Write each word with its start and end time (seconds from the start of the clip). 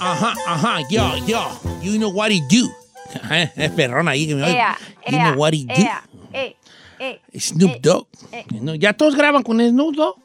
Ajá, 0.00 0.34
ajá, 0.46 0.78
yo, 0.90 1.16
yo. 1.26 1.60
You 1.82 1.96
know 1.98 2.10
what 2.10 2.30
he 2.30 2.40
do. 2.48 2.70
Ajá, 3.22 3.42
Es 3.56 3.70
perrón 3.72 4.08
ahí 4.08 4.26
que 4.26 4.34
me 4.34 4.42
oye. 4.44 4.62
You 5.08 5.18
know 5.18 5.34
what 5.34 5.52
he 5.54 5.64
do. 5.64 5.72
ea, 5.74 6.02
eh, 6.32 6.56
eh. 6.98 7.20
Snoop 7.38 7.72
eh, 7.76 7.80
Dogg. 7.82 8.06
eh. 8.32 8.44
No, 8.60 8.74
ya 8.74 8.92
todos 8.92 9.14
graban 9.16 9.42
con 9.42 9.58
Snoop 9.60 9.94
Dogg. 9.94 10.16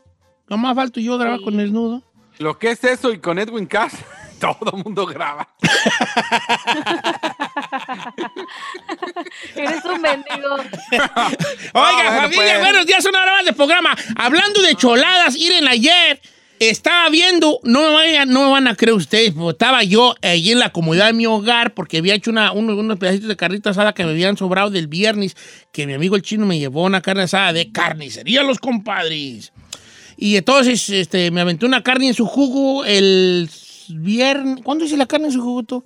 Nomás 0.47 0.75
falto 0.75 0.99
yo 0.99 1.17
grabar 1.17 1.39
Sí. 1.39 1.45
con 1.45 1.53
Snoop. 1.59 2.03
Lo 2.39 2.57
que 2.57 2.71
es 2.71 2.83
eso 2.83 3.11
y 3.11 3.19
con 3.19 3.37
Edwin 3.37 3.65
Cass, 3.65 3.93
todo 4.39 4.77
el 4.77 4.83
mundo 4.83 5.05
graba. 5.05 5.47
Eres 9.55 9.83
un 9.85 10.01
mendigo. 10.01 10.55
Oiga, 10.55 11.31
bueno, 11.73 12.21
familia, 12.21 12.29
pues. 12.33 12.59
buenos 12.59 12.85
días, 12.85 13.05
una 13.05 13.21
hora 13.21 13.31
más 13.33 13.45
de 13.45 13.53
programa. 13.53 13.95
Hablando 14.15 14.61
de 14.61 14.75
choladas, 14.75 15.33
miren, 15.35 15.67
ayer 15.67 16.21
estaba 16.59 17.09
viendo, 17.09 17.59
no 17.63 17.81
me, 17.81 17.93
vayan, 17.93 18.29
no 18.29 18.45
me 18.45 18.51
van 18.51 18.67
a 18.67 18.75
creer 18.75 18.93
ustedes, 18.95 19.31
pero 19.33 19.51
estaba 19.51 19.83
yo 19.83 20.15
allí 20.21 20.51
en 20.51 20.59
la 20.59 20.71
comodidad 20.71 21.07
de 21.07 21.13
mi 21.13 21.25
hogar 21.25 21.73
porque 21.73 21.97
había 21.99 22.13
hecho 22.15 22.31
una, 22.31 22.51
uno- 22.51 22.75
unos 22.75 22.97
pedacitos 22.99 23.27
de 23.29 23.35
carnita 23.37 23.69
asada 23.69 23.93
que 23.93 24.03
me 24.03 24.11
habían 24.11 24.35
sobrado 24.37 24.69
del 24.69 24.87
viernes, 24.87 25.35
que 25.71 25.87
mi 25.87 25.93
amigo 25.93 26.15
el 26.15 26.21
chino 26.21 26.45
me 26.45 26.59
llevó 26.59 26.83
una 26.83 27.01
carne 27.01 27.23
asada 27.23 27.53
de 27.53 27.71
carnicería, 27.71 28.43
los 28.43 28.59
compadres. 28.59 29.53
Y 30.17 30.35
entonces 30.35 30.89
este, 30.89 31.31
me 31.31 31.41
aventé 31.41 31.65
una 31.65 31.81
carne 31.81 32.07
en 32.09 32.13
su 32.13 32.25
jugo 32.25 32.83
el 32.83 33.49
viernes. 33.89 34.59
¿Cuándo 34.63 34.83
hice 34.85 34.97
la 34.97 35.05
carne 35.05 35.27
en 35.27 35.33
su 35.33 35.41
jugo 35.41 35.63
tú? 35.63 35.85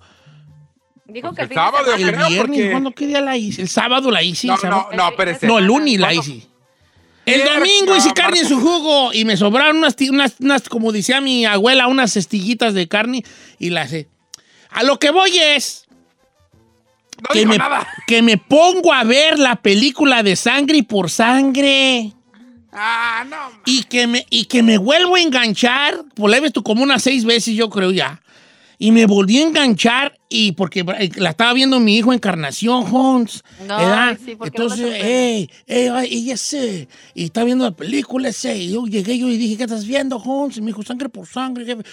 Dijo 1.05 1.33
que 1.35 1.43
El 1.43 1.49
sábado, 1.53 1.93
El 1.93 2.03
viernes, 2.05 2.37
porque- 2.37 2.71
¿cuándo 2.71 2.91
qué 2.91 3.05
día 3.07 3.21
la 3.21 3.37
hice? 3.37 3.61
El 3.61 3.67
sábado 3.67 4.09
la 4.09 4.23
hice. 4.23 4.47
No, 4.47 4.57
no, 4.63 4.87
no, 4.95 5.09
espérese. 5.09 5.45
No, 5.45 5.59
el 5.59 5.65
lunes 5.65 5.99
la 5.99 6.07
¿Cuándo? 6.07 6.21
hice. 6.33 6.47
El 7.25 7.43
domingo 7.45 7.95
hice 7.95 8.11
carne 8.13 8.39
en 8.39 8.47
su 8.47 8.59
jugo 8.59 9.13
y 9.13 9.23
me 9.25 9.37
sobraron 9.37 9.77
unas, 9.77 9.95
unas, 10.09 10.33
unas, 10.39 10.67
como 10.67 10.91
decía 10.91 11.21
mi 11.21 11.45
abuela, 11.45 11.87
unas 11.87 12.17
estillitas 12.17 12.73
de 12.73 12.87
carne 12.87 13.23
y 13.59 13.69
las 13.69 13.87
hice. 13.93 14.09
A 14.71 14.83
lo 14.83 14.99
que 14.99 15.09
voy 15.11 15.37
es 15.37 15.85
No 17.21 17.29
que 17.31 17.45
me, 17.45 17.57
nada. 17.57 17.87
que 18.07 18.21
me 18.21 18.37
pongo 18.37 18.91
a 18.91 19.03
ver 19.03 19.39
la 19.39 19.55
película 19.55 20.21
de 20.23 20.35
sangre 20.35 20.77
y 20.79 20.81
por 20.81 21.09
sangre 21.09 22.11
Ah, 22.73 23.23
no. 23.29 23.37
y 23.65 23.83
que 23.83 24.07
me, 24.07 24.25
y 24.29 24.45
que 24.45 24.63
me 24.63 24.77
vuelvo 24.79 25.15
a 25.15 25.21
enganchar, 25.21 26.03
por 26.15 26.29
la 26.29 26.37
he 26.37 26.41
visto 26.41 26.63
como 26.63 26.81
unas 26.83 27.03
seis 27.03 27.23
veces 27.23 27.53
yo 27.55 27.69
creo 27.69 27.91
ya. 27.91 28.21
Y 28.79 28.91
me 28.91 29.05
volví 29.05 29.37
a 29.37 29.43
enganchar 29.43 30.17
y 30.35 30.53
porque 30.53 30.79
eh, 30.79 31.11
la 31.17 31.29
estaba 31.29 31.53
viendo 31.53 31.79
mi 31.79 31.95
hijo 31.95 32.11
Encarnación 32.11 32.83
Holmes. 32.91 33.43
No, 33.67 33.77
¿verdad? 33.77 34.17
sí, 34.17 34.35
¿por 34.35 34.49
qué 34.51 34.57
no 34.57 34.65
me 34.65 34.73
Entonces, 34.73 34.79
sorprende? 34.79 35.35
ey, 35.35 35.49
ey, 35.67 35.87
ay, 35.89 36.07
y 36.11 36.31
ese, 36.31 36.87
y 37.13 37.25
está 37.25 37.43
viendo 37.43 37.65
la 37.65 37.71
película 37.71 38.29
ese. 38.29 38.57
Y 38.57 38.71
yo 38.71 38.87
llegué 38.87 39.19
yo 39.19 39.29
y 39.29 39.37
dije, 39.37 39.57
¿qué 39.57 39.65
estás 39.65 39.85
viendo, 39.85 40.17
Holmes? 40.17 40.57
Y 40.57 40.61
me 40.61 40.67
dijo, 40.67 40.81
sangre 40.81 41.07
por 41.07 41.27
sangre, 41.27 41.65
jefe. 41.65 41.83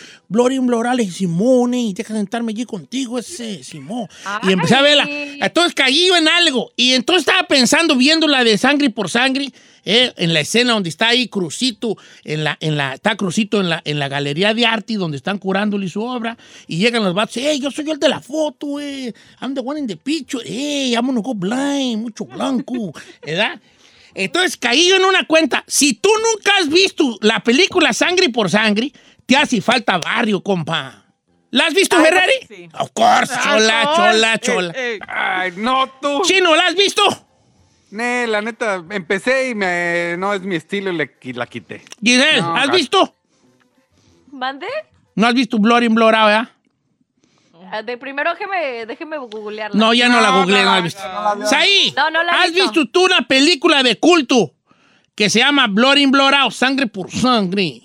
In 0.52 0.66
Blood, 0.66 0.86
Alex 0.86 1.16
Simone, 1.16 1.82
y 1.82 1.92
deja 1.92 2.14
sentarme 2.14 2.52
allí 2.52 2.64
contigo 2.64 3.18
ese, 3.18 3.62
Simón. 3.62 4.08
Y 4.44 4.52
empecé 4.52 4.74
a 4.74 4.80
verla. 4.80 5.06
Entonces 5.06 5.74
caí 5.74 6.08
yo 6.08 6.16
en 6.16 6.26
algo. 6.26 6.72
Y 6.76 6.92
entonces 6.92 7.28
estaba 7.28 7.46
pensando, 7.46 7.94
viendo 7.94 8.26
la 8.26 8.42
de 8.42 8.56
sangre 8.56 8.88
por 8.88 9.10
sangre, 9.10 9.52
eh, 9.84 10.12
en 10.16 10.34
la 10.34 10.40
escena 10.40 10.74
donde 10.74 10.88
está 10.88 11.08
ahí 11.08 11.28
Crucito, 11.28 11.96
en 12.24 12.44
la, 12.44 12.56
en 12.60 12.76
la, 12.76 12.94
está 12.94 13.16
Crucito 13.16 13.60
en 13.60 13.70
la, 13.70 13.80
en 13.84 13.98
la 13.98 14.08
galería 14.08 14.52
de 14.52 14.66
arte 14.66 14.94
donde 14.94 15.16
están 15.16 15.38
curándole 15.38 15.88
su 15.88 16.02
obra. 16.02 16.36
Y 16.66 16.78
llegan 16.78 17.04
los 17.04 17.14
vatos, 17.14 17.36
hey, 17.38 17.60
yo 17.60 17.70
soy 17.70 17.88
el 17.90 17.98
de 17.98 18.08
la 18.08 18.20
foto, 18.30 18.78
eh. 18.80 19.12
I'm 19.40 19.54
the 19.54 19.60
one 19.62 19.78
in 19.78 19.86
the 19.86 19.96
picture, 19.96 20.40
hey, 20.44 20.94
I'm 20.96 21.06
gonna 21.06 21.20
go 21.20 21.34
blind, 21.34 22.02
mucho 22.02 22.24
blanco, 22.24 22.92
¿verdad? 23.26 23.60
Entonces 24.14 24.56
caí 24.56 24.88
yo 24.88 24.96
en 24.96 25.04
una 25.04 25.24
cuenta. 25.26 25.62
Si 25.66 25.94
tú 25.94 26.08
nunca 26.10 26.52
has 26.60 26.68
visto 26.68 27.16
la 27.20 27.40
película 27.40 27.92
Sangre 27.92 28.28
por 28.30 28.48
Sangre, 28.50 28.92
te 29.26 29.36
hace 29.36 29.60
falta 29.60 29.98
barrio, 29.98 30.42
compa. 30.42 31.04
¿La 31.52 31.66
has 31.66 31.74
visto, 31.74 31.96
Ferrari? 31.96 32.32
sí. 32.48 32.68
Of 32.78 32.90
course, 32.92 33.34
chola, 33.42 33.92
chola, 33.96 34.38
chola. 34.38 34.74
Ay, 35.08 35.52
no, 35.56 35.88
tú. 36.00 36.22
Chino, 36.24 36.54
¿la 36.54 36.66
has 36.66 36.74
visto? 36.76 37.02
Ne, 37.90 38.26
la 38.28 38.40
neta, 38.40 38.84
empecé 38.90 39.50
y 39.50 39.54
me, 39.56 40.14
no 40.16 40.32
es 40.32 40.42
mi 40.42 40.54
estilo 40.54 40.92
y, 40.92 40.96
le, 40.96 41.10
y 41.22 41.32
la 41.32 41.46
quité. 41.46 41.82
Giselle, 42.02 42.40
No, 42.40 42.54
¿has 42.54 42.66
gato. 42.66 42.76
visto? 42.78 43.14
¿Mande? 44.30 44.66
¿No 45.16 45.26
has 45.26 45.34
visto 45.34 45.58
Blood 45.58 45.82
in 45.82 45.94
Blood, 45.94 46.12
¿verdad? 46.12 46.48
Ah, 47.70 47.82
De 47.82 47.96
primero 47.96 48.30
déjeme, 48.30 48.86
déjeme 48.86 49.16
googlearla. 49.18 49.78
No, 49.78 49.92
ya 49.94 50.08
no, 50.08 50.20
la 50.20 50.30
googleé, 50.30 50.64
no, 50.64 50.70
la 50.70 50.76
has 50.76 50.82
visto. 50.82 51.02
no 51.08 51.22
la 51.22 51.34
vio. 51.36 51.46
Saí, 51.46 51.94
No, 51.96 52.10
no 52.10 52.22
la 52.22 52.32
he 52.32 52.36
¿has 52.36 52.52
visto. 52.52 52.62
visto 52.72 52.86
tú 52.92 53.04
una 53.04 53.22
película 53.28 53.82
de 53.82 53.98
culto 53.98 54.54
que 55.14 55.30
se 55.30 55.38
llama 55.40 55.66
Blood 55.68 55.96
in 55.98 56.10
Blood 56.10 56.34
Out, 56.34 56.52
Sangre 56.52 56.86
por 56.86 57.10
Sangre? 57.10 57.82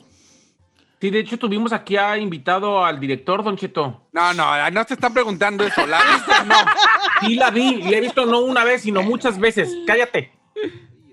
Sí, 1.02 1.10
de 1.12 1.20
hecho 1.20 1.38
tuvimos 1.38 1.72
aquí 1.74 1.98
a 1.98 2.18
invitado 2.18 2.84
al 2.84 3.00
director, 3.00 3.44
Don 3.44 3.58
Cheto. 3.58 4.08
No, 4.12 4.34
no, 4.34 4.72
no 4.72 4.86
te 4.86 4.94
están 4.96 5.14
preguntando 5.14 5.64
eso. 5.66 5.86
¿La 5.86 6.00
viste 6.14 6.32
o 6.42 6.46
no? 6.46 6.56
Sí 7.22 7.36
la 7.36 7.52
vi, 7.52 7.82
la 7.84 7.98
he 7.98 8.02
visto 8.02 8.26
no 8.26 8.40
una 8.40 8.64
vez, 8.64 8.82
sino 8.82 9.04
muchas 9.04 9.38
veces. 9.38 9.70
Cállate. 9.86 10.32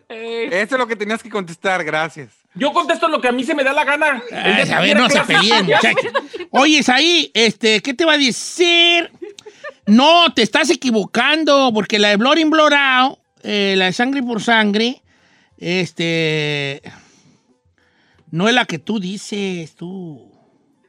Eso 0.09 0.75
es 0.75 0.79
lo 0.79 0.87
que 0.87 0.97
tenías 0.97 1.23
que 1.23 1.29
contestar, 1.31 1.83
gracias. 1.85 2.31
Yo 2.55 2.73
contesto 2.73 3.09
lo 3.09 3.21
que 3.21 3.29
a 3.29 3.33
mí 3.33 3.45
se 3.45 3.55
me 3.55 3.65
da 3.65 3.73
la 3.73 3.85
gana. 3.85 4.23
El 4.31 4.37
Ay, 4.37 4.71
a 4.71 4.81
ver, 4.81 4.97
no 4.97 5.09
se 5.09 5.21
peleen, 5.23 5.67
muchachos. 5.67 6.13
Oye, 6.51 6.81
ahí, 6.89 7.31
este, 7.33 7.81
¿qué 7.81 7.95
te 7.95 8.05
va 8.05 8.15
a 8.15 8.19
decir? 8.19 9.11
No, 9.87 10.33
te 10.35 10.43
estás 10.43 10.69
equivocando, 10.71 11.71
porque 11.73 11.99
la 11.99 12.09
de 12.09 12.17
Blood 12.17 12.37
in 12.37 12.51
Blood 12.51 12.73
Out, 12.75 13.19
eh, 13.43 13.75
la 13.77 13.87
de 13.87 13.93
Sangre 13.93 14.23
por 14.23 14.43
Sangre, 14.43 15.03
este, 15.57 16.83
no 18.31 18.49
es 18.49 18.55
la 18.55 18.67
que 18.67 18.79
tú 18.79 19.01
dices, 19.01 19.75
tú. 19.75 20.31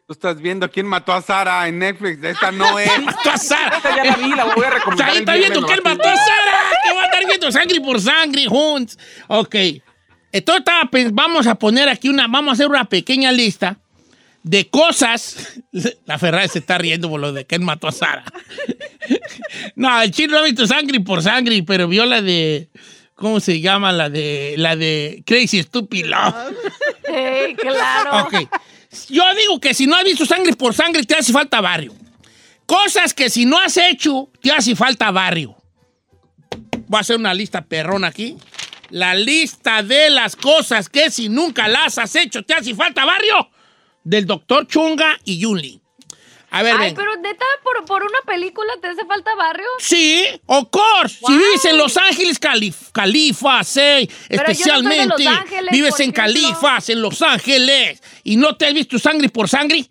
Tú 0.06 0.12
estás 0.12 0.42
viendo 0.42 0.70
quién 0.70 0.86
mató 0.86 1.14
a 1.14 1.22
Sara 1.22 1.66
en 1.68 1.80
Netflix. 1.80 2.22
Esta 2.22 2.52
no 2.52 2.78
es. 2.78 2.92
Mató 3.04 3.32
a 3.32 3.38
Sara. 3.38 3.78
Esta 3.78 3.96
ya 3.96 4.04
la 4.04 4.16
vi, 4.18 4.36
la 4.36 4.44
voy 4.54 4.66
a 4.66 4.70
recomendar. 4.70 5.10
Ahí 5.10 5.20
está 5.20 5.36
viendo 5.36 5.62
nomás. 5.62 5.80
mató 5.82 6.10
a 6.10 6.16
Sara, 6.16 6.60
que 6.84 6.94
va 6.94 7.02
a 7.02 7.06
estar 7.06 7.26
viendo 7.26 7.52
sangre 7.54 7.80
por 7.80 8.02
sangre, 8.02 8.46
Hunts. 8.50 9.00
Ok. 9.28 9.56
Entonces 10.34 10.66
vamos 11.14 11.46
a 11.46 11.56
poner 11.56 11.88
aquí 11.88 12.10
una, 12.10 12.28
vamos 12.28 12.50
a 12.50 12.54
hacer 12.54 12.68
una 12.68 12.86
pequeña 12.86 13.32
lista 13.32 13.78
de 14.42 14.68
cosas. 14.68 15.62
La 16.06 16.18
Ferrari 16.18 16.50
se 16.50 16.60
está 16.60 16.80
riendo 16.80 17.08
por 17.10 17.22
lo 17.22 17.32
de 17.32 17.46
que 17.46 17.56
él 17.56 17.62
mató 17.62 17.88
a 17.88 17.94
Sara. 17.94 18.26
No, 19.76 20.02
el 20.02 20.12
chino 20.12 20.34
no 20.34 20.40
ha 20.40 20.44
visto 20.44 20.66
sangre 20.66 21.00
por 21.02 21.22
sangre, 21.22 21.62
pero 21.64 21.88
vio 21.88 22.06
la 22.06 22.22
de. 22.22 22.70
¿Cómo 23.16 23.42
se 23.42 23.60
llama? 23.60 23.92
La 23.92 24.10
de. 24.10 24.56
La 24.58 24.78
de 24.78 25.22
Crazy 25.26 25.62
Stupid 25.64 26.06
Love. 26.06 26.36
Sí, 27.06 27.56
claro. 27.56 28.26
Ok. 28.26 28.50
Yo 29.10 29.24
digo 29.38 29.60
que 29.60 29.74
si 29.74 29.86
no 29.86 29.96
has 29.98 30.06
visto 30.06 30.26
sangre 30.26 30.54
por 30.54 30.74
sangre, 30.74 31.04
te 31.04 31.16
hace 31.16 31.34
falta 31.34 31.60
barrio. 31.60 31.94
Cosas 32.66 33.14
que 33.14 33.30
si 33.30 33.46
no 33.46 33.60
has 33.60 33.76
hecho, 33.78 34.30
te 34.42 34.52
hace 34.52 34.76
falta 34.76 35.12
barrio. 35.12 35.56
Voy 36.88 36.98
a 36.98 37.02
hacer 37.02 37.18
una 37.18 37.34
lista 37.34 37.66
perrón 37.66 38.06
aquí. 38.06 38.38
La 38.94 39.16
lista 39.16 39.82
de 39.82 40.12
las 40.12 40.36
cosas 40.36 40.88
que 40.88 41.10
si 41.10 41.28
nunca 41.28 41.68
las 41.68 41.98
has 41.98 42.16
hecho, 42.16 42.44
te 42.44 42.54
hace 42.54 42.76
falta 42.76 43.04
barrio. 43.06 43.50
Del 44.04 44.28
doctor 44.28 44.68
Chunga 44.68 45.18
y 45.26 45.40
Yunli. 45.40 45.82
A 46.52 46.62
ver, 46.62 46.76
Ay, 46.78 46.94
pero 46.96 47.16
neta, 47.16 47.44
por, 47.64 47.84
por 47.86 48.04
una 48.04 48.20
película 48.28 48.72
te 48.80 48.90
hace 48.90 49.04
falta 49.06 49.34
barrio. 49.34 49.66
Sí, 49.80 50.24
of 50.46 50.66
course. 50.70 51.18
Si 51.26 51.36
vives 51.36 51.66
en 51.66 51.78
Los 51.80 51.98
Ángeles, 51.98 52.38
Calif 52.38 52.92
Califa, 52.92 53.64
sí, 53.64 53.80
yo 53.80 54.06
no 54.06 54.36
especialmente. 54.44 55.24
Los 55.24 55.38
Ángeles, 55.38 55.72
vives 55.72 56.00
en 56.00 56.12
ejemplo. 56.12 56.24
Califas, 56.24 56.90
en 56.90 57.02
Los 57.02 57.22
Ángeles, 57.24 58.04
y 58.24 58.36
no 58.38 58.56
te 58.56 58.68
has 58.68 58.74
visto 58.76 59.00
sangre 59.00 59.30
por 59.30 59.50
sangre. 59.50 59.88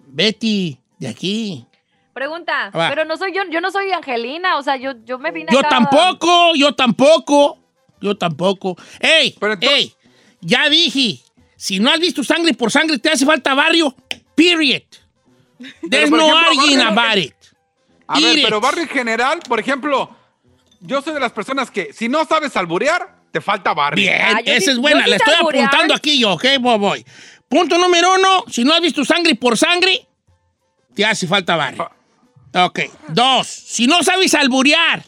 Betty, 0.00 0.76
de 0.98 1.06
aquí. 1.08 1.64
Pregunta, 2.12 2.70
Va. 2.76 2.88
pero 2.88 3.04
no 3.04 3.16
soy 3.16 3.32
yo, 3.32 3.42
yo 3.50 3.60
no 3.60 3.70
soy 3.70 3.92
Angelina, 3.92 4.56
o 4.58 4.62
sea, 4.64 4.76
yo, 4.76 4.94
yo 5.04 5.20
me 5.20 5.30
vine 5.30 5.52
Yo 5.52 5.60
acá- 5.60 5.68
tampoco, 5.68 6.54
yo 6.56 6.74
tampoco, 6.74 7.58
yo 8.04 8.16
tampoco. 8.16 8.76
¡Ey! 9.00 9.34
Pero 9.40 9.54
entonces- 9.54 9.78
¡Ey! 9.78 9.94
Ya 10.40 10.68
dije, 10.68 11.20
si 11.56 11.78
no 11.80 11.90
has 11.90 11.98
visto 11.98 12.22
sangre 12.22 12.52
por 12.54 12.70
sangre, 12.70 12.98
te 12.98 13.10
hace 13.10 13.24
falta 13.24 13.54
barrio. 13.54 13.94
Period. 14.34 14.82
There's 15.88 16.10
no 16.10 16.36
arguing 16.36 16.78
barrio- 16.78 16.88
about 17.00 17.18
it. 17.18 17.34
A 18.06 18.20
ver, 18.20 18.40
pero 18.42 18.60
barrio 18.60 18.82
en 18.82 18.88
general, 18.88 19.40
por 19.48 19.58
ejemplo, 19.58 20.14
yo 20.80 21.00
soy 21.00 21.14
de 21.14 21.20
las 21.20 21.32
personas 21.32 21.70
que 21.70 21.92
si 21.94 22.08
no 22.08 22.24
sabes 22.26 22.54
alburear, 22.56 23.16
te 23.32 23.40
falta 23.40 23.72
barrio. 23.72 24.02
Bien, 24.02 24.20
Ah, 24.22 24.40
esa 24.44 24.64
sí- 24.66 24.70
es 24.72 24.78
buena, 24.78 25.04
sé 25.06 25.16
estoy 25.16 25.34
alburear. 25.34 25.64
apuntando 25.66 25.94
aquí 25.94 26.18
yo, 26.20 26.32
ok, 26.34 26.44
voy, 26.60 26.78
voy. 26.78 27.06
Punto 27.48 27.78
número 27.78 28.12
uno, 28.14 28.44
si 28.50 28.64
no 28.64 28.74
has 28.74 28.80
visto 28.82 29.04
sangre 29.04 29.34
por 29.36 29.56
sangre, 29.56 30.06
te 30.94 31.04
hace 31.06 31.26
falta 31.26 31.56
barrio. 31.56 31.90
Ok. 32.54 32.80
Dos, 33.08 33.46
si 33.46 33.86
no 33.86 34.02
sabes 34.02 34.34
alburear, 34.34 35.02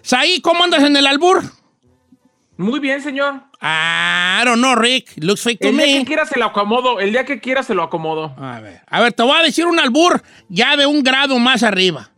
Saí, 0.00 0.40
¿cómo 0.40 0.64
andas 0.64 0.82
en 0.82 0.96
el 0.96 1.06
albur? 1.06 1.42
Muy 2.58 2.80
bien, 2.80 3.00
señor. 3.00 3.34
I 3.62 4.44
don't 4.44 4.58
know, 4.58 4.74
Rick. 4.74 5.12
Looks 5.22 5.42
fake 5.42 5.60
to 5.60 5.68
El 5.68 5.76
día 5.76 5.86
me. 5.86 5.98
que 6.00 6.04
quiera 6.04 6.26
se 6.26 6.38
lo 6.38 6.44
acomodo. 6.46 6.98
El 7.00 7.12
día 7.12 7.24
que 7.24 7.40
quiera 7.40 7.62
se 7.62 7.72
lo 7.74 7.82
acomodo. 7.84 8.34
A 8.36 8.60
ver, 8.60 8.82
a 8.86 9.00
ver, 9.00 9.12
te 9.12 9.22
voy 9.22 9.38
a 9.38 9.42
decir 9.42 9.64
un 9.66 9.78
albur 9.78 10.22
ya 10.48 10.76
de 10.76 10.84
un 10.84 11.02
grado 11.02 11.38
más 11.38 11.62
arriba. 11.62 12.10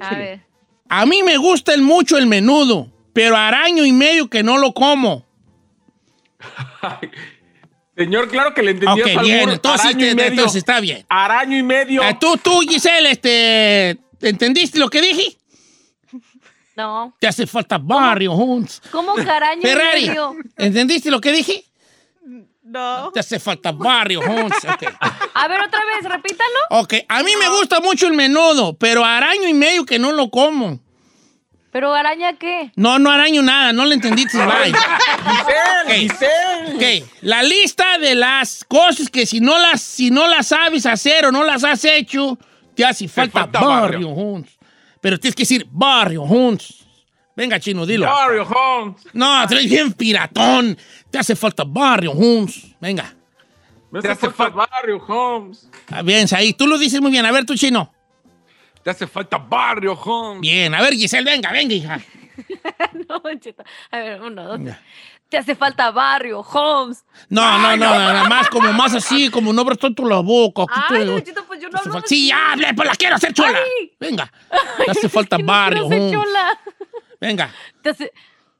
A 0.00 0.14
ver. 0.14 0.40
A 0.88 1.04
mí 1.04 1.22
me 1.22 1.36
gusta 1.36 1.74
el 1.74 1.82
mucho 1.82 2.16
el 2.16 2.26
menudo, 2.26 2.90
pero 3.12 3.36
araño 3.36 3.84
y 3.84 3.92
medio 3.92 4.30
que 4.30 4.42
no 4.42 4.56
lo 4.56 4.72
como. 4.72 5.26
Señor, 7.96 8.28
claro 8.28 8.54
que 8.54 8.62
le 8.62 8.70
entendí 8.72 9.00
Ok, 9.02 9.22
bien, 9.22 9.40
burro. 9.40 9.52
entonces, 9.52 9.86
Araño 9.86 10.06
y 10.06 10.08
te- 10.08 10.14
medio. 10.14 10.30
entonces 10.30 10.56
está 10.56 10.80
bien. 10.80 11.04
Araño 11.08 11.58
y 11.58 11.62
medio. 11.62 12.02
Ah, 12.02 12.18
tú, 12.18 12.36
tú, 12.38 12.60
Giselle, 12.60 13.10
este, 13.10 13.98
¿entendiste 14.22 14.78
lo 14.78 14.88
que 14.88 15.00
dije? 15.02 15.36
No. 16.76 17.14
Te 17.18 17.26
hace 17.26 17.46
falta 17.46 17.78
barrio, 17.78 18.32
Hunts. 18.32 18.82
¿Cómo 18.90 19.14
caraño 19.14 19.60
y 19.60 19.66
Ferrari, 19.66 20.06
medio? 20.08 20.36
¿entendiste 20.56 21.10
lo 21.10 21.20
que 21.20 21.32
dije? 21.32 21.64
No. 22.62 23.10
Te 23.12 23.20
hace 23.20 23.38
falta 23.38 23.72
barrio, 23.72 24.20
Hunts. 24.20 24.64
A 25.34 25.48
ver, 25.48 25.60
otra 25.60 25.80
vez, 25.84 26.04
repítalo. 26.04 26.58
Ok, 26.70 26.94
a 27.08 27.22
mí 27.22 27.32
me 27.38 27.48
gusta 27.48 27.80
mucho 27.80 28.06
el 28.06 28.14
menudo, 28.14 28.74
pero 28.78 29.04
araño 29.04 29.48
y 29.48 29.54
medio 29.54 29.84
que 29.84 29.98
no 29.98 30.12
lo 30.12 30.30
como. 30.30 30.80
¿Pero 31.72 31.94
araña 31.94 32.34
qué? 32.34 32.70
No, 32.76 32.98
no 32.98 33.10
araño 33.10 33.42
nada, 33.42 33.72
no 33.72 33.86
le 33.86 33.94
entendiste. 33.94 34.36
bye. 34.36 34.72
Giselle, 35.24 36.08
Giselle. 36.08 37.00
Ok, 37.00 37.08
la 37.22 37.42
lista 37.42 37.96
de 37.98 38.14
las 38.14 38.62
cosas 38.64 39.08
que 39.08 39.24
si 39.24 39.40
no 39.40 39.58
las, 39.58 39.80
si 39.80 40.10
no 40.10 40.28
las 40.28 40.48
sabes 40.48 40.84
hacer 40.84 41.24
o 41.26 41.32
no 41.32 41.44
las 41.44 41.64
has 41.64 41.82
hecho, 41.86 42.38
te 42.74 42.84
hace 42.84 43.08
falta, 43.08 43.40
falta 43.40 43.60
barrio, 43.60 44.14
barrio. 44.14 44.44
Pero 45.02 45.20
tienes 45.20 45.34
que 45.34 45.42
decir 45.42 45.66
barrio, 45.70 46.22
Hunts. 46.22 46.86
Venga, 47.34 47.58
chino, 47.58 47.84
dilo. 47.84 48.06
Mario 48.06 48.44
Holmes. 48.44 49.02
No, 49.12 49.46
traes 49.46 49.68
bien 49.68 49.92
piratón. 49.92 50.78
Te 51.10 51.18
hace 51.18 51.34
falta 51.34 51.64
barrio, 51.66 52.12
Hunts. 52.12 52.74
Venga. 52.80 53.14
Me 53.90 54.00
Te 54.00 54.08
hace 54.08 54.30
falta 54.30 54.66
Barrio 54.70 54.96
Holmes. 55.06 55.68
Ah, 55.90 56.00
Bien, 56.00 56.26
ahí. 56.34 56.54
Tú 56.54 56.66
lo 56.66 56.78
dices 56.78 56.98
muy 57.02 57.10
bien. 57.10 57.26
A 57.26 57.30
ver, 57.32 57.44
tú, 57.44 57.54
chino. 57.54 57.92
Te 58.82 58.88
hace 58.88 59.06
falta 59.06 59.36
barrio, 59.36 59.92
Holmes. 59.92 60.40
Bien. 60.40 60.74
A 60.74 60.80
ver, 60.80 60.94
Giselle, 60.94 61.30
venga, 61.30 61.52
venga, 61.52 61.74
hija. 61.74 62.00
No, 63.08 63.18
Don 63.20 63.38
Cheto. 63.38 63.62
A 63.90 63.98
ver, 63.98 64.22
uno, 64.22 64.44
dos. 64.44 64.58
Venga. 64.58 64.80
Te 65.32 65.38
hace 65.38 65.54
falta 65.54 65.90
barrio, 65.90 66.40
Holmes. 66.40 67.06
No, 67.30 67.58
no, 67.58 67.74
no, 67.74 67.88
nada 67.98 68.24
más 68.24 68.50
como 68.50 68.70
más 68.74 68.92
así, 68.94 69.30
como 69.30 69.50
no 69.54 69.62
abres 69.62 69.78
tanto 69.78 70.04
la 70.06 70.18
boca. 70.20 70.64
aquí 70.64 70.80
Ay, 70.90 70.98
te- 70.98 71.04
Don 71.06 71.22
Cheto, 71.22 71.44
pues 71.46 71.58
yo 71.58 71.68
no 71.68 71.72
te 71.72 71.76
hace 71.78 71.88
hablo 71.88 71.92
falta- 71.94 72.08
Sí, 72.08 72.30
hable, 72.30 72.74
pues 72.74 72.86
la 72.88 72.94
quiero 72.96 73.16
hacer 73.16 73.32
chola. 73.32 73.58
Ay. 73.58 73.96
Venga. 73.98 74.30
Te 74.84 74.90
hace 74.90 75.08
falta 75.08 75.38
no 75.38 75.46
barrio, 75.46 75.88
quiero 75.88 76.04
ser 76.10 76.16
Hunts. 76.18 76.28
chola. 76.28 76.58
Venga. 77.18 77.50
Te 77.82 77.88
hace... 77.88 78.12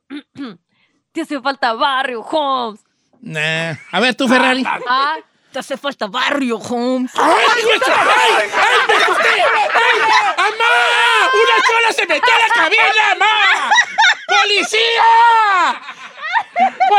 Te 1.12 1.20
hace 1.20 1.40
falta 1.42 1.74
barrio, 1.74 2.22
Holmes. 2.22 2.80
Nah. 3.20 3.74
A 3.90 4.00
ver, 4.00 4.14
tú, 4.14 4.26
Ferrari. 4.26 4.64
Ah, 4.66 5.16
Te 5.52 5.58
hace 5.58 5.76
falta 5.76 6.06
barrio, 6.06 6.56
Holmes. 6.56 7.12
¡Ay, 7.16 7.62
güey! 7.64 7.80
¡Ay! 7.86 8.48
¡Ay, 8.50 8.78
me 8.88 8.94
asusté! 8.94 9.28
¡Ay! 9.28 10.00
¡Amá! 10.38 11.28
¡Una 11.34 11.56
chola 11.66 11.92
se 11.92 12.06
metió 12.06 12.32
a 12.34 12.38
la 12.48 12.54
cabina, 12.54 13.12
amá! 13.12 13.70
¡Policía! 14.26 15.82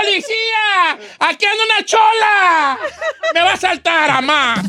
¡Policía! 0.04 1.00
¡Aquí 1.20 1.46
anda 1.46 1.64
una 1.64 1.86
chola! 1.86 2.78
¡Me 3.34 3.42
va 3.42 3.54
a 3.54 3.58
saltar, 3.58 4.10
amá! 4.12 4.62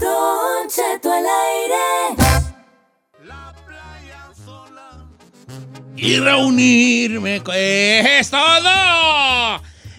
Don 0.00 0.68
Cheto 0.68 1.12
al 1.12 1.24
aire. 1.24 2.22
y 5.96 6.18
reunirme. 6.18 7.40
con- 7.42 7.54
¡Es 7.56 8.30
todo! 8.30 9.01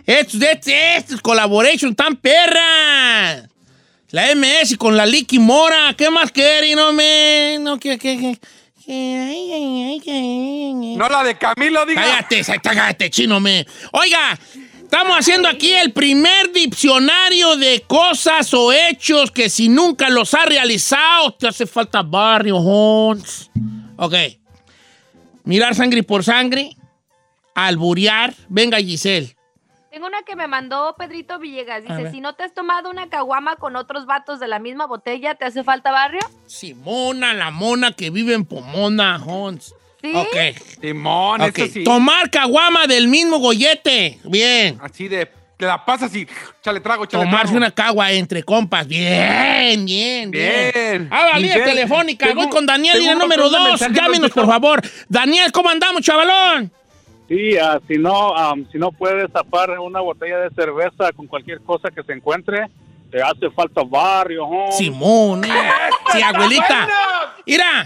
Estos, 0.05 0.41
estos, 0.41 0.73
estos 0.73 1.21
collaboration 1.21 1.95
tan 1.95 2.17
perra. 2.17 3.47
La 4.09 4.35
MS 4.35 4.77
con 4.77 4.95
la 4.95 5.05
Licky 5.05 5.39
Mora. 5.39 5.95
¿Qué 5.97 6.09
más 6.09 6.31
quiere? 6.31 6.75
No 6.75 6.93
me. 6.93 7.57
No, 7.59 7.79
que. 7.79 7.97
que, 7.97 8.17
que-. 8.17 8.39
No 8.85 11.09
la 11.09 11.23
de 11.23 11.37
Camilo, 11.37 11.85
diga. 11.85 12.01
Cállate, 12.01 12.43
cállate, 12.61 13.09
chino 13.09 13.39
me. 13.39 13.65
Oiga, 13.93 14.37
estamos 14.81 15.17
haciendo 15.17 15.47
aquí 15.47 15.71
el 15.71 15.93
primer 15.93 16.51
diccionario 16.51 17.55
de 17.55 17.83
cosas 17.87 18.53
o 18.53 18.73
hechos 18.73 19.31
que 19.31 19.49
si 19.49 19.69
nunca 19.69 20.09
los 20.09 20.33
has 20.33 20.45
realizado, 20.45 21.31
te 21.31 21.47
hace 21.47 21.65
falta 21.65 22.03
barrio, 22.03 22.57
Hons. 22.57 23.49
Ok. 23.95 24.15
Mirar 25.45 25.75
sangre 25.75 26.03
por 26.03 26.23
sangre. 26.23 26.75
Alburear. 27.55 28.33
Venga, 28.49 28.79
Giselle. 28.79 29.33
Tengo 29.93 30.07
una 30.07 30.23
que 30.23 30.35
me 30.35 30.47
mandó 30.47 30.95
Pedrito 30.97 31.37
Villegas. 31.37 31.83
Dice, 31.83 32.09
si 32.09 32.19
no 32.19 32.33
te 32.33 32.41
has 32.43 32.51
tomado 32.51 32.89
una 32.89 33.09
caguama 33.09 33.57
con 33.57 33.75
otros 33.75 34.07
vatos 34.07 34.39
de 34.39 34.47
la 34.47 34.57
misma 34.57 34.87
botella, 34.87 35.35
¿te 35.35 35.45
hace 35.45 35.63
falta 35.63 35.91
barrio? 35.91 36.19
Simona, 36.47 37.35
la 37.35 37.51
mona 37.51 37.91
que 37.91 38.09
vive 38.09 38.33
en 38.33 38.43
Pomona, 38.43 39.21
Hons. 39.23 39.75
¿Sí? 40.01 40.11
Ok. 40.15 40.57
Simón, 40.81 41.41
ok. 41.41 41.57
eso 41.59 41.67
sí. 41.71 41.83
Tomar 41.83 42.31
caguama 42.31 42.87
del 42.87 43.07
mismo 43.07 43.37
gollete. 43.37 44.17
Bien. 44.23 44.79
Así 44.81 45.07
de, 45.07 45.29
te 45.57 45.65
la 45.67 45.85
pasas 45.85 46.13
y 46.15 46.27
chale 46.63 46.79
trago, 46.79 47.05
chale 47.05 47.25
Tomarse 47.25 47.43
trago. 47.53 47.57
una 47.57 47.69
cagua 47.71 48.11
entre 48.13 48.41
compas. 48.41 48.87
Bien, 48.87 49.85
bien, 49.85 50.31
bien. 50.31 50.71
Bien. 50.73 51.07
Ah, 51.11 51.29
la 51.33 51.37
línea 51.39 51.63
telefónica. 51.63 52.25
tengo- 52.25 52.41
Voy 52.41 52.49
con 52.49 52.65
Daniel, 52.65 52.97
línea 52.97 53.13
número 53.13 53.47
dos. 53.47 53.79
Llámenos, 53.91 54.31
por 54.31 54.47
favor. 54.47 54.81
Daniel, 55.07 55.51
¿cómo 55.51 55.69
andamos, 55.69 56.01
chavalón? 56.01 56.71
Sí, 57.27 57.57
ah, 57.57 57.79
si 57.87 57.97
no, 57.97 58.35
am, 58.35 58.67
si 58.71 58.77
no 58.77 58.91
puedes 58.91 59.31
tapar 59.31 59.79
una 59.79 60.01
botella 60.01 60.39
de 60.39 60.49
cerveza 60.51 61.11
con 61.15 61.27
cualquier 61.27 61.61
cosa 61.61 61.89
que 61.89 62.03
se 62.03 62.13
encuentre, 62.13 62.69
te 63.13 63.21
hace 63.21 63.49
falta 63.51 63.83
barrio, 63.83 64.43
home. 64.43 64.71
Simón, 64.71 65.45
eh. 65.45 65.49
Sí, 66.11 66.21
abuelita. 66.21 66.87
Mira, 67.45 67.85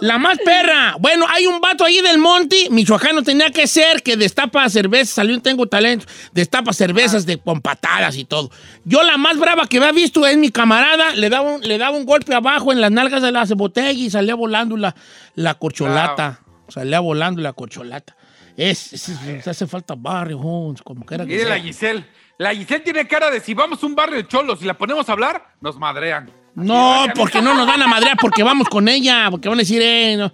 la 0.00 0.18
más 0.18 0.36
perra. 0.44 0.96
Bueno, 0.98 1.24
hay 1.28 1.46
un 1.46 1.58
vato 1.58 1.84
ahí 1.84 2.02
del 2.02 2.18
Monte, 2.18 2.68
michoacano 2.70 3.22
tenía 3.22 3.50
que 3.50 3.66
ser, 3.66 4.02
que 4.02 4.16
destapa 4.16 4.68
cervezas, 4.68 5.14
salió 5.14 5.34
un 5.34 5.40
Tengo 5.40 5.66
Talento, 5.66 6.04
destapa 6.32 6.74
cervezas 6.74 7.24
de, 7.24 7.38
con 7.38 7.62
patadas 7.62 8.16
y 8.16 8.26
todo. 8.26 8.50
Yo 8.84 9.02
la 9.04 9.16
más 9.16 9.38
brava 9.38 9.66
que 9.66 9.78
había 9.78 9.92
visto 9.92 10.26
es 10.26 10.36
mi 10.36 10.50
camarada, 10.50 11.14
le 11.14 11.30
daba 11.30 11.52
un, 11.52 11.62
le 11.62 11.78
daba 11.78 11.96
un 11.96 12.04
golpe 12.04 12.34
abajo 12.34 12.70
en 12.70 12.82
las 12.82 12.90
nalgas 12.90 13.22
de 13.22 13.32
la 13.32 13.44
botella 13.56 13.92
y 13.92 14.10
salía 14.10 14.34
volando 14.34 14.76
la, 14.76 14.94
la 15.34 15.54
corcholata. 15.54 16.40
Salía 16.68 17.00
volando 17.00 17.40
la 17.40 17.54
corcholata. 17.54 18.17
Es, 18.60 18.92
es- 18.92 19.08
es- 19.08 19.46
hace 19.46 19.66
falta 19.68 19.94
barrio, 19.96 20.36
Jones, 20.38 20.82
como 20.82 21.06
que 21.06 21.16
Mire 21.18 21.44
la. 21.44 21.60
Giselle. 21.60 22.04
La 22.38 22.52
Giselle 22.54 22.80
tiene 22.80 23.06
cara 23.06 23.30
de 23.30 23.38
si 23.40 23.54
vamos 23.54 23.80
a 23.82 23.86
un 23.86 23.94
barrio 23.94 24.16
de 24.16 24.26
cholos 24.26 24.60
y 24.62 24.64
la 24.64 24.74
ponemos 24.74 25.08
a 25.08 25.12
hablar, 25.12 25.44
nos 25.60 25.78
madrean. 25.78 26.28
No, 26.56 27.04
porque 27.14 27.40
no 27.40 27.54
nos 27.54 27.66
van 27.68 27.80
a 27.82 27.86
madrear 27.86 28.16
porque 28.20 28.42
vamos 28.42 28.68
con 28.68 28.88
ella, 28.88 29.28
porque 29.30 29.48
van 29.48 29.58
a 29.58 29.62
decir, 29.62 29.80
eh, 29.80 30.16
no, 30.16 30.32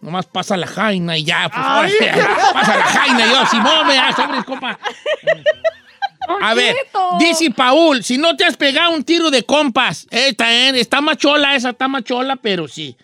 nomás 0.00 0.26
pasa 0.26 0.56
la 0.56 0.66
jaina 0.66 1.16
y 1.16 1.22
ya, 1.24 1.48
pues 1.48 1.64
ahora 1.64 1.88
pasa 2.52 2.76
la 2.78 2.82
jaina 2.84 3.26
y 3.26 3.30
yo, 3.30 3.46
Simón, 3.46 3.86
vea, 3.86 4.12
sobres, 4.12 4.44
compa. 4.44 4.76
A 6.42 6.54
ver, 6.54 6.74
dice 7.20 7.50
Paul, 7.52 8.02
si 8.02 8.18
no 8.18 8.36
te 8.36 8.44
has 8.44 8.56
pegado 8.56 8.90
un 8.90 9.04
tiro 9.04 9.30
de 9.30 9.44
compas, 9.44 10.08
está, 10.10 10.52
eh, 10.52 10.80
está 10.80 11.00
más 11.00 11.16
chola, 11.16 11.54
esa 11.54 11.70
está 11.70 11.86
más 11.86 12.02
chola, 12.02 12.34
pero 12.34 12.66
sí. 12.66 12.96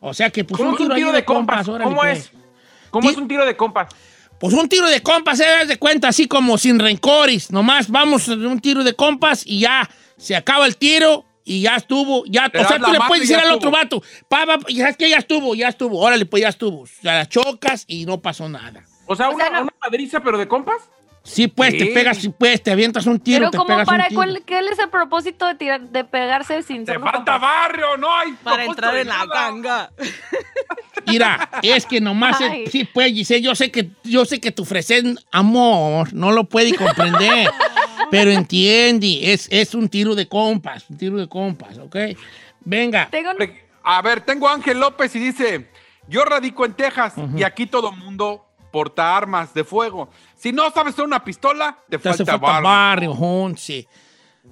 O 0.00 0.14
sea 0.14 0.30
que 0.30 0.44
pues 0.44 0.58
¿Cómo 0.58 0.70
un 0.70 0.74
es 0.76 0.80
un 0.82 0.86
tiro, 0.86 0.96
tiro 0.96 1.12
de 1.12 1.24
compas? 1.24 1.66
órale, 1.68 1.84
¿Cómo 1.84 1.96
pues. 2.02 2.18
es? 2.18 2.32
¿Cómo 2.92 3.10
es 3.10 3.16
un 3.16 3.26
tiro 3.26 3.44
de 3.44 3.56
compas? 3.56 3.88
Pues 4.38 4.54
un 4.54 4.68
tiro 4.68 4.86
de 4.88 5.02
compas, 5.02 5.38
se 5.38 5.44
das 5.44 5.66
de 5.68 5.78
cuenta, 5.78 6.08
así 6.08 6.28
como 6.28 6.56
sin 6.58 6.78
rencores. 6.78 7.50
Nomás 7.50 7.88
vamos 7.90 8.28
a 8.28 8.34
un 8.34 8.60
tiro 8.60 8.84
de 8.84 8.94
compas 8.94 9.42
y 9.44 9.60
ya 9.60 9.88
se 10.16 10.36
acaba 10.36 10.66
el 10.66 10.76
tiro 10.76 11.24
y 11.44 11.62
ya 11.62 11.76
estuvo. 11.76 12.24
Ya, 12.26 12.46
o 12.54 12.64
sea, 12.68 12.78
tú 12.78 12.92
le 12.92 12.98
puedes 13.08 13.22
decir 13.22 13.36
ya 13.36 13.42
al 13.42 13.54
otro 13.56 13.70
estuvo. 13.70 14.00
vato, 14.00 14.02
pa, 14.28 14.46
pa, 14.46 14.58
ya 14.68 14.82
sabes 14.84 14.96
que 14.96 15.08
ya 15.10 15.16
estuvo, 15.16 15.54
ya 15.54 15.68
estuvo. 15.68 15.98
Órale, 16.00 16.26
pues 16.26 16.42
ya 16.42 16.48
estuvo. 16.48 16.82
O 16.82 16.86
sea, 16.86 17.14
la 17.14 17.28
chocas 17.28 17.84
y 17.88 18.04
no 18.04 18.20
pasó 18.20 18.48
nada. 18.48 18.84
O 19.06 19.16
sea, 19.16 19.28
O 19.30 19.34
una, 19.34 19.44
sea, 19.46 19.54
no- 19.56 19.62
una 19.62 19.72
madriza, 19.80 20.20
pero 20.20 20.38
de 20.38 20.46
compas. 20.48 20.82
Sí, 21.24 21.46
pues 21.46 21.76
te 21.78 21.86
pegas, 21.86 22.18
sí, 22.18 22.28
pues 22.30 22.60
te 22.62 22.72
avientas 22.72 23.06
un 23.06 23.20
tiro, 23.20 23.38
Pero 23.38 23.50
te 23.52 23.56
como 23.58 23.68
pegas 23.68 23.86
para, 23.86 24.02
un 24.04 24.08
tiro. 24.08 24.18
¿cuál, 24.18 24.42
¿qué 24.44 24.58
es 24.58 24.78
el 24.78 24.88
propósito 24.90 25.46
de, 25.46 25.54
tirar, 25.54 25.80
de 25.80 26.02
pegarse 26.04 26.62
sin 26.64 26.84
Te 26.84 26.98
falta 26.98 27.12
compas? 27.12 27.40
barrio, 27.40 27.96
no 27.96 28.12
hay. 28.12 28.32
Para 28.42 28.64
entrar 28.64 28.96
en 28.96 29.06
la 29.08 29.18
nada. 29.18 29.34
ganga. 29.50 29.90
Mira, 31.06 31.48
es 31.62 31.86
que 31.86 32.00
nomás, 32.00 32.40
es- 32.40 32.70
sí, 32.70 32.84
pues, 32.84 33.12
Giselle, 33.12 33.42
yo 33.42 33.54
sé 33.54 33.70
que, 33.70 33.90
yo 34.04 34.24
sé 34.24 34.40
que 34.40 34.52
tu 34.52 34.62
ofrecen 34.62 35.18
amor, 35.30 36.12
no 36.12 36.32
lo 36.32 36.44
puede 36.44 36.74
comprender, 36.74 37.50
pero 38.10 38.30
entiende, 38.30 39.32
es, 39.32 39.48
es 39.50 39.74
un 39.74 39.88
tiro 39.88 40.14
de 40.14 40.28
compas, 40.28 40.84
un 40.90 40.96
tiro 40.98 41.16
de 41.16 41.28
compas, 41.28 41.78
¿ok? 41.78 41.96
Venga. 42.60 43.08
Tengo 43.10 43.30
un- 43.30 43.52
A 43.84 44.00
ver, 44.02 44.20
tengo 44.20 44.48
a 44.48 44.54
Ángel 44.54 44.78
López 44.78 45.14
y 45.16 45.18
dice, 45.18 45.68
Yo 46.08 46.24
radico 46.24 46.64
en 46.64 46.74
Texas 46.74 47.14
y 47.36 47.42
aquí 47.42 47.66
todo 47.66 47.92
mundo 47.92 48.44
porta 48.70 49.16
armas 49.16 49.52
de 49.54 49.64
fuego. 49.64 50.10
Si 50.42 50.50
no 50.50 50.70
sabes 50.72 50.94
usar 50.94 51.06
una 51.06 51.22
pistola, 51.22 51.78
te, 51.88 51.98
Te 51.98 52.02
falta, 52.02 52.24
falta 52.24 52.60
barrio. 52.60 53.14
barrio, 53.14 53.54
sí. 53.56 53.86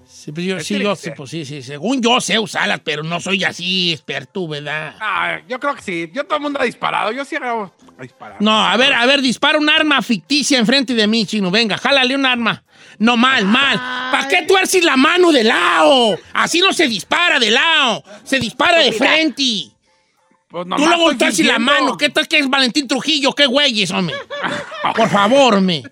Sí, 0.06 0.30
pues 0.30 0.46
yo, 0.46 0.60
sí, 0.60 0.78
yo 0.78 0.94
sé, 0.94 1.10
pues 1.12 1.30
sí, 1.30 1.44
sí. 1.44 1.62
Según 1.62 2.00
yo 2.00 2.20
sé 2.20 2.38
usarlas, 2.38 2.80
pero 2.84 3.02
no 3.02 3.18
soy 3.18 3.42
así 3.42 3.92
experto, 3.92 4.46
¿verdad? 4.46 4.94
Ah, 5.00 5.40
yo 5.48 5.58
creo 5.58 5.74
que 5.74 5.82
sí. 5.82 6.10
Yo 6.12 6.24
todo 6.24 6.36
el 6.36 6.42
mundo 6.42 6.60
ha 6.60 6.64
disparado. 6.64 7.10
Yo 7.10 7.24
sí 7.24 7.34
hago 7.34 7.72
disparar. 8.00 8.40
No, 8.40 8.52
a 8.52 8.76
ver, 8.76 8.92
a 8.92 9.04
ver, 9.06 9.20
dispara 9.20 9.58
un 9.58 9.68
arma 9.68 10.00
ficticia 10.00 10.58
enfrente 10.60 10.94
de 10.94 11.08
mí, 11.08 11.26
chino. 11.26 11.50
Venga, 11.50 11.76
jálale 11.76 12.14
un 12.14 12.24
arma. 12.24 12.62
No, 12.98 13.16
mal, 13.16 13.44
mal. 13.44 13.76
¿Para 14.12 14.28
qué 14.28 14.42
tuerces 14.42 14.84
la 14.84 14.96
mano 14.96 15.32
de 15.32 15.42
lado? 15.42 16.16
Así 16.34 16.60
no 16.60 16.72
se 16.72 16.86
dispara 16.86 17.40
de 17.40 17.50
lado. 17.50 18.04
Se 18.22 18.38
dispara 18.38 18.78
de 18.78 18.92
frente. 18.92 19.72
Pues 20.50 20.66
Tú 20.66 20.76
luego 20.86 21.10
estoy 21.12 21.18
tuerces 21.28 21.46
la 21.46 21.58
mano. 21.60 21.96
¿Qué 21.96 22.08
tal 22.08 22.26
que 22.26 22.38
es 22.38 22.48
Valentín 22.50 22.88
Trujillo? 22.88 23.32
¿Qué 23.34 23.46
güeyes, 23.46 23.90
hombre? 23.92 24.16
Por 24.96 25.08
favor, 25.08 25.54
hombre. 25.54 25.82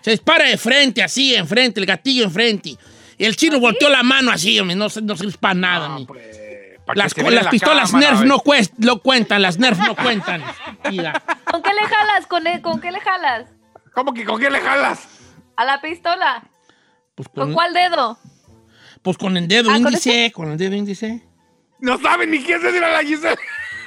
Se 0.00 0.12
dispara 0.12 0.44
de 0.44 0.56
frente, 0.56 1.02
así, 1.02 1.34
enfrente, 1.34 1.80
el 1.80 1.86
gatillo 1.86 2.22
enfrente. 2.24 2.76
Y 3.18 3.24
el 3.24 3.34
chino 3.36 3.58
volteó 3.58 3.88
la 3.88 4.02
mano 4.04 4.30
así, 4.30 4.58
hombre. 4.60 4.76
No, 4.76 4.88
se- 4.88 5.02
no 5.02 5.16
sirve 5.16 5.36
para 5.40 5.54
nada, 5.54 5.86
Ah, 5.86 5.96
hombre. 5.96 6.78
pues, 6.86 6.96
Las, 6.96 7.16
la 7.16 7.50
pistolas 7.50 7.90
cámara, 7.90 8.10
Nerf 8.12 8.22
no, 8.24 8.38
cuest- 8.38 8.74
no 8.76 9.00
cuentan, 9.00 9.42
las 9.42 9.58
Nerf 9.58 9.78
no 9.78 9.96
cuentan. 9.96 10.44
Mira. 10.90 11.20
¿Con 11.50 11.62
qué 11.62 11.70
le 11.74 11.80
jalas? 11.82 12.26
¿Con, 12.28 12.44
¿Con 12.62 12.80
qué 12.80 12.92
le 12.92 13.00
jalas? 13.00 13.46
¿Cómo 13.92 14.14
que 14.14 14.24
con 14.24 14.38
qué 14.38 14.50
le 14.50 14.60
jalas? 14.60 15.08
¿A 15.56 15.64
la 15.64 15.80
pistola? 15.80 16.44
Pues 17.16 17.28
¿Con 17.30 17.46
con, 17.46 17.54
cuál 17.54 17.72
dedo? 17.72 18.18
pues 19.02 19.16
con 19.18 19.36
el 19.36 19.48
dedo 19.48 19.70
Ah, 19.70 19.74
¿con 19.74 19.86
índice, 19.88 20.30
con 20.32 20.50
el 20.52 20.58
dedo 20.58 20.76
índice. 20.76 21.22
No 21.80 21.98
saben 21.98 22.30
ni 22.30 22.42
quién 22.42 22.60
se 22.60 22.70
dirá 22.72 22.90
la 22.92 23.00
Giselle. 23.02 23.36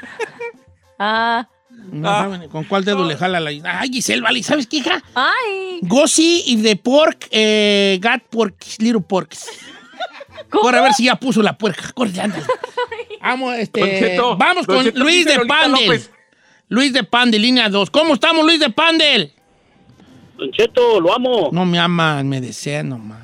Ah. 1.01 1.47
No 1.91 2.09
Ah. 2.09 2.23
saben 2.23 2.49
con 2.49 2.65
cuál 2.65 2.83
dedo 2.83 3.05
le 3.05 3.15
jala 3.15 3.39
la. 3.39 3.51
Ay, 3.79 3.89
Giselle, 3.91 4.21
vale, 4.21 4.43
¿sabes 4.43 4.67
qué, 4.67 4.77
hija? 4.77 5.01
Ay. 5.15 5.79
Go 5.83 6.07
see 6.07 6.43
if 6.45 6.61
the 6.61 6.75
pork 6.75 7.27
eh, 7.31 7.97
got 8.01 8.21
porks, 8.29 8.79
little 8.81 9.01
porks. 9.01 9.47
¿Cómo? 10.49 10.63
Corre 10.63 10.79
a 10.79 10.81
ver 10.81 10.93
si 10.93 11.05
ya 11.05 11.15
puso 11.15 11.41
la 11.41 11.57
puerca. 11.57 11.91
Corre, 11.93 12.19
ándale. 12.19 12.43
Vamos, 13.21 13.55
este, 13.55 14.17
vamos 14.37 14.65
con 14.65 14.85
Luis 14.95 15.25
de 15.25 15.39
Pandel. 15.45 15.85
López. 15.87 16.11
Luis 16.67 16.91
de 16.93 17.03
Pandel, 17.03 17.41
línea 17.41 17.69
2. 17.69 17.89
¿Cómo 17.91 18.13
estamos, 18.15 18.43
Luis 18.45 18.59
de 18.59 18.69
Pandel? 18.69 19.31
Don 20.37 20.51
Cheto, 20.51 20.99
lo 20.99 21.13
amo. 21.13 21.49
No 21.51 21.65
me 21.65 21.79
aman, 21.79 22.27
me 22.27 22.41
desean 22.41 22.89
nomás. 22.89 23.21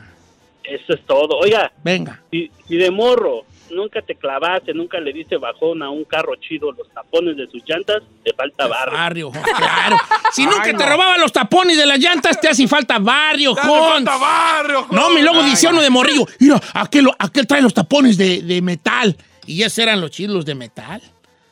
Eso 0.63 0.93
es 0.93 1.05
todo. 1.05 1.37
Oiga, 1.39 1.71
Venga. 1.83 2.21
si, 2.31 2.49
si 2.67 2.75
de 2.77 2.89
morro 2.91 3.45
nunca 3.75 4.01
te 4.01 4.15
clavaste, 4.15 4.73
nunca 4.73 4.99
le 4.99 5.13
diste 5.13 5.37
bajón 5.37 5.83
a 5.83 5.89
un 5.89 6.03
carro 6.05 6.35
chido 6.37 6.71
los 6.71 6.89
tapones 6.91 7.37
de 7.37 7.47
sus 7.47 7.61
llantas, 7.67 8.01
te 8.23 8.33
falta 8.33 8.67
barrio. 8.67 8.93
Barrio, 8.97 9.31
claro. 9.57 9.97
Si 10.31 10.45
nunca 10.45 10.63
Ay, 10.63 10.71
te 10.75 10.83
no. 10.83 10.89
robaban 10.89 11.19
los 11.21 11.31
tapones 11.31 11.77
de 11.77 11.85
las 11.85 11.99
llantas, 11.99 12.39
te 12.39 12.47
hace 12.47 12.67
falta 12.67 12.97
barrio, 12.99 13.53
¡Te 13.53 13.61
hace 13.61 13.69
Jons. 13.69 13.93
falta 14.05 14.17
barrio, 14.17 14.87
No, 14.91 15.09
mi 15.11 15.21
luego 15.21 15.41
Ay, 15.41 15.49
dice 15.51 15.67
uno 15.67 15.81
de 15.81 15.89
morrillo. 15.89 16.25
Mira, 16.39 16.59
aquel, 16.73 17.07
aquel 17.19 17.45
trae 17.45 17.61
los 17.61 17.73
tapones 17.73 18.17
de, 18.17 18.41
de 18.41 18.61
metal. 18.61 19.15
Y 19.45 19.61
esos 19.61 19.77
eran 19.79 20.01
los 20.01 20.09
chilos 20.11 20.45
de 20.45 20.55
metal. 20.55 21.01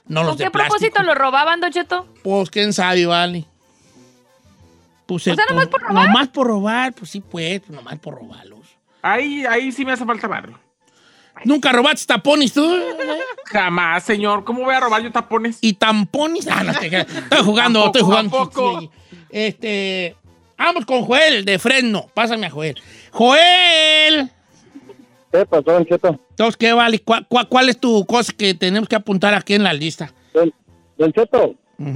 No 0.08 0.22
los 0.22 0.32
¿Con 0.32 0.38
de 0.40 0.44
qué 0.46 0.52
plástico. 0.52 0.78
propósito 0.80 1.04
lo 1.04 1.14
robaban, 1.16 1.60
Don 1.62 1.72
Cheto? 1.72 2.08
Pues 2.24 2.50
quién 2.50 2.74
sabe, 2.74 3.06
vale. 3.06 3.46
Pues 5.06 5.28
O 5.28 5.36
sea, 5.36 5.46
nomás 5.50 5.68
por 5.68 5.82
robar. 5.82 6.08
Nomás 6.08 6.28
por 6.30 6.48
robar, 6.48 6.94
pues 6.94 7.12
sí, 7.12 7.22
pues, 7.22 7.60
pues 7.62 7.72
nomás 7.72 8.00
por 8.00 8.16
robarlos. 8.16 8.60
Ahí, 9.02 9.46
ahí 9.46 9.72
sí 9.72 9.84
me 9.86 9.92
hace 9.92 10.06
falta 10.06 10.28
barrio. 10.28 10.58
¿Nunca 11.46 11.72
robaste 11.72 12.06
tapones 12.06 12.54
tú? 12.54 12.66
Jamás, 13.46 14.04
señor. 14.04 14.44
¿Cómo 14.44 14.64
voy 14.64 14.74
a 14.74 14.80
robar 14.80 15.02
yo 15.02 15.12
tapones? 15.12 15.58
¿Y 15.62 15.74
tampones? 15.74 16.48
Ah, 16.48 16.64
no, 16.64 16.72
estoy 16.72 16.90
jugando, 17.44 17.80
Tampoco, 17.82 17.86
estoy 17.86 18.02
jugando. 18.02 18.38
tampoco. 18.38 18.92
Este, 19.30 20.16
vamos 20.58 20.86
con 20.86 21.02
Joel 21.04 21.44
de 21.44 21.60
Fresno. 21.60 22.08
Pásame 22.14 22.46
a 22.46 22.50
Joel. 22.50 22.80
Joel. 23.12 24.30
¿Qué 25.32 25.46
pasó, 25.46 25.64
Don 25.64 25.86
Cheto? 25.86 26.20
Entonces, 26.30 26.58
¿qué 26.58 26.74
vale? 26.74 27.00
¿Cuál, 27.00 27.26
cuál, 27.28 27.48
cuál 27.50 27.70
es 27.70 27.80
tu 27.80 28.06
cosa 28.06 28.32
que 28.38 28.54
tenemos 28.54 28.88
que 28.88 28.96
apuntar 28.96 29.34
aquí 29.34 29.56
en 29.56 29.64
la 29.64 29.74
lista? 29.74 30.14
Don, 30.34 30.54
Don 30.98 31.12
Cheto, 31.12 31.56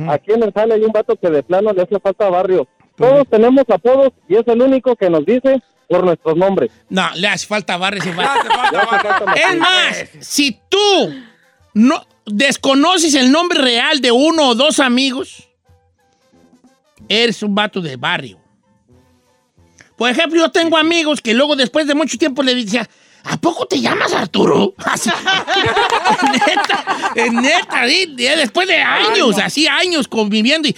aquí 0.10 0.32
en 0.34 0.44
el 0.44 0.52
sale 0.54 0.74
hay 0.74 0.82
un 0.84 0.92
vato 0.92 1.16
que 1.16 1.30
de 1.30 1.44
plano 1.44 1.72
le 1.72 1.84
hace 1.84 2.00
falta 2.00 2.30
barrio. 2.30 2.68
Todos 2.96 3.28
tenemos 3.30 3.64
apodos 3.70 4.12
y 4.28 4.36
es 4.36 4.48
el 4.48 4.60
único 4.62 4.96
que 4.96 5.10
nos 5.10 5.24
dice 5.24 5.62
por 5.88 6.04
nuestros 6.04 6.36
nombres. 6.38 6.72
No, 6.90 7.10
le 7.16 7.28
hace 7.28 7.48
falta 7.48 7.78
barrio. 7.78 8.04
falta 8.14 9.26
más. 9.26 9.38
Es 9.38 9.58
más, 9.58 10.10
si 10.20 10.60
tú 10.70 11.14
no 11.74 12.06
desconoces 12.26 13.16
el 13.16 13.32
nombre 13.32 13.62
real 13.62 14.02
de 14.02 14.12
uno 14.12 14.50
o 14.50 14.56
dos 14.56 14.80
amigos, 14.80 15.48
eres 17.08 17.42
un 17.44 17.56
vato 17.56 17.82
de 17.82 17.96
barrio. 17.96 18.40
Por 19.96 20.10
ejemplo, 20.10 20.40
yo 20.40 20.52
tengo 20.52 20.78
amigos 20.78 21.22
que 21.22 21.34
luego 21.34 21.56
después 21.56 21.88
de 21.88 21.96
mucho 21.96 22.18
tiempo 22.18 22.44
le 22.44 22.54
decía, 22.54 22.88
¿a 23.24 23.38
poco 23.38 23.66
te 23.66 23.82
llamas 23.82 24.14
Arturo? 24.14 24.74
Así. 24.86 25.10
neta, 26.32 27.86
neta, 27.86 27.86
después 28.36 28.68
de 28.68 28.78
años, 28.78 29.38
así 29.40 29.68
años 29.68 30.08
conviviendo 30.08 30.68
y, 30.68 30.76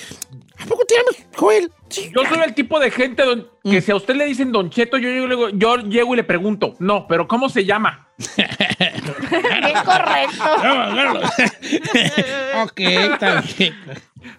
¿a 0.60 0.66
poco 0.66 0.84
te 0.86 0.96
llamas 0.96 1.28
Joel? 1.36 1.72
Sí. 1.90 2.12
Yo 2.16 2.24
soy 2.28 2.40
el 2.46 2.54
tipo 2.54 2.80
de 2.80 2.92
gente 2.92 3.24
don- 3.24 3.48
Mm. 3.64 3.72
que 3.72 3.82
si 3.82 3.92
a 3.92 3.96
usted 3.96 4.16
le 4.16 4.26
dicen 4.26 4.52
Don 4.52 4.70
Cheto, 4.70 4.98
yo 4.98 5.10
llego, 5.10 5.26
y 5.26 5.30
le 5.30 5.36
digo- 5.36 5.50
yo 5.50 5.78
llego 5.78 6.14
y 6.14 6.18
le 6.18 6.24
pregunto, 6.24 6.76
no, 6.80 7.08
pero 7.08 7.28
¿cómo 7.28 7.50
se 7.50 7.66
llama? 7.66 8.08
Bien 8.38 9.76
correcto. 9.86 10.44
ok, 12.64 12.80
está 12.80 13.44
bien. 13.58 13.76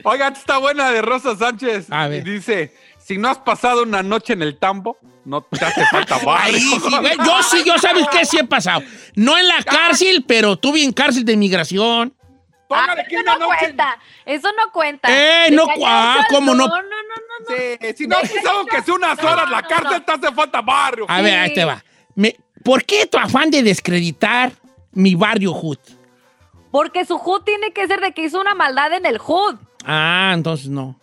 Oiga, 0.04 0.28
esta 0.28 0.40
está 0.40 0.58
buena 0.58 0.90
de 0.90 1.02
Rosa 1.02 1.36
Sánchez. 1.36 1.86
A 1.90 2.08
ver. 2.08 2.24
Dice, 2.24 2.74
si 2.98 3.18
no 3.18 3.28
has 3.28 3.38
pasado 3.38 3.82
una 3.82 4.02
noche 4.02 4.32
en 4.34 4.42
el 4.42 4.58
tambo, 4.58 4.98
no 5.24 5.42
te 5.42 5.64
hace 5.64 5.84
falta 5.86 6.18
barrio. 6.18 6.54
Ahí 6.56 6.60
sí, 6.60 6.96
güey. 7.00 7.16
Yo 7.18 7.42
sí, 7.42 7.62
yo 7.66 7.78
sabes 7.78 8.06
qué 8.10 8.24
sí 8.24 8.38
he 8.38 8.44
pasado. 8.44 8.82
No 9.14 9.36
en 9.38 9.48
la 9.48 9.62
cárcel, 9.62 10.24
pero 10.26 10.56
tuve 10.56 10.82
en 10.82 10.92
cárcel 10.92 11.24
de 11.24 11.36
migración. 11.36 12.14
Ah, 12.72 12.86
Póngale 12.86 13.04
que 13.08 13.16
una 13.16 13.32
no 13.34 13.38
noche... 13.46 13.58
cuenta. 13.58 13.98
Eso 14.24 14.48
no 14.56 14.72
cuenta. 14.72 15.08
Eh, 15.10 15.50
no 15.50 15.66
que 15.66 15.74
cu- 15.74 15.86
haya 15.86 16.18
un 16.20 16.24
¿cómo 16.30 16.54
no? 16.54 16.66
No, 16.68 16.76
no, 16.76 16.82
no, 16.82 16.88
no. 16.88 17.48
no. 17.48 17.56
Sí, 17.56 17.94
si 17.96 18.06
no 18.06 18.16
has 18.16 18.30
pisado 18.30 18.64
que 18.66 18.82
sea 18.82 18.94
unas 18.94 19.18
horas 19.24 19.50
la 19.50 19.62
cárcel, 19.62 19.90
no. 19.92 20.02
te 20.02 20.12
hace 20.12 20.34
falta 20.34 20.60
barrio. 20.60 21.06
A 21.08 21.20
ver, 21.22 21.38
ahí 21.38 21.52
te 21.54 21.64
va. 21.64 21.82
Me- 22.14 22.36
¿Por 22.64 22.84
qué 22.84 23.06
tu 23.06 23.18
afán 23.18 23.50
de 23.50 23.62
descreditar 23.62 24.52
mi 24.92 25.14
barrio 25.14 25.52
hood? 25.52 25.78
Porque 26.70 27.04
su 27.04 27.18
hood 27.18 27.42
tiene 27.42 27.72
que 27.72 27.86
ser 27.86 28.00
de 28.00 28.12
que 28.12 28.22
hizo 28.22 28.40
una 28.40 28.54
maldad 28.54 28.92
en 28.92 29.04
el 29.06 29.18
hood. 29.18 29.56
Ah, 29.84 30.30
entonces 30.34 30.68
no. 30.68 30.94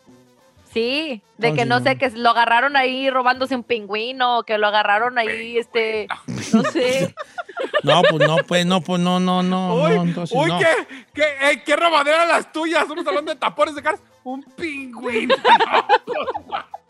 Sí, 0.73 1.21
de 1.37 1.47
Entonces 1.47 1.53
que 1.63 1.65
no 1.65 1.79
no. 1.79 1.83
sé, 1.83 1.97
que 1.97 2.09
lo 2.11 2.29
agarraron 2.29 2.75
ahí 2.77 3.09
robándose 3.09 3.55
un 3.55 3.63
pingüino, 3.63 4.43
que 4.43 4.57
lo 4.57 4.67
agarraron 4.67 5.17
ahí, 5.17 5.57
este, 5.57 6.07
no 6.53 6.63
sé. 6.65 7.15
No, 7.83 8.01
pues 8.03 8.27
no, 8.27 8.37
pues 8.47 8.65
no, 8.65 8.81
pues 8.81 9.01
no, 9.01 9.19
no, 9.19 9.41
no, 9.43 9.75
Uy, 9.75 9.95
no, 9.95 10.03
entonces 10.03 10.37
uy, 10.37 10.49
no. 10.49 10.59
qué, 10.59 10.65
qué, 11.13 11.23
eh, 11.51 11.63
qué 11.65 11.75
robadera 11.75 12.25
las 12.25 12.51
tuyas. 12.51 12.81
Estamos 12.83 13.05
hablando 13.07 13.31
de 13.33 13.39
tapones 13.39 13.75
de 13.75 13.81
cárcel. 13.83 14.05
Un 14.23 14.43
pingüino. 14.43 15.35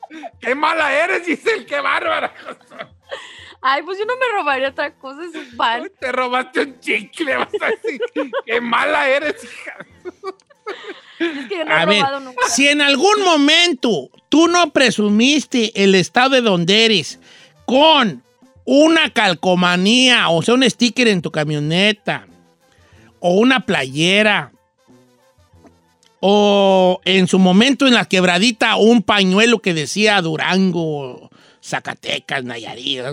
No, 0.09 0.25
qué 0.39 0.55
mala 0.55 0.93
eres, 0.93 1.25
Giselle, 1.25 1.65
qué 1.65 1.79
bárbara. 1.81 2.33
Ay, 3.61 3.83
pues 3.83 3.97
yo 3.99 4.05
no 4.05 4.13
me 4.15 4.25
robaría 4.37 4.69
otra 4.69 4.93
cosa, 4.95 5.21
es 5.25 5.35
un 5.35 5.57
pan. 5.57 5.81
Uy, 5.81 5.91
te 5.99 6.11
robaste 6.11 6.61
un 6.61 6.79
chicle, 6.79 7.35
vas 7.35 7.49
a 7.61 7.67
decir. 7.67 7.99
Qué 8.45 8.61
mala 8.61 9.09
eres, 9.09 9.43
hija. 9.43 9.75
Es 11.19 11.47
que 11.47 11.57
yo 11.57 11.65
no 11.65 11.73
A 11.73 11.83
he 11.83 11.85
ver, 11.87 12.01
robado 12.01 12.19
nunca. 12.19 12.47
si 12.47 12.67
en 12.67 12.81
algún 12.81 13.21
momento 13.23 14.09
tú 14.29 14.47
no 14.47 14.71
presumiste 14.71 15.83
el 15.83 15.95
estado 15.95 16.29
de 16.31 16.41
donde 16.41 16.85
eres 16.85 17.19
con 17.65 18.23
una 18.69 19.09
calcomanía, 19.11 20.27
o 20.29 20.41
sea, 20.41 20.53
un 20.55 20.69
sticker 20.69 21.07
en 21.07 21.21
tu 21.21 21.31
camioneta, 21.31 22.27
o 23.21 23.31
una 23.35 23.61
playera, 23.65 24.51
o 26.19 26.99
en 27.05 27.27
su 27.27 27.39
momento 27.39 27.87
en 27.87 27.93
la 27.93 28.05
quebradita 28.05 28.75
un 28.75 29.01
pañuelo 29.03 29.59
que 29.59 29.73
decía 29.73 30.21
Durango, 30.21 31.29
Zacatecas, 31.63 32.43
Nayarit, 32.43 33.03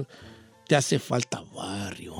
te 0.67 0.75
hace 0.77 0.99
falta 0.99 1.43
barrio. 1.55 2.15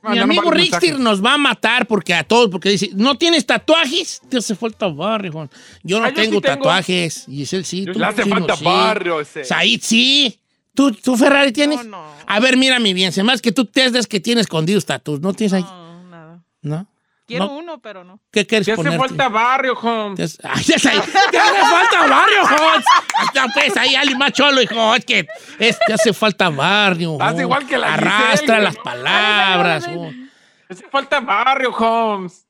No, 0.00 0.10
Mi 0.10 0.16
no 0.18 0.22
amigo 0.24 0.42
vale 0.50 0.62
mensaje. 0.62 0.92
nos 0.92 1.24
va 1.24 1.34
a 1.34 1.38
matar 1.38 1.86
porque 1.86 2.14
a 2.14 2.22
todos, 2.24 2.50
porque 2.50 2.68
dice, 2.70 2.90
¿no 2.94 3.16
tienes 3.16 3.46
tatuajes? 3.46 4.20
Te 4.28 4.36
hace 4.38 4.54
falta 4.54 4.86
barrio. 4.88 5.48
Yo 5.82 5.98
no 6.00 6.06
Ah, 6.06 6.10
yo 6.10 6.16
sí 6.16 6.22
tengo 6.28 6.40
tengo. 6.40 6.56
tatuajes. 6.56 7.24
Giselle 7.26 7.64
sí. 7.64 7.84
Yo 7.84 7.92
tú, 7.92 7.98
Le 7.98 8.04
hace 8.06 8.22
Chino, 8.22 8.36
falta 8.36 8.56
sí. 8.56 8.64
barrio 8.64 9.20
ese. 9.20 9.44
Said 9.44 9.80
sí. 9.82 10.38
¿Tú, 10.78 10.92
tú 10.92 11.16
Ferrari 11.16 11.50
tienes? 11.50 11.84
No, 11.84 11.98
no. 11.98 12.12
A 12.24 12.38
ver, 12.38 12.56
mira 12.56 12.78
mi 12.78 12.94
bien. 12.94 13.10
Se 13.10 13.24
más 13.24 13.42
que 13.42 13.50
tú 13.50 13.64
te 13.64 13.90
das 13.90 14.06
que 14.06 14.20
tienes 14.20 14.42
escondidos 14.42 14.86
tatuajes. 14.86 15.20
¿No 15.20 15.32
tienes 15.34 15.54
ahí? 15.54 15.62
No, 15.64 16.04
nada. 16.04 16.44
¿No? 16.62 16.86
Quiero 17.26 17.46
No. 17.46 17.56
uno, 17.56 17.78
pero 17.80 18.04
no. 18.04 18.20
¿Qué 18.30 18.46
quieres 18.46 18.64
Te 18.66 18.72
hace 18.74 18.96
falta 18.96 19.28
barrio, 19.28 19.74
Holmes. 19.74 20.16
Te 20.16 20.22
hace, 20.22 20.38
Ay, 20.48 20.62
ya 20.62 20.76
está 20.76 20.90
ahí. 20.90 21.00
Te 21.32 21.38
hace 21.38 21.60
falta 21.60 22.06
barrio, 22.06 22.42
Jones. 22.46 22.84
Hasta 23.18 23.46
pues 23.52 23.76
ahí, 23.76 23.94
Ali 23.96 24.14
Macholo, 24.14 24.62
hijo. 24.62 24.94
Es 24.94 25.04
que 25.04 25.26
es- 25.58 25.78
te 25.84 25.92
hace 25.94 26.12
falta 26.12 26.48
barrio. 26.48 27.14
Estás 27.14 27.30
Jones. 27.32 27.42
igual 27.42 27.66
que 27.66 27.76
la 27.76 27.94
Arrastra 27.94 28.30
Giselle, 28.38 28.62
las 28.62 28.76
palabras. 28.76 29.84
Ay, 29.88 29.94
ay, 29.94 29.98
ay, 30.00 30.06
ay. 30.06 30.12
Jones. 30.14 30.30
Te 30.68 30.74
hace 30.74 30.88
falta 30.90 31.18
barrio, 31.20 31.70
Holmes. 31.74 32.46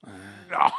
No. 0.51 0.73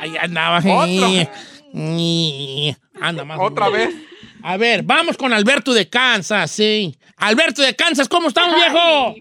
Ahí 0.00 0.16
andaba. 0.16 0.58
Otra. 0.58 1.08
eh. 1.08 1.30
Ni- 1.72 2.76
Anda 3.00 3.24
más. 3.24 3.38
Otra 3.40 3.68
vez. 3.68 3.94
A 4.42 4.56
ver, 4.56 4.82
vamos 4.82 5.16
con 5.16 5.32
Alberto 5.32 5.72
de 5.72 5.88
Kansas, 5.88 6.50
sí. 6.50 6.94
Alberto 7.16 7.62
de 7.62 7.74
Kansas, 7.76 8.08
¿cómo 8.08 8.28
estamos, 8.28 8.56
viejo? 8.56 9.14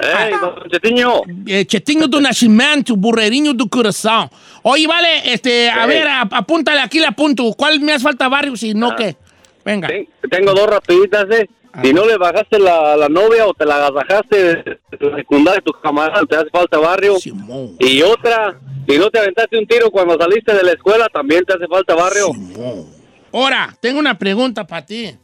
¡Ey, 0.00 0.32
don 0.40 0.68
Chetiño! 0.70 1.22
Eh, 1.46 1.66
do 2.08 2.20
Nascimento, 2.20 2.96
burrerinho 2.96 3.54
do 3.54 3.68
corazón. 3.68 4.28
Oye, 4.62 4.86
vale, 4.86 5.32
este, 5.32 5.70
a 5.70 5.86
ver, 5.86 6.06
ap- 6.08 6.32
apúntale 6.34 6.80
aquí 6.80 6.98
la 6.98 7.08
apunto. 7.08 7.52
¿Cuál 7.56 7.80
me 7.80 7.92
hace 7.92 8.02
falta 8.04 8.28
barrio? 8.28 8.56
Si 8.56 8.74
no, 8.74 8.94
¿qué? 8.96 9.16
Venga. 9.64 9.88
Ten- 9.88 10.06
Tengo 10.30 10.52
dos 10.52 10.66
rapiditas, 10.66 11.26
¿eh? 11.30 11.48
Si 11.82 11.92
no 11.92 12.04
le 12.06 12.16
bajaste 12.16 12.58
la, 12.60 12.96
la 12.96 13.08
novia 13.08 13.46
o 13.46 13.54
te 13.54 13.64
la 13.66 13.86
agasajaste 13.86 14.36
de 14.36 14.78
tu 14.98 15.10
secundaria, 15.16 15.60
tu 15.60 15.72
camarada, 15.72 16.24
te 16.24 16.36
hace 16.36 16.50
falta 16.50 16.78
barrio. 16.78 17.16
Simón. 17.18 17.74
Y 17.80 18.00
otra, 18.02 18.56
si 18.88 18.96
no 18.96 19.10
te 19.10 19.18
aventaste 19.18 19.58
un 19.58 19.66
tiro 19.66 19.90
cuando 19.90 20.16
saliste 20.16 20.54
de 20.54 20.62
la 20.62 20.72
escuela, 20.72 21.08
también 21.12 21.44
te 21.44 21.54
hace 21.54 21.66
falta 21.66 21.94
barrio. 21.94 22.28
Ahora, 23.34 23.76
tengo 23.80 23.98
una 23.98 24.16
pregunta 24.16 24.66
para 24.66 24.86
ti. 24.86 25.14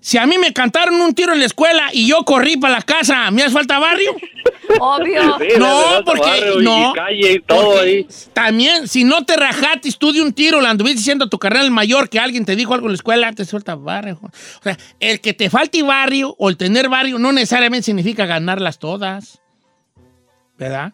Si 0.00 0.16
a 0.16 0.26
mí 0.26 0.38
me 0.38 0.52
cantaron 0.52 0.94
un 1.00 1.12
tiro 1.12 1.32
en 1.32 1.40
la 1.40 1.46
escuela 1.46 1.90
y 1.92 2.06
yo 2.06 2.24
corrí 2.24 2.56
para 2.56 2.74
la 2.74 2.82
casa, 2.82 3.28
¿me 3.32 3.42
hace 3.42 3.50
falta 3.52 3.80
barrio? 3.80 4.14
Obvio. 4.78 5.38
Sí, 5.40 5.46
No, 5.58 6.02
porque- 6.04 6.20
barrio 6.20 6.60
y 6.60 6.64
no, 6.64 6.92
calle 6.94 7.32
y 7.32 7.40
todo 7.40 7.72
Porque 7.72 7.80
ahí. 7.80 8.06
También, 8.32 8.86
si 8.86 9.02
no 9.02 9.24
te 9.24 9.36
rajaste, 9.36 9.90
tú 9.98 10.12
de 10.12 10.22
un 10.22 10.32
tiro, 10.32 10.60
le 10.60 10.68
anduviste 10.68 10.98
diciendo 10.98 11.24
a 11.24 11.28
tu 11.28 11.36
carnal 11.40 11.68
mayor 11.72 12.08
que 12.08 12.20
alguien 12.20 12.44
te 12.44 12.54
dijo 12.54 12.74
algo 12.74 12.86
en 12.86 12.92
la 12.92 12.96
escuela, 12.96 13.32
te 13.32 13.44
suelta 13.44 13.74
barrio. 13.74 14.20
O 14.22 14.62
sea, 14.62 14.78
el 15.00 15.20
que 15.20 15.34
te 15.34 15.50
falte 15.50 15.82
barrio 15.82 16.36
o 16.38 16.48
el 16.48 16.56
tener 16.56 16.88
barrio 16.88 17.18
no 17.18 17.32
necesariamente 17.32 17.86
significa 17.86 18.24
ganarlas 18.24 18.78
todas. 18.78 19.40
¿Verdad? 20.56 20.92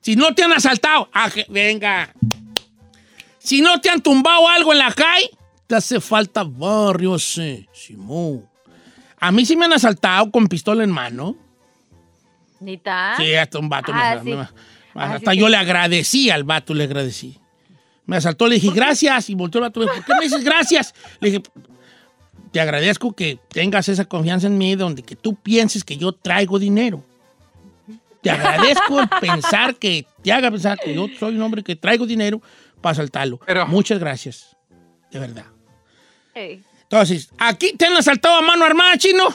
Si 0.00 0.16
no 0.16 0.34
te 0.34 0.42
han 0.42 0.52
asaltado, 0.52 1.08
ah, 1.14 1.30
venga. 1.48 2.12
Si 3.38 3.60
no 3.60 3.80
te 3.80 3.88
han 3.88 4.02
tumbado 4.02 4.48
algo 4.48 4.72
en 4.72 4.78
la 4.78 4.92
calle, 4.92 5.30
te 5.74 5.78
hace 5.78 6.00
falta 6.00 6.44
barrio, 6.44 7.18
sí, 7.18 7.66
Simón. 7.72 8.46
A 9.18 9.32
mí 9.32 9.44
sí 9.44 9.56
me 9.56 9.64
han 9.64 9.72
asaltado 9.72 10.30
con 10.30 10.46
pistola 10.46 10.84
en 10.84 10.90
mano. 10.90 11.36
¿Nita? 12.60 13.14
Sí, 13.16 13.34
hasta 13.34 13.58
un 13.58 13.68
vato. 13.68 13.92
me- 13.92 14.00
Ah, 14.00 14.14
me- 14.22 14.30
sí. 14.30 14.36
me- 14.36 14.48
Ah, 14.94 15.14
hasta 15.14 15.32
sí, 15.32 15.38
yo 15.38 15.46
sí. 15.46 15.50
le 15.50 15.56
agradecí 15.56 16.30
al 16.30 16.44
vato, 16.44 16.72
le 16.74 16.84
agradecí. 16.84 17.38
Me 18.06 18.16
asaltó, 18.16 18.46
le 18.46 18.54
dije, 18.56 18.70
gracias. 18.72 19.28
Y 19.30 19.34
volteó 19.34 19.58
el 19.58 19.62
vato, 19.62 19.80
¿por 19.80 20.04
qué 20.04 20.14
me 20.14 20.20
dices 20.20 20.44
gracias? 20.44 20.94
Le 21.20 21.30
dije, 21.30 21.42
te 22.52 22.60
agradezco 22.60 23.12
que 23.12 23.40
tengas 23.48 23.88
esa 23.88 24.04
confianza 24.04 24.46
en 24.46 24.56
mí, 24.56 24.76
donde 24.76 25.02
que 25.02 25.16
tú 25.16 25.34
pienses 25.34 25.82
que 25.82 25.96
yo 25.96 26.12
traigo 26.12 26.58
dinero. 26.60 27.02
Te 28.22 28.30
agradezco 28.30 29.00
el 29.00 29.08
pensar 29.20 29.74
que 29.74 30.06
te 30.22 30.32
haga 30.32 30.50
pensar 30.52 30.78
que 30.78 30.94
yo 30.94 31.08
soy 31.18 31.34
un 31.34 31.42
hombre 31.42 31.64
que 31.64 31.74
traigo 31.74 32.06
dinero 32.06 32.40
para 32.80 32.92
asaltarlo. 32.92 33.40
Pero- 33.44 33.66
Muchas 33.66 33.98
gracias. 33.98 34.56
De 35.10 35.18
verdad. 35.18 35.46
Entonces, 36.34 37.30
¿aquí 37.38 37.72
te 37.76 37.86
han 37.86 37.96
asaltado 37.96 38.36
a 38.36 38.42
mano 38.42 38.64
armada, 38.64 38.96
chino? 38.98 39.28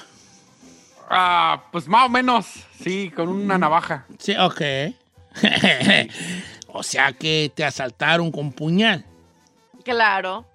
Ah, 1.10 1.64
pues 1.72 1.88
más 1.88 2.06
o 2.06 2.10
menos, 2.10 2.46
sí, 2.82 3.12
con 3.16 3.30
una 3.30 3.58
navaja. 3.58 4.06
Sí, 4.20 4.36
ok. 4.38 4.62
o 6.68 6.84
sea 6.84 7.14
que 7.14 7.52
te 7.56 7.64
asaltaron 7.64 8.32
con 8.32 8.52
puñal. 8.52 9.06
Claro. 9.84 10.46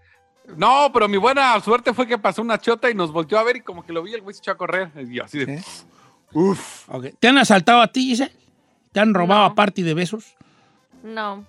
No, 0.56 0.90
pero 0.92 1.08
mi 1.08 1.16
buena 1.16 1.58
suerte 1.60 1.94
fue 1.94 2.06
que 2.06 2.18
pasó 2.18 2.42
una 2.42 2.58
chota 2.60 2.90
y 2.90 2.94
nos 2.94 3.10
volteó 3.10 3.38
a 3.38 3.42
ver 3.42 3.56
y 3.56 3.60
como 3.62 3.84
que 3.84 3.92
lo 3.92 4.02
vi, 4.02 4.12
el 4.14 4.20
güey 4.20 4.34
se 4.34 4.40
echó 4.40 4.50
a 4.52 4.56
correr. 4.56 4.90
Y 5.10 5.18
así 5.18 5.44
de. 5.44 5.62
Uf. 6.32 6.88
Ok. 6.90 7.06
¿Te 7.18 7.28
han 7.28 7.38
asaltado 7.38 7.80
a 7.80 7.88
ti, 7.88 8.08
Giselle? 8.08 8.32
¿Te 8.92 9.00
han 9.00 9.14
robado 9.14 9.40
No. 9.40 9.46
aparte 9.46 9.82
de 9.82 9.94
besos? 9.94 10.36
No. 11.02 11.44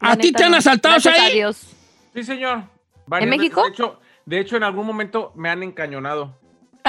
¿A 0.00 0.16
ti 0.16 0.32
te 0.32 0.42
han 0.42 0.54
asaltado, 0.54 0.94
Gracias 0.94 1.18
a 1.18 1.22
ahí? 1.26 1.34
Dios. 1.34 1.58
Sí, 2.14 2.24
señor. 2.24 2.64
Varias 3.12 3.26
¿En 3.26 3.30
veces. 3.38 3.42
México? 3.42 3.62
De 3.64 3.68
hecho, 3.70 4.00
de 4.24 4.40
hecho, 4.40 4.56
en 4.56 4.62
algún 4.62 4.86
momento 4.86 5.32
me 5.36 5.50
han 5.50 5.62
encañonado. 5.62 6.38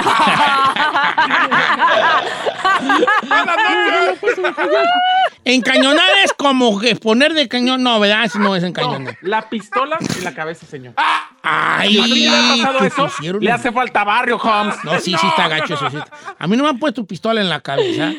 Encañonar 5.44 6.08
es 6.24 6.32
como 6.32 6.78
que 6.80 6.96
poner 6.96 7.34
de 7.34 7.48
cañón. 7.48 7.82
No, 7.82 8.00
¿verdad? 8.00 8.24
Eso 8.24 8.38
no 8.38 8.56
es 8.56 8.62
No, 8.62 8.68
encañonar. 8.68 9.18
la 9.20 9.48
pistola 9.48 9.98
en 10.16 10.24
la 10.24 10.34
cabeza, 10.34 10.66
señor. 10.66 10.94
Ay, 11.42 11.98
¿A 11.98 12.02
mí 12.04 12.14
le 12.20 12.28
ha 12.30 12.56
pasado 12.56 12.78
eso? 12.86 13.06
pusieron- 13.06 13.42
Le 13.42 13.52
hace 13.52 13.70
falta 13.70 14.04
barrio, 14.04 14.36
Holmes. 14.38 14.76
No, 14.84 14.98
sí, 14.98 15.14
sí 15.20 15.26
está 15.26 15.48
gacho 15.48 15.74
eso. 15.74 15.90
sí. 15.90 15.98
A 16.38 16.46
mí 16.46 16.56
no 16.56 16.62
me 16.62 16.70
han 16.70 16.78
puesto 16.78 17.04
pistola 17.04 17.40
en 17.42 17.50
la 17.50 17.60
cabeza. 17.60 18.12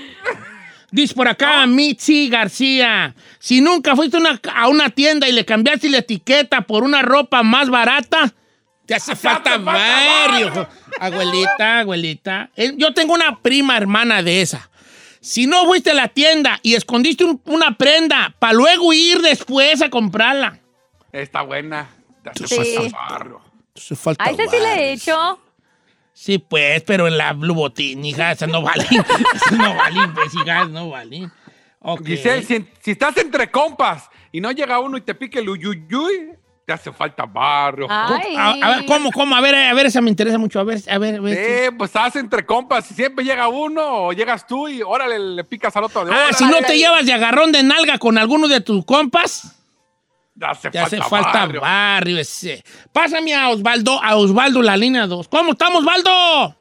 Dice 0.92 1.14
por 1.14 1.28
acá 1.28 1.66
Mitzi 1.68 2.30
García. 2.30 3.14
Si 3.40 3.60
nunca 3.62 3.96
fuiste 3.96 4.18
una- 4.18 4.40
a 4.56 4.68
una 4.68 4.90
tienda 4.90 5.28
y 5.28 5.32
le 5.32 5.44
cambiaste 5.46 5.90
la 5.90 5.98
etiqueta 6.00 6.62
por 6.62 6.84
una 6.84 7.02
ropa 7.02 7.44
más 7.44 7.70
barata, 7.70 8.32
te 8.86 8.96
hace 8.96 9.16
falta 9.16 9.58
barrio. 9.58 10.68
Abuelita, 11.00 11.80
abuelita. 11.80 12.50
Eh, 12.56 12.74
Yo 12.78 12.94
tengo 12.94 13.14
una 13.14 13.40
prima 13.42 13.76
hermana 13.78 14.22
de 14.22 14.42
esa. 14.42 14.70
Si 15.20 15.48
no 15.48 15.66
fuiste 15.66 15.92
a 15.92 15.96
la 15.96 16.08
tienda 16.10 16.60
y 16.62 16.76
escondiste 16.76 17.26
un- 17.26 17.42
una 17.46 17.76
prenda 17.78 18.36
para 18.38 18.54
luego 18.54 18.94
ir 18.94 19.22
después 19.22 19.82
a 19.82 19.90
comprarla, 19.90 20.60
Está 21.12 21.42
buena. 21.44 21.88
Te 22.24 22.30
hace 22.44 22.48
Sí. 22.64 22.76
falta 22.76 22.98
barrio. 23.10 23.42
te 23.74 23.82
hace 23.82 23.96
falta 23.96 24.24
A 24.24 24.30
ese 24.32 24.48
sí 24.50 24.56
le 24.62 24.74
he 24.74 24.92
hecho. 24.94 25.40
Sí, 26.18 26.38
pues, 26.38 26.82
pero 26.84 27.08
en 27.10 27.18
la 27.18 27.34
Blue 27.34 27.54
Botín, 27.54 28.06
hija, 28.06 28.32
esas 28.32 28.48
no 28.48 28.62
valen. 28.62 28.88
Esas 29.36 29.52
no 29.52 29.76
valen, 29.76 30.14
pues, 30.14 30.34
hija, 30.34 30.64
no 30.64 30.90
valen. 30.90 31.30
Ok. 31.80 32.06
Giselle, 32.06 32.42
si, 32.42 32.66
si 32.82 32.92
estás 32.92 33.18
entre 33.18 33.52
compas 33.52 34.10
y 34.32 34.40
no 34.40 34.50
llega 34.52 34.80
uno 34.80 34.96
y 34.96 35.02
te 35.02 35.14
pique 35.14 35.40
el 35.40 35.50
uyuyuy, 35.50 36.32
te 36.66 36.72
hace 36.72 36.94
falta 36.94 37.26
barrio. 37.26 37.88
A, 37.90 38.08
a 38.08 38.76
ver, 38.78 38.86
¿cómo, 38.86 39.12
cómo? 39.12 39.36
A 39.36 39.42
ver, 39.42 39.56
a 39.56 39.74
ver, 39.74 39.88
esa 39.88 40.00
me 40.00 40.10
interesa 40.10 40.38
mucho. 40.38 40.58
A 40.58 40.64
ver, 40.64 40.82
a 40.90 40.98
ver, 40.98 41.16
a 41.16 41.20
ver. 41.20 41.38
Eh, 41.38 41.72
pues 41.78 41.90
estás 41.90 42.16
entre 42.16 42.46
compas 42.46 42.90
y 42.92 42.94
siempre 42.94 43.26
llega 43.26 43.50
uno 43.50 44.08
o 44.08 44.14
llegas 44.14 44.48
tú 44.48 44.70
y 44.70 44.82
órale, 44.82 45.20
le 45.20 45.44
picas 45.44 45.76
al 45.76 45.84
otro 45.84 46.06
de 46.06 46.14
Ah, 46.14 46.30
si 46.32 46.46
no 46.46 46.62
te 46.62 46.78
llevas 46.78 47.06
de 47.06 47.12
agarrón 47.12 47.52
de 47.52 47.62
nalga 47.62 47.98
con 47.98 48.18
alguno 48.18 48.48
de 48.48 48.62
tus 48.62 48.86
compas, 48.86 49.55
hace 50.42 50.70
te 50.70 50.80
falta, 50.80 50.98
hace 50.98 51.10
falta 51.10 51.40
barrio. 51.40 51.62
barrio. 51.62 52.18
ese. 52.20 52.64
Pásame 52.92 53.34
a 53.34 53.50
Osvaldo, 53.50 54.02
a 54.04 54.16
Osvaldo 54.16 54.62
la 54.62 54.76
línea 54.78 55.08
2. 55.08 55.28
¿Cómo 55.28 55.52
estamos, 55.54 55.80
Osvaldo? 55.82 56.56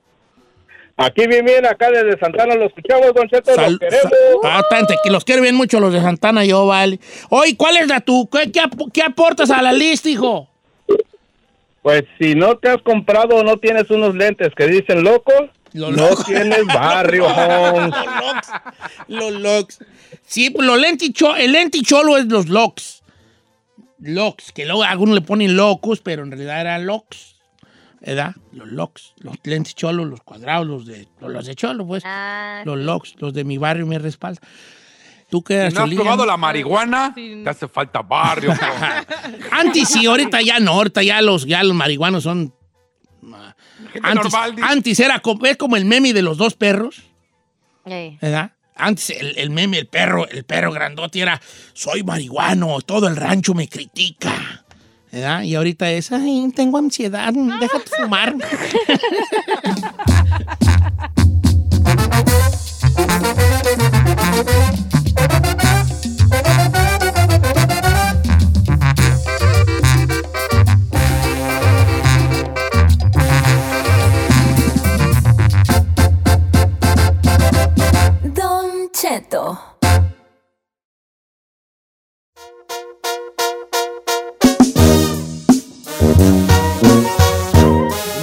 Aquí 0.97 1.27
bien, 1.27 1.45
bien, 1.45 1.67
acá 1.67 1.91
desde 1.91 2.17
Santana 2.21 2.55
lo 2.55 2.67
escuchamos, 2.67 3.13
Don 3.15 3.29
Cheto, 3.29 3.53
Sal- 3.53 3.73
lo 3.73 3.79
queremos. 3.81 4.13
ah, 4.45 4.63
que 5.03 5.11
los 5.11 5.25
quiero 5.25 5.43
bien 5.43 5.57
mucho 5.57 5.81
los 5.81 5.93
de 5.93 6.01
Santana, 6.01 6.45
yo, 6.45 6.67
vale. 6.67 7.01
Oye, 7.31 7.57
¿cuál 7.57 7.79
es 7.79 7.89
la 7.89 8.01
tu? 8.01 8.29
¿Qué, 8.31 8.53
qué 8.53 8.61
ap- 8.61 8.93
qué 8.93 9.03
aportas 9.03 9.51
a 9.51 9.61
la 9.61 9.73
lista, 9.73 10.09
hijo? 10.09 10.49
Pues 11.83 12.05
si 12.19 12.35
no 12.37 12.57
te 12.59 12.69
has 12.71 12.81
comprado 12.83 13.37
o 13.37 13.43
no 13.43 13.57
tienes 13.59 13.91
unos 13.91 14.15
lentes 14.15 14.51
que 14.57 14.67
dicen 14.69 15.03
locos, 15.03 15.51
Los 15.73 15.91
no 15.97 16.11
locos. 16.11 16.25
tienes 16.27 16.65
barrio. 16.67 17.27
Los 17.29 17.91
locks. 17.91 18.49
Los 19.09 19.33
locks. 19.33 19.79
Sí, 20.25 20.51
pues 20.51 20.67
los 20.67 20.79
lenticholo, 20.79 21.37
el 21.37 21.53
lenticholo 21.53 22.17
es 22.17 22.27
los 22.27 22.49
locks. 22.49 23.03
Locks, 24.05 24.53
que 24.53 24.67
luego 24.67 24.83
algunos 24.85 25.15
le 25.15 25.21
ponen 25.23 25.57
locos, 25.57 26.01
pero 26.01 26.23
en 26.23 26.31
realidad 26.31 26.61
eran 26.61 26.87
locks. 26.87 27.37
¿Verdad? 28.01 28.35
Los 28.53 28.69
locks. 28.69 29.15
Los 29.19 29.37
lenticholos, 29.45 30.07
los 30.07 30.21
cuadrados, 30.21 30.67
los 30.67 30.85
de, 30.85 31.09
los 31.21 31.47
de 31.47 31.55
cholo, 31.55 31.87
pues. 31.87 32.03
Ah, 32.07 32.63
Los 32.67 32.79
locks, 32.79 33.15
los 33.19 33.33
de 33.33 33.45
mi 33.45 33.57
barrio 33.57 33.87
me 33.87 33.99
respalda. 33.99 34.41
¿Tú 35.31 35.43
qué 35.43 35.71
Si 35.71 35.75
no 35.77 35.85
has 35.85 35.91
probado 35.95 36.27
la 36.27 36.37
marihuana, 36.37 37.13
te 37.15 37.49
hace 37.49 37.67
falta 37.67 38.03
barrio. 38.03 38.53
Antes 39.51 39.89
sí, 39.89 40.05
ahorita 40.07 40.43
ya 40.43 40.61
no, 40.61 40.73
ahorita 40.73 41.03
ya 41.03 41.23
los, 41.23 41.47
ya 41.47 41.63
los 41.65 41.75
marihuanos 41.75 42.23
son... 42.25 42.55
ah, 43.33 43.57
Antes, 44.03 44.25
normal, 44.33 44.55
dice. 44.55 44.69
antes 44.69 45.01
era 45.01 45.21
como, 45.21 45.47
es 45.47 45.57
como 45.57 45.77
el 45.77 45.87
meme 45.87 46.13
de 46.13 46.23
los 46.23 46.37
dos 46.37 46.55
perros. 46.55 47.03
¿verdad? 47.87 48.53
Antes 48.77 49.11
el, 49.11 49.39
el 49.39 49.51
meme, 49.51 49.79
el 49.79 49.87
perro, 49.87 50.29
el 50.29 50.45
perro 50.45 50.73
grandote 50.73 51.21
era, 51.21 51.41
soy 51.73 52.03
marihuano, 52.03 52.81
todo 52.81 53.07
el 53.07 53.17
rancho 53.17 53.55
me 53.55 53.69
critica. 53.69 54.65
Y 55.45 55.55
ahorita 55.55 55.93
es, 55.93 56.11
ay, 56.11 56.51
tengo 56.57 56.79
ansiedad, 56.79 57.33
déjate 57.33 57.91
fumar. 57.97 58.35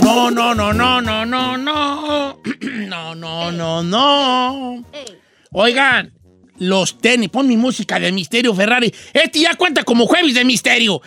No, 0.02 0.32
no, 0.32 0.56
no, 0.56 0.74
no, 0.74 1.00
no, 1.00 1.26
no, 1.26 1.58
no. 1.58 2.42
No, 2.88 3.14
no, 3.14 3.52
no, 3.52 3.84
no. 3.84 4.84
Oigan, 5.52 6.14
Los 6.58 6.98
tenis. 6.98 7.30
Pon 7.30 7.48
mi 7.48 7.58
música 7.58 8.00
de 8.00 8.12
Misterio 8.12 8.56
Ferrari. 8.56 8.92
Este 9.14 9.40
ya 9.40 9.54
cuenta 9.54 9.84
como 9.84 10.08
jueves 10.08 10.34
de 10.34 10.44
Misterio. 10.44 11.00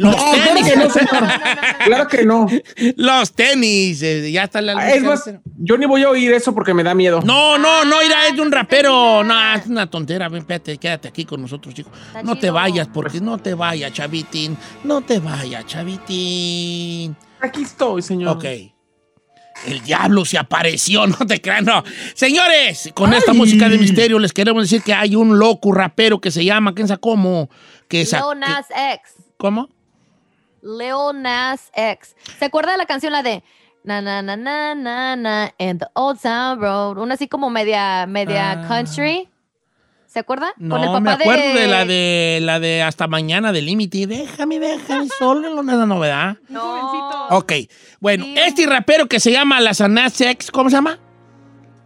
Los 0.00 0.16
No, 0.16 0.32
claro 0.32 0.54
tenis. 0.54 0.70
que 0.70 0.76
no, 0.76 0.90
señor. 0.90 1.24
Claro 1.84 2.08
que 2.08 2.24
no. 2.24 2.46
Los 2.96 3.32
tenis. 3.34 4.00
eh, 4.02 4.32
ya 4.32 4.44
está 4.44 4.62
la 4.62 4.72
Ah, 4.78 4.90
Es 4.92 5.02
más, 5.02 5.30
yo 5.58 5.76
ni 5.76 5.84
voy 5.84 6.02
a 6.04 6.08
oír 6.08 6.32
eso 6.32 6.54
porque 6.54 6.72
me 6.72 6.82
da 6.82 6.94
miedo. 6.94 7.20
No, 7.22 7.58
no, 7.58 7.84
no, 7.84 7.98
mira, 8.00 8.26
es 8.26 8.34
de 8.34 8.40
un 8.40 8.50
rapero. 8.50 9.22
No, 9.22 9.54
es 9.54 9.66
una 9.66 9.88
tontera. 9.90 10.30
Ven, 10.30 10.38
espérate, 10.40 10.78
quédate 10.78 11.08
aquí 11.08 11.26
con 11.26 11.42
nosotros, 11.42 11.74
chicos. 11.74 11.92
Está 12.06 12.22
No 12.22 12.38
te 12.38 12.50
vayas, 12.50 12.88
porque 12.88 13.20
no 13.20 13.36
te 13.36 13.52
vayas, 13.52 13.92
chavitín. 13.92 14.56
No 14.84 15.02
te 15.02 15.18
vayas, 15.18 15.66
chavitín. 15.66 17.14
Aquí 17.40 17.62
estoy, 17.62 18.00
señor. 18.00 18.36
Ok. 18.36 18.44
El 19.66 19.82
diablo 19.82 20.24
se 20.24 20.38
apareció, 20.38 21.06
no 21.06 21.18
te 21.26 21.42
creas, 21.42 21.62
no. 21.62 21.84
Señores, 22.14 22.90
con 22.94 23.12
esta 23.12 23.34
música 23.34 23.68
de 23.68 23.76
misterio 23.76 24.18
les 24.18 24.32
queremos 24.32 24.62
decir 24.62 24.82
que 24.82 24.94
hay 24.94 25.14
un 25.14 25.38
loco 25.38 25.72
rapero 25.72 26.20
que 26.22 26.30
se 26.30 26.42
llama, 26.42 26.74
¿quién 26.74 26.88
sabe 26.88 27.00
cómo? 27.00 27.50
Que 27.86 28.00
X. 28.00 28.16
¿Cómo? 29.36 29.68
Lil 30.62 31.20
Nas 31.22 31.70
X. 31.74 32.14
¿Se 32.38 32.44
acuerda 32.46 32.72
de 32.72 32.78
la 32.78 32.86
canción 32.86 33.12
la 33.12 33.22
de 33.22 33.42
na 33.82 34.02
na 34.02 34.20
na 34.22 34.36
na 34.36 34.74
na 34.74 35.16
na 35.16 35.54
in 35.58 35.78
the 35.78 35.86
old 35.94 36.20
town 36.20 36.60
road? 36.60 36.98
Una 36.98 37.14
así 37.14 37.28
como 37.28 37.48
media 37.50 38.06
media 38.06 38.52
Ah. 38.52 38.68
country. 38.68 39.28
¿Se 40.06 40.18
acuerda? 40.18 40.52
No, 40.56 41.00
me 41.00 41.12
acuerdo 41.12 41.40
de... 41.60 41.68
la 41.68 41.84
de 41.84 42.40
la 42.42 42.58
de 42.58 42.82
Hasta 42.82 43.06
Mañana 43.06 43.52
de 43.52 43.62
Límite. 43.62 44.08
Déjame, 44.08 44.58
déjame 44.58 45.06
solo 45.18 45.46
en 45.46 45.56
una 45.56 45.86
novedad. 45.86 46.36
No. 46.48 47.28
Ok, 47.28 47.52
bueno, 48.00 48.24
Sí. 48.24 48.34
este 48.38 48.66
rapero 48.66 49.06
que 49.06 49.20
se 49.20 49.30
llama 49.30 49.60
Las 49.60 49.80
Nas 49.88 50.20
X, 50.20 50.50
¿cómo 50.50 50.68
se 50.68 50.74
llama? 50.76 50.98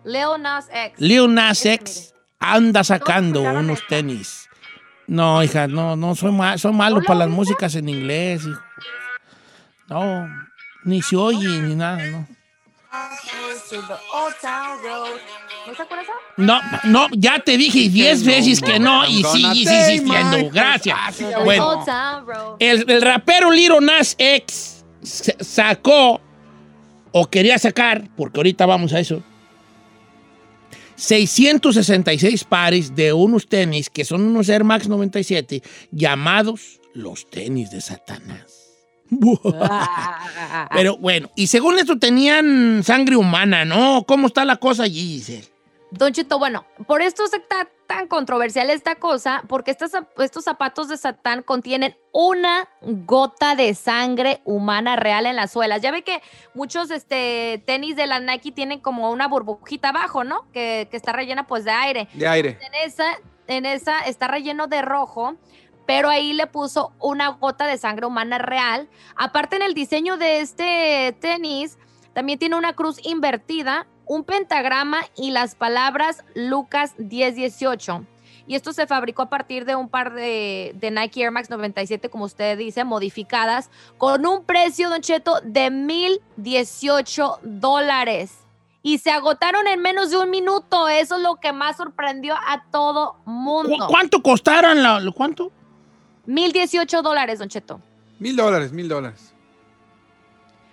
Lil 0.04 0.40
Nas 0.40 0.68
X. 0.72 0.98
Lil 1.00 1.34
Nas 1.34 1.60
Ese, 1.60 1.74
X 1.74 2.14
anda 2.40 2.82
sacando 2.82 3.42
unos 3.42 3.86
tenis. 3.88 4.43
No, 5.06 5.42
hija, 5.42 5.66
no, 5.68 5.96
no, 5.96 6.14
soy, 6.14 6.32
ma- 6.32 6.56
soy 6.58 6.72
malo 6.72 6.96
¿No 6.96 7.00
lo 7.02 7.06
para 7.06 7.18
las 7.20 7.28
músicas 7.28 7.74
en 7.74 7.88
inglés, 7.88 8.42
hijo. 8.46 8.60
No, 9.88 10.26
ni 10.84 11.02
se 11.02 11.16
oye 11.16 11.46
ni 11.60 11.74
nada, 11.74 12.04
no. 12.06 12.26
¿No 15.66 15.74
se 15.74 15.82
acuerda 15.82 16.02
esa? 16.02 16.12
No, 16.36 16.60
no, 16.84 17.06
ya 17.12 17.38
te 17.40 17.56
dije 17.56 17.88
diez 17.88 18.24
veces 18.24 18.60
que 18.60 18.78
no 18.78 19.04
y 19.06 19.22
I'm 19.22 19.32
sigue 19.32 19.42
gonna 19.42 19.54
sí, 19.54 19.64
take 19.64 19.92
insistiendo. 19.94 20.50
Gracias. 20.52 20.96
Ah, 20.98 21.12
Bueno. 21.44 21.84
El, 22.58 22.90
el 22.90 23.02
rapero 23.02 23.50
Liro 23.50 23.80
Nas 23.80 24.14
X 24.18 24.84
sa- 25.02 25.32
sacó, 25.40 26.20
o 27.12 27.26
quería 27.30 27.58
sacar, 27.58 28.08
porque 28.16 28.38
ahorita 28.40 28.66
vamos 28.66 28.92
a 28.92 29.00
eso, 29.00 29.22
666 30.96 32.44
pares 32.44 32.94
de 32.94 33.12
unos 33.12 33.46
tenis 33.46 33.90
que 33.90 34.04
son 34.04 34.22
unos 34.22 34.48
Air 34.48 34.64
Max 34.64 34.88
97 34.88 35.62
llamados 35.90 36.80
los 36.92 37.28
tenis 37.28 37.70
de 37.70 37.80
Satanás. 37.80 38.64
Pero 40.70 40.96
bueno, 40.96 41.30
y 41.36 41.46
según 41.48 41.78
esto 41.78 41.98
tenían 41.98 42.82
sangre 42.82 43.16
humana, 43.16 43.64
¿no? 43.64 44.04
¿Cómo 44.06 44.28
está 44.28 44.44
la 44.44 44.56
cosa 44.56 44.84
allí, 44.84 45.18
Giselle? 45.18 45.48
Don 45.90 46.12
Chito, 46.12 46.38
bueno, 46.38 46.66
por 46.86 47.02
esto 47.02 47.24
está 47.24 47.68
tan 47.86 48.08
controversial 48.08 48.70
esta 48.70 48.94
cosa, 48.96 49.42
porque 49.48 49.70
estos, 49.70 49.92
zap- 49.92 50.08
estos 50.22 50.44
zapatos 50.44 50.88
de 50.88 50.96
Satán 50.96 51.42
contienen 51.42 51.96
una 52.12 52.68
gota 52.82 53.54
de 53.54 53.74
sangre 53.74 54.40
humana 54.44 54.96
real 54.96 55.26
en 55.26 55.36
las 55.36 55.52
suelas. 55.52 55.82
Ya 55.82 55.90
ve 55.90 56.02
que 56.02 56.22
muchos 56.54 56.90
este, 56.90 57.62
tenis 57.66 57.96
de 57.96 58.06
la 58.06 58.20
Nike 58.20 58.52
tienen 58.52 58.80
como 58.80 59.10
una 59.10 59.28
burbujita 59.28 59.90
abajo, 59.90 60.24
¿no? 60.24 60.50
Que, 60.52 60.88
que 60.90 60.96
está 60.96 61.12
rellena 61.12 61.46
pues 61.46 61.64
de 61.64 61.70
aire. 61.72 62.08
De 62.14 62.26
aire. 62.28 62.58
En 62.60 62.74
esa, 62.86 63.04
en 63.46 63.66
esa 63.66 64.00
está 64.00 64.28
relleno 64.28 64.66
de 64.66 64.82
rojo, 64.82 65.36
pero 65.86 66.08
ahí 66.08 66.32
le 66.32 66.46
puso 66.46 66.92
una 67.00 67.28
gota 67.28 67.66
de 67.66 67.76
sangre 67.76 68.06
humana 68.06 68.38
real. 68.38 68.88
Aparte 69.16 69.56
en 69.56 69.62
el 69.62 69.74
diseño 69.74 70.16
de 70.16 70.40
este 70.40 71.16
tenis, 71.20 71.78
también 72.14 72.38
tiene 72.38 72.56
una 72.56 72.72
cruz 72.74 72.98
invertida, 73.04 73.86
un 74.06 74.24
pentagrama 74.24 75.00
y 75.16 75.30
las 75.30 75.54
palabras 75.54 76.24
Lucas 76.34 76.94
1018. 76.98 78.04
Y 78.46 78.56
esto 78.56 78.74
se 78.74 78.86
fabricó 78.86 79.22
a 79.22 79.30
partir 79.30 79.64
de 79.64 79.74
un 79.74 79.88
par 79.88 80.12
de, 80.12 80.72
de 80.74 80.90
Nike 80.90 81.22
Air 81.22 81.30
Max 81.30 81.48
97, 81.48 82.10
como 82.10 82.24
usted 82.26 82.58
dice, 82.58 82.84
modificadas, 82.84 83.70
con 83.96 84.26
un 84.26 84.44
precio, 84.44 84.90
Don 84.90 85.00
Cheto, 85.00 85.40
de 85.42 85.70
1018 85.70 87.40
dólares. 87.42 88.38
Y 88.82 88.98
se 88.98 89.10
agotaron 89.10 89.66
en 89.66 89.80
menos 89.80 90.10
de 90.10 90.18
un 90.18 90.28
minuto. 90.28 90.88
Eso 90.90 91.16
es 91.16 91.22
lo 91.22 91.36
que 91.36 91.54
más 91.54 91.78
sorprendió 91.78 92.34
a 92.34 92.64
todo 92.70 93.14
¿Cu- 93.24 93.30
mundo. 93.30 93.86
¿Cuánto 93.88 94.22
costaron? 94.22 94.82
La, 94.82 95.00
¿Cuánto? 95.16 95.50
1018 96.26 97.00
dólares, 97.00 97.38
Don 97.38 97.48
Cheto. 97.48 97.80
Mil 98.18 98.36
dólares, 98.36 98.72
mil 98.72 98.88
dólares. 98.88 99.32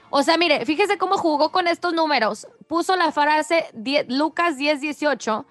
O 0.10 0.24
sea, 0.24 0.38
mire, 0.38 0.66
fíjese 0.66 0.98
cómo 0.98 1.18
jugó 1.18 1.54
con 1.54 1.68
estos 1.70 1.94
números. 1.94 2.46
Puso 2.72 2.96
la 2.96 3.12
frase 3.12 3.66
10 3.74 4.06
Lucas 4.08 4.56
1018 4.56 5.46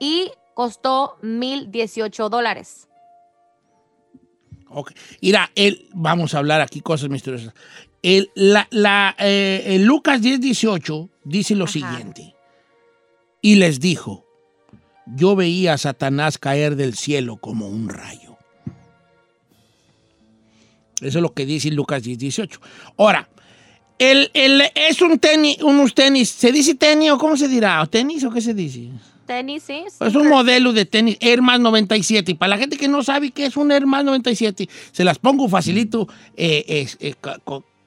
y 0.00 0.30
costó 0.52 1.16
1018 1.22 2.28
dólares. 2.28 2.88
Ok. 4.68 4.92
Mira, 5.22 5.50
el, 5.54 5.88
vamos 5.94 6.34
a 6.34 6.38
hablar 6.40 6.60
aquí 6.60 6.82
cosas 6.82 7.08
misteriosas. 7.08 7.54
El, 8.02 8.30
la, 8.34 8.68
la, 8.70 9.16
eh, 9.18 9.62
el 9.64 9.84
Lucas 9.84 10.20
10:18 10.20 11.08
dice 11.24 11.54
lo 11.54 11.64
Ajá. 11.64 11.72
siguiente. 11.72 12.34
Y 13.40 13.54
les 13.54 13.80
dijo, 13.80 14.26
yo 15.06 15.36
veía 15.36 15.72
a 15.72 15.78
Satanás 15.78 16.36
caer 16.36 16.76
del 16.76 16.92
cielo 16.92 17.38
como 17.38 17.66
un 17.66 17.88
rayo. 17.88 18.36
Eso 21.00 21.16
es 21.18 21.22
lo 21.22 21.32
que 21.32 21.46
dice 21.46 21.70
Lucas 21.70 22.02
10:18. 22.02 22.60
Ahora, 22.98 23.30
el, 23.98 24.30
el- 24.34 24.62
es 24.74 25.00
un 25.02 25.18
tenis, 25.18 25.62
unos 25.62 25.94
tenis, 25.94 26.28
¿se 26.30 26.52
dice 26.52 26.74
tenis 26.74 27.10
o 27.10 27.18
cómo 27.18 27.36
se 27.36 27.48
dirá? 27.48 27.82
¿O 27.82 27.86
¿Tenis 27.86 28.24
o 28.24 28.30
qué 28.30 28.40
se 28.40 28.54
dice? 28.54 28.88
Tenis, 29.26 29.62
sí. 29.64 29.82
Es 30.00 30.14
un 30.14 30.28
modelo 30.28 30.72
de 30.72 30.86
tenis 30.86 31.18
Air 31.20 31.42
Max 31.42 31.60
97. 31.60 32.32
Y 32.32 32.34
para 32.34 32.50
la 32.50 32.58
gente 32.58 32.78
que 32.78 32.88
no 32.88 33.02
sabe 33.02 33.30
qué 33.30 33.44
es 33.44 33.56
un 33.58 33.70
Air 33.70 33.84
Max 33.86 34.04
97, 34.04 34.68
se 34.90 35.04
las 35.04 35.18
pongo 35.18 35.48
facilito 35.50 36.08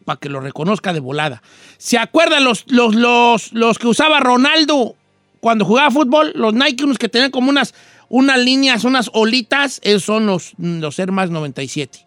para 0.06 0.20
que 0.20 0.30
lo 0.30 0.40
reconozca 0.40 0.94
de 0.94 1.00
volada. 1.00 1.42
¿Se 1.78 1.98
acuerdan 1.98 2.44
los, 2.44 2.66
los, 2.68 2.94
los, 2.96 3.54
los 3.54 3.80
que 3.80 3.88
usaba 3.88 4.20
Ronaldo 4.20 4.96
cuando 5.40 5.66
jugaba 5.66 5.90
fútbol? 5.92 6.32
Los 6.36 6.54
Nike, 6.54 6.84
unos 6.84 6.98
que 7.00 7.10
tenían 7.10 7.32
como 7.32 7.50
unas, 7.50 7.74
unas 8.10 8.38
líneas, 8.40 8.84
unas 8.84 9.10
olitas, 9.14 9.80
esos 9.84 10.04
son 10.04 10.26
los, 10.28 10.54
los 10.60 11.00
Air 11.00 11.12
Max 11.12 11.32
97. 11.32 12.06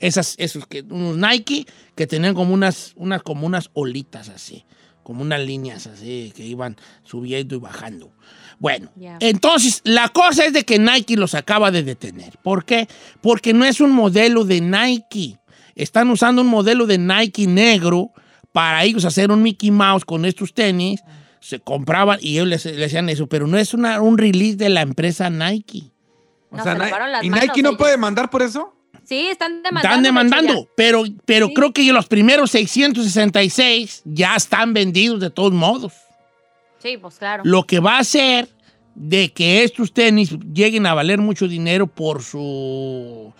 Esas, 0.00 0.34
esos 0.38 0.66
que, 0.66 0.82
unos 0.82 1.16
Nike 1.16 1.66
que 1.94 2.06
tenían 2.06 2.34
como 2.34 2.54
unas, 2.54 2.92
unas, 2.96 3.22
como 3.22 3.46
unas 3.46 3.70
olitas 3.72 4.28
así, 4.28 4.64
como 5.02 5.22
unas 5.22 5.40
líneas 5.40 5.86
así 5.86 6.32
que 6.36 6.44
iban 6.46 6.76
subiendo 7.02 7.56
y 7.56 7.58
bajando. 7.58 8.12
Bueno, 8.60 8.90
entonces 9.20 9.80
la 9.84 10.08
cosa 10.08 10.44
es 10.44 10.52
de 10.52 10.64
que 10.64 10.78
Nike 10.78 11.16
los 11.16 11.34
acaba 11.34 11.70
de 11.70 11.82
detener. 11.82 12.38
¿Por 12.42 12.64
qué? 12.64 12.88
Porque 13.20 13.52
no 13.54 13.64
es 13.64 13.80
un 13.80 13.90
modelo 13.92 14.44
de 14.44 14.60
Nike. 14.60 15.38
Están 15.74 16.10
usando 16.10 16.42
un 16.42 16.48
modelo 16.48 16.86
de 16.86 16.98
Nike 16.98 17.46
negro 17.46 18.10
para 18.52 18.82
ellos 18.84 19.04
hacer 19.04 19.30
un 19.30 19.42
Mickey 19.42 19.70
Mouse 19.70 20.04
con 20.04 20.24
estos 20.24 20.52
tenis. 20.54 21.00
Se 21.40 21.60
compraban 21.60 22.18
y 22.20 22.32
ellos 22.34 22.48
les, 22.48 22.64
les 22.66 22.86
hacían 22.86 23.08
eso, 23.08 23.28
pero 23.28 23.46
no 23.46 23.56
es 23.58 23.74
una, 23.74 24.00
un 24.00 24.18
release 24.18 24.56
de 24.56 24.68
la 24.70 24.82
empresa 24.82 25.30
Nike. 25.30 25.92
O 26.50 26.56
No, 26.56 26.62
sea, 26.64 26.72
se 26.72 26.78
Ni- 26.80 26.84
lavaron 26.86 27.12
las 27.12 27.24
¿y 27.24 27.30
Nike 27.30 27.62
no 27.62 27.68
ellos. 27.70 27.78
puede 27.78 27.96
mandar 27.96 28.28
por 28.30 28.42
eso? 28.42 28.74
Sí, 29.08 29.28
están 29.28 29.62
demandando. 29.62 29.88
Están 29.88 30.02
demandando, 30.02 30.68
pero, 30.76 31.04
pero 31.24 31.46
Sí. 31.46 31.54
creo 31.54 31.72
que 31.72 31.90
los 31.92 32.06
primeros 32.06 32.50
666 32.50 34.02
ya 34.04 34.36
están 34.36 34.74
vendidos 34.74 35.20
de 35.20 35.30
todos 35.30 35.52
modos. 35.52 35.94
Sí, 36.82 36.98
pues 36.98 37.16
claro. 37.16 37.42
Lo 37.46 37.64
que 37.64 37.80
va 37.80 37.96
a 37.96 38.00
hacer 38.00 38.48
de 38.94 39.32
que 39.32 39.62
estos 39.64 39.92
tenis 39.92 40.36
lleguen 40.52 40.84
a 40.84 40.92
valer 40.92 41.18
mucho 41.20 41.48
dinero 41.48 41.86
por 41.86 42.22
su 42.22 43.32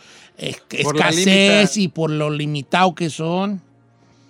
Por 0.83 0.96
escasez 0.96 1.76
y 1.76 1.88
por 1.88 2.11
lo 2.11 2.31
limitado 2.31 2.94
que 2.94 3.11
son. 3.11 3.61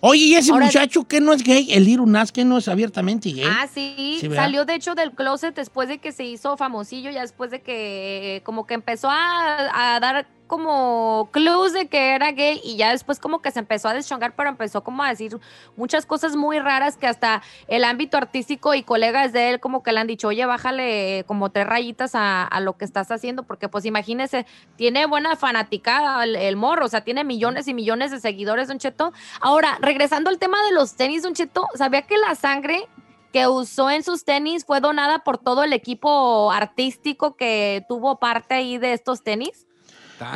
Oye, 0.00 0.22
¿y 0.26 0.34
ese 0.34 0.52
Ahora- 0.52 0.66
muchacho 0.66 1.04
que 1.04 1.20
no 1.20 1.32
es 1.32 1.42
gay? 1.42 1.68
El 1.72 1.86
Nas 2.06 2.32
que 2.32 2.44
no 2.44 2.58
es 2.58 2.68
abiertamente 2.68 3.30
gay. 3.32 3.44
Ah, 3.48 3.66
sí, 3.72 4.20
salió 4.34 4.64
de 4.64 4.74
hecho 4.74 4.94
del 4.94 5.12
closet 5.12 5.54
después 5.54 5.88
de 5.88 5.98
que 5.98 6.12
se 6.12 6.24
hizo 6.24 6.56
famosillo, 6.56 7.10
ya 7.10 7.20
después 7.20 7.50
de 7.50 7.60
que 7.60 8.36
eh, 8.36 8.42
como 8.42 8.66
que 8.66 8.74
empezó 8.74 9.08
a, 9.10 9.94
a 9.94 10.00
dar 10.00 10.26
como 10.48 11.28
clues 11.30 11.72
de 11.72 11.86
que 11.86 12.14
era 12.16 12.32
gay 12.32 12.60
y 12.64 12.76
ya 12.76 12.90
después 12.90 13.20
como 13.20 13.40
que 13.40 13.52
se 13.52 13.60
empezó 13.60 13.88
a 13.88 13.94
deschongar, 13.94 14.34
pero 14.34 14.48
empezó 14.48 14.82
como 14.82 15.04
a 15.04 15.10
decir 15.10 15.38
muchas 15.76 16.06
cosas 16.06 16.34
muy 16.34 16.58
raras 16.58 16.96
que 16.96 17.06
hasta 17.06 17.42
el 17.68 17.84
ámbito 17.84 18.16
artístico 18.16 18.74
y 18.74 18.82
colegas 18.82 19.32
de 19.32 19.50
él 19.50 19.60
como 19.60 19.84
que 19.84 19.92
le 19.92 20.00
han 20.00 20.08
dicho, 20.08 20.28
oye, 20.28 20.44
bájale 20.46 21.24
como 21.28 21.50
tres 21.50 21.66
rayitas 21.66 22.12
a, 22.14 22.48
lo 22.60 22.76
que 22.76 22.84
estás 22.84 23.12
haciendo, 23.12 23.44
porque 23.44 23.68
pues 23.68 23.84
imagínese, 23.84 24.44
tiene 24.74 25.06
buena 25.06 25.36
fanaticada 25.36 26.24
el, 26.24 26.34
el 26.34 26.56
morro, 26.56 26.86
o 26.86 26.88
sea, 26.88 27.02
tiene 27.02 27.22
millones 27.22 27.68
y 27.68 27.74
millones 27.74 28.10
de 28.10 28.18
seguidores, 28.18 28.66
Don 28.66 28.78
Cheto. 28.78 29.12
Ahora, 29.40 29.78
regresando 29.80 30.28
al 30.28 30.38
tema 30.38 30.60
de 30.64 30.72
los 30.72 30.96
tenis, 30.96 31.22
Don 31.22 31.34
Cheto, 31.34 31.68
¿sabía 31.74 32.02
que 32.02 32.18
la 32.18 32.34
sangre 32.34 32.88
que 33.32 33.46
usó 33.46 33.90
en 33.90 34.02
sus 34.02 34.24
tenis 34.24 34.64
fue 34.64 34.80
donada 34.80 35.20
por 35.20 35.38
todo 35.38 35.62
el 35.62 35.72
equipo 35.72 36.50
artístico 36.50 37.36
que 37.36 37.84
tuvo 37.88 38.18
parte 38.18 38.54
ahí 38.54 38.78
de 38.78 38.92
estos 38.92 39.22
tenis. 39.22 39.67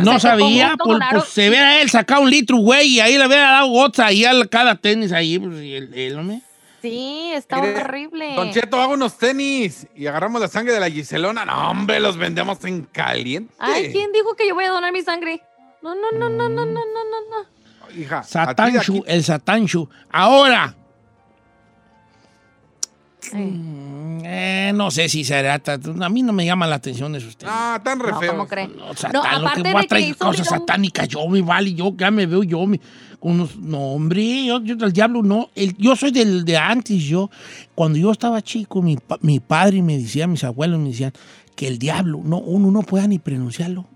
No 0.01 0.19
sabía, 0.21 0.77
pues, 0.83 0.99
pues, 1.11 1.25
se 1.29 1.81
él 1.83 1.91
sacado 1.91 2.23
un 2.23 2.31
litro, 2.31 2.57
güey, 2.59 2.89
y 2.89 3.01
ahí 3.01 3.19
le 3.19 3.27
hubiera 3.27 3.51
dado 3.51 3.69
gotas 3.69 4.07
ahí 4.07 4.25
a 4.25 4.33
cada 4.47 4.75
tenis 4.77 5.13
ahí, 5.13 5.39
pues, 5.39 5.63
y 5.63 5.75
el, 5.75 6.19
hombre. 6.19 6.41
Sí, 6.81 7.31
está 7.33 7.61
Mire, 7.61 7.81
horrible. 7.81 8.35
Don 8.35 8.51
Cheto, 8.51 8.81
hago 8.81 8.95
unos 8.95 9.17
tenis 9.17 9.87
y 9.95 10.07
agarramos 10.07 10.41
la 10.41 10.49
sangre 10.49 10.73
de 10.73 10.81
la 10.81 10.91
Giselona. 10.91 11.45
No, 11.45 11.71
hombre, 11.71 12.01
los 12.01 12.17
vendemos 12.17 12.65
en 12.65 12.83
caliente. 12.83 13.55
Ay, 13.59 13.93
¿quién 13.93 14.11
dijo 14.11 14.35
que 14.35 14.49
yo 14.49 14.55
voy 14.55 14.65
a 14.65 14.71
donar 14.71 14.93
mi 14.93 15.03
sangre? 15.03 15.43
No, 15.81 15.95
no, 15.95 16.11
no, 16.13 16.29
no, 16.29 16.49
no, 16.49 16.65
no, 16.65 16.75
no, 16.75 16.81
no. 17.31 17.97
Hija, 17.97 18.23
Satanchu, 18.23 19.05
el 19.07 19.23
Satanchu. 19.23 19.89
Ahora, 20.11 20.75
eh, 23.35 24.73
no 24.75 24.91
sé 24.91 25.09
si 25.09 25.25
será, 25.25 25.61
a 26.01 26.09
mí 26.09 26.23
no 26.23 26.33
me 26.33 26.45
llama 26.45 26.67
la 26.67 26.77
atención 26.77 27.15
esos 27.17 27.37
tenis. 27.37 27.55
Ah, 27.57 27.81
tan 27.83 27.99
re 28.01 28.11
No, 28.13 28.21
feos. 28.21 28.33
¿cómo 28.33 28.47
cree? 28.47 28.69
No, 28.69 28.87
No, 29.13 29.39
lo 29.41 29.51
que 29.53 29.63
de 29.63 29.73
voy 29.73 29.85
a 29.85 29.87
traer 29.89 30.17
cosas 30.17 30.41
un- 30.51 30.59
satánicas, 30.59 31.09
yo 31.09 31.27
me 31.29 31.43
vale, 31.43 31.75
yo 31.75 31.95
ya 31.97 32.11
me 32.11 32.27
veo 32.27 32.43
yo 32.43 32.67
me, 32.67 32.81
con 33.19 33.33
unos, 33.33 33.57
no 33.57 33.79
hombre, 33.93 34.45
yo, 34.47 34.61
yo 34.63 34.77
del 34.77 34.93
diablo 34.93 35.23
no, 35.23 35.51
el- 35.55 35.77
yo 35.77 35.97
soy 35.97 36.11
del 36.11 36.45
de 36.45 36.57
antes, 36.57 37.03
yo, 37.03 37.31
cuando 37.75 37.99
yo 37.99 38.11
estaba 38.13 38.43
chico, 38.43 38.83
mi, 38.83 38.97
pa- 38.97 39.19
mi 39.23 39.41
padre 39.41 39.83
me 39.83 39.99
decía, 39.99 40.27
mis 40.27 40.45
abuelos 40.45 40.79
me 40.81 40.89
decían 40.91 41.13
que 41.57 41.69
el 41.69 41.79
diablo, 41.79 42.21
no, 42.25 42.39
uno 42.39 42.71
no 42.71 42.83
pueda 42.83 43.07
ni 43.07 43.19
pronunciarlo, 43.19 43.87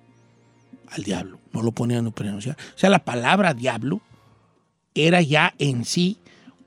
al 0.91 1.03
diablo, 1.03 1.39
no 1.53 1.63
lo 1.63 1.73
ponían 1.73 2.05
ni 2.05 2.11
pronunciar, 2.11 2.57
o 2.75 2.79
sea, 2.79 2.91
la 2.91 3.01
palabra 3.01 3.53
diablo 3.55 4.01
era 4.95 5.21
ya 5.21 5.53
en 5.59 5.85
sí 5.85 6.17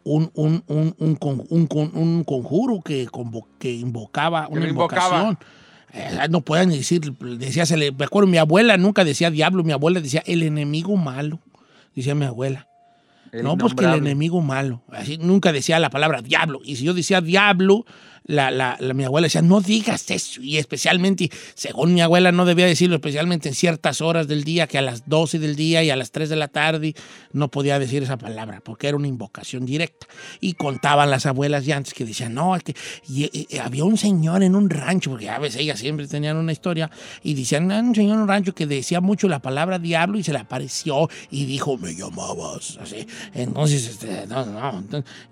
un, 0.03 0.31
un, 0.33 0.63
un, 0.67 0.95
un, 0.97 1.15
con- 1.15 1.43
un 1.49 1.67
con- 1.67 1.91
un 1.95 2.23
conjuro 2.23 2.81
que, 2.81 3.07
convo- 3.07 3.45
que 3.59 3.71
invocaba 3.73 4.47
Que 4.47 4.53
una 4.53 4.67
invocaba. 4.67 5.17
invocación. 5.21 5.38
Eh, 5.93 6.27
no 6.29 6.41
pueden 6.41 6.69
decir, 6.69 7.01
decía, 7.38 7.65
se 7.65 7.75
le, 7.75 7.91
me 7.91 8.05
acuerdo, 8.05 8.27
mi 8.27 8.38
abuela 8.38 8.77
nunca 8.77 9.03
decía 9.03 9.31
diablo, 9.31 9.63
mi 9.63 9.71
abuela 9.71 9.99
decía 10.01 10.21
el 10.27 10.43
enemigo 10.43 10.95
malo, 10.97 11.39
decía 11.95 12.13
mi 12.15 12.25
abuela. 12.25 12.67
El 13.31 13.43
no, 13.43 13.57
pues 13.57 13.73
que 13.75 13.85
el 13.85 13.93
enemigo 13.93 14.41
malo. 14.41 14.81
Así, 14.91 15.17
nunca 15.19 15.51
decía 15.51 15.79
la 15.79 15.89
palabra 15.91 16.21
diablo. 16.21 16.62
Y 16.63 16.75
si 16.77 16.83
yo 16.85 16.93
decía 16.95 17.21
diablo, 17.21 17.85
la, 18.29 18.51
la- 18.51 18.77
mi 18.93 19.03
abuela 19.03 19.25
decía, 19.25 19.41
no 19.41 19.59
digas 19.59 20.09
eso. 20.11 20.39
Y 20.41 20.57
especialmente, 20.57 21.31
según 21.55 21.95
mi 21.95 22.01
abuela, 22.01 22.31
no 22.31 22.45
debía 22.45 22.67
decirlo, 22.67 22.95
especialmente 22.97 23.49
en 23.49 23.55
ciertas 23.55 24.01
horas 24.01 24.27
del 24.27 24.43
día, 24.43 24.67
que 24.67 24.77
a 24.77 24.83
las 24.83 25.09
12 25.09 25.39
del 25.39 25.55
día 25.55 25.81
y 25.83 25.89
a 25.89 25.95
las 25.95 26.11
3 26.11 26.29
de 26.29 26.35
la 26.35 26.47
tarde 26.47 26.93
no 27.33 27.49
podía 27.49 27.79
decir 27.79 28.03
esa 28.03 28.17
palabra, 28.17 28.61
porque 28.63 28.87
era 28.87 28.97
una 28.97 29.07
invocación 29.07 29.65
directa. 29.65 30.05
Y 30.39 30.53
contaban 30.53 31.09
las 31.09 31.25
abuelas 31.25 31.65
ya 31.65 31.75
antes 31.77 31.95
que 31.95 32.05
decían, 32.05 32.35
no, 32.35 32.55
que 32.63 32.75
y- 33.07 33.57
había 33.57 33.83
un 33.83 33.97
señor 33.97 34.43
en 34.43 34.55
un 34.55 34.69
rancho, 34.69 35.09
porque 35.09 35.29
a 35.29 35.39
veces 35.39 35.61
ellas 35.61 35.79
siempre 35.79 36.07
tenían 36.07 36.37
una 36.37 36.51
historia, 36.51 36.91
y 37.23 37.33
decían, 37.33 37.71
"Ah, 37.71 37.79
un 37.79 37.95
señor 37.95 38.13
en 38.15 38.21
un 38.21 38.27
rancho 38.27 38.53
que 38.53 38.67
decía 38.67 39.01
mucho 39.01 39.27
la 39.27 39.39
palabra 39.41 39.79
diablo 39.79 40.19
y 40.19 40.23
se 40.23 40.33
le 40.33 40.39
apareció 40.39 41.09
y 41.31 41.45
dijo, 41.45 41.77
me 41.79 41.95
llamabas, 41.95 42.77
así. 42.79 43.07
Entonces, 43.33 43.87
este, 43.87 44.27
no, 44.27 44.45
no, 44.45 44.83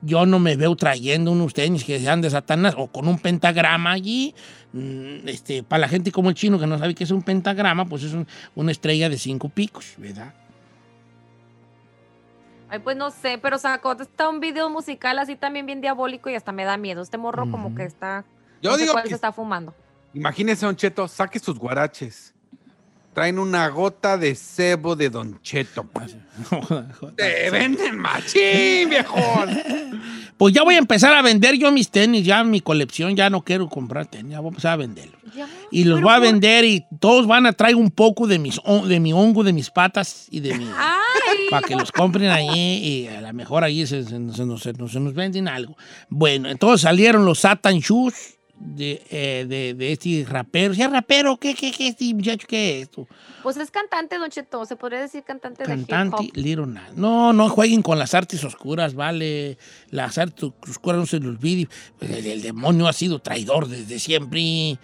yo 0.02 0.26
no 0.26 0.40
me 0.40 0.56
veo 0.56 0.76
trayendo 0.76 1.32
unos 1.32 1.54
tenis 1.54 1.84
que 1.84 2.00
sean 2.00 2.22
de 2.22 2.30
Satanás 2.32 2.74
o 2.78 2.87
con 2.92 3.08
un 3.08 3.20
pentagrama 3.20 3.92
allí. 3.92 4.34
Mm, 4.74 5.28
Este, 5.28 5.64
para 5.64 5.82
la 5.82 5.88
gente 5.88 6.12
como 6.12 6.30
el 6.30 6.36
chino 6.36 6.60
que 6.60 6.68
no 6.68 6.78
sabe 6.78 6.94
qué 6.96 7.04
es 7.04 7.12
un 7.12 7.22
pentagrama, 7.24 7.86
pues 7.86 8.04
es 8.04 8.14
un- 8.14 8.28
una 8.56 8.72
estrella 8.72 9.10
de 9.10 9.18
cinco 9.18 9.50
picos, 9.50 9.94
¿verdad? 9.98 10.34
Ay, 12.70 12.80
pues 12.80 12.98
no 12.98 13.12
sé, 13.12 13.38
pero 13.38 13.58
sacó 13.58 13.94
está 13.94 14.28
un 14.28 14.40
video 14.42 14.70
musical 14.70 15.18
así 15.20 15.36
también 15.38 15.66
bien 15.66 15.80
diabólico 15.80 16.30
y 16.30 16.36
hasta 16.36 16.52
me 16.52 16.66
da 16.66 16.76
miedo. 16.78 17.02
Este 17.02 17.18
morro 17.18 17.50
como 17.50 17.74
que 17.74 17.84
está. 17.86 18.26
Yo 18.62 18.72
no 18.72 18.76
sé 18.76 18.82
digo 18.82 18.94
cuál 18.94 19.04
que- 19.04 19.10
se 19.10 19.16
está 19.16 19.32
fumando. 19.32 19.74
Imagínese, 20.14 20.66
Don 20.66 20.76
Cheto, 20.76 21.08
saque 21.08 21.40
sus 21.40 21.58
guaraches. 21.58 22.34
Traen 23.18 23.40
una 23.40 23.68
gota 23.70 24.16
de 24.16 24.36
cebo 24.36 24.96
de 24.96 25.10
Don 25.10 25.42
Cheto. 25.42 25.90
Te 27.16 27.50
venden 27.50 27.98
machín, 27.98 28.92
viejón. 28.92 29.60
Pues 30.38 30.54
ya 30.54 30.62
voy 30.62 30.76
a 30.76 30.78
empezar 30.78 31.16
a 31.16 31.24
vender 31.24 31.56
yo 31.58 31.72
mis 31.72 31.90
tenis, 31.90 32.24
ya 32.24 32.44
mi 32.44 32.60
colección, 32.62 33.16
ya 33.16 33.28
no 33.28 33.42
quiero 33.42 33.68
comprar 33.70 34.06
tenis, 34.06 34.34
ya 34.34 34.40
voy 34.40 34.50
a 34.50 34.52
empezar 34.52 34.74
a 34.74 34.76
venderlos. 34.76 35.20
Ya, 35.36 35.48
Y 35.72 35.84
los 35.86 36.00
voy 36.00 36.14
a 36.14 36.20
vender 36.20 36.64
y 36.64 36.86
todos 37.00 37.26
van 37.26 37.48
a 37.48 37.54
traer 37.54 37.76
un 37.76 37.90
poco 37.90 38.28
de, 38.28 38.38
mis, 38.38 38.62
de 38.88 39.00
mi 39.00 39.14
hongo, 39.14 39.44
de 39.44 39.52
mis 39.52 39.72
patas 39.72 40.28
y 40.30 40.42
de 40.42 40.56
mi... 40.56 40.68
Para 41.50 41.66
que 41.68 41.76
los 41.76 41.92
compren 41.92 42.30
allí 42.30 42.54
y 42.78 43.08
a 43.08 43.20
lo 43.20 43.34
mejor 43.34 43.64
allí 43.64 43.88
se, 43.88 44.04
se- 44.04 44.10
se 44.12 44.46
nos, 44.46 44.62
se 44.62 44.74
nos- 44.74 44.92
se 44.92 45.00
nos 45.00 45.16
venden 45.16 45.48
algo. 45.48 45.76
Bueno, 46.08 46.50
entonces 46.50 46.82
salieron 46.82 47.26
los 47.26 47.40
Satan 47.40 47.80
Shoes 47.80 48.37
de, 48.60 49.04
eh, 49.10 49.46
de, 49.48 49.74
de 49.74 49.92
este 49.92 50.26
rapero. 50.28 50.74
¿Ya 50.74 50.88
rapero? 50.88 51.38
¿Qué, 51.38 51.54
qué, 51.54 51.72
qué, 51.72 51.88
este 51.88 52.14
muchacho? 52.14 52.48
¿Qué 52.48 52.78
es 52.78 52.84
esto? 52.84 53.08
pues 53.44 53.58
es 53.58 53.72
cantante, 53.72 54.18
Don 54.18 54.30
Cheto. 54.30 54.66
Se 54.66 54.76
podría 54.76 55.00
decir 55.02 55.24
cantante, 55.24 55.64
de 55.64 55.68
Cantante 55.68 56.32
hip 56.34 56.60
hop. 56.60 56.68
No, 56.96 57.34
no 57.34 57.50
jueguen 57.50 57.82
con 57.82 57.98
las 57.98 58.14
artes 58.14 58.44
oscuras, 58.44 58.94
vale. 58.94 59.58
Las 59.90 60.18
artes 60.18 60.52
oscuras 60.68 61.00
no 61.00 61.06
se 61.06 61.20
les 61.20 61.28
olvide. 61.28 61.70
El, 62.02 62.26
el 62.26 62.42
demonio 62.42 62.88
ha 62.88 62.94
sido 62.94 63.20
traidor 63.20 63.68
desde 63.68 64.00
siempre. 64.00 64.78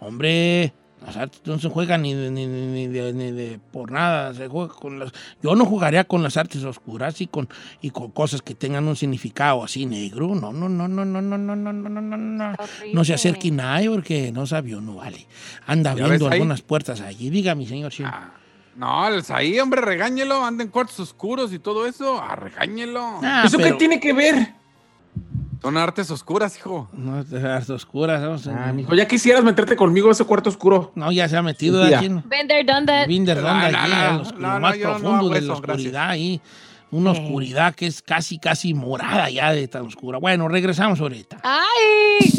Hombre, 0.00 0.72
las 1.06 1.16
artes 1.16 1.40
no 1.44 1.58
se 1.58 1.68
juegan 1.68 2.02
ni, 2.02 2.12
de- 2.14 2.30
ni, 2.30 2.46
ni- 2.46 2.66
ni 2.66 2.86
de, 2.88 3.12
ni 3.12 3.30
de 3.30 3.58
por 3.72 3.90
nada. 3.90 4.34
Se 4.34 4.48
juega 4.48 4.72
con 4.74 4.98
las, 4.98 5.12
yo 5.42 5.54
no 5.54 5.64
jugaría 5.64 6.04
con 6.04 6.22
las 6.22 6.36
artes 6.36 6.62
oscuras 6.64 7.20
y 7.20 7.26
con, 7.26 7.48
y 7.80 7.90
con 7.90 8.10
cosas 8.10 8.42
que 8.42 8.54
tengan 8.54 8.86
un 8.88 8.96
significado 8.96 9.62
así 9.64 9.86
negro. 9.86 10.34
No, 10.34 10.52
no, 10.52 10.68
no, 10.68 10.88
no, 10.88 11.04
no, 11.04 11.22
no, 11.22 11.38
no, 11.38 11.56
no, 11.56 11.72
no, 11.72 11.90
no, 11.90 12.00
no, 12.00 12.16
no. 12.16 12.52
No 12.92 13.04
se 13.04 13.14
acerque 13.14 13.50
nadie 13.50 13.88
porque 13.90 14.32
no 14.32 14.46
sabio, 14.46 14.80
no 14.80 14.96
vale. 14.96 15.26
Anda 15.66 15.90
¿Ya 15.94 16.06
viendo 16.06 16.24
ves 16.26 16.32
ahí? 16.32 16.38
algunas 16.40 16.62
puertas 16.62 17.00
allí. 17.00 17.30
Diga, 17.30 17.54
mi 17.54 17.66
señor. 17.66 17.92
sí. 17.92 18.02
Ah, 18.04 18.32
No, 18.76 19.04
ahí, 19.34 19.58
hombre, 19.60 19.80
regáñelo. 19.80 20.44
Anda 20.44 20.62
en 20.64 20.70
cuartos 20.70 20.98
oscuros 21.00 21.52
y 21.52 21.58
todo 21.58 21.86
eso. 21.86 22.20
Ah, 22.22 22.36
regáñelo. 22.36 23.20
Ah, 23.22 23.42
¿Eso 23.46 23.58
qué 23.58 23.72
tiene 23.72 23.98
que 24.00 24.12
ver? 24.12 24.54
Son 25.60 25.76
artes 25.76 26.10
oscuras, 26.10 26.56
hijo. 26.56 26.88
No, 26.92 27.16
artes 27.16 27.70
oscuras. 27.70 28.22
vamos 28.22 28.46
a- 28.46 28.68
Ah, 28.68 28.72
mijo, 28.72 28.94
ya 28.94 29.06
quisieras 29.08 29.42
meterte 29.42 29.74
conmigo 29.76 30.08
a 30.08 30.12
ese 30.12 30.24
cuarto 30.24 30.48
oscuro. 30.50 30.92
No, 30.94 31.10
ya 31.12 31.28
se 31.28 31.36
ha 31.36 31.42
metido 31.42 31.78
de 31.78 31.90
Mentira. 31.90 31.98
aquí. 31.98 32.08
¿no? 32.08 32.22
No, 33.42 33.42
¿dónde 33.52 33.72
no, 33.72 33.88
no, 33.88 34.08
en 34.10 34.18
los- 34.18 34.32
no, 34.34 34.38
lo 34.40 34.48
no, 34.54 34.60
más 34.60 34.76
no 34.78 34.82
profundo 34.82 35.28
de 35.30 35.38
eso, 35.38 35.46
la 35.48 35.54
oscuridad 35.54 36.08
ahí. 36.10 36.40
Una 36.90 37.10
oscuridad 37.10 37.74
que 37.74 37.86
es 37.86 38.00
casi, 38.00 38.38
casi 38.38 38.72
morada 38.72 39.28
ya 39.28 39.52
de 39.52 39.68
tan 39.68 39.84
oscura. 39.86 40.18
Bueno, 40.18 40.48
regresamos 40.48 40.98
ahorita. 41.00 41.38
¡Ay! 41.42 42.32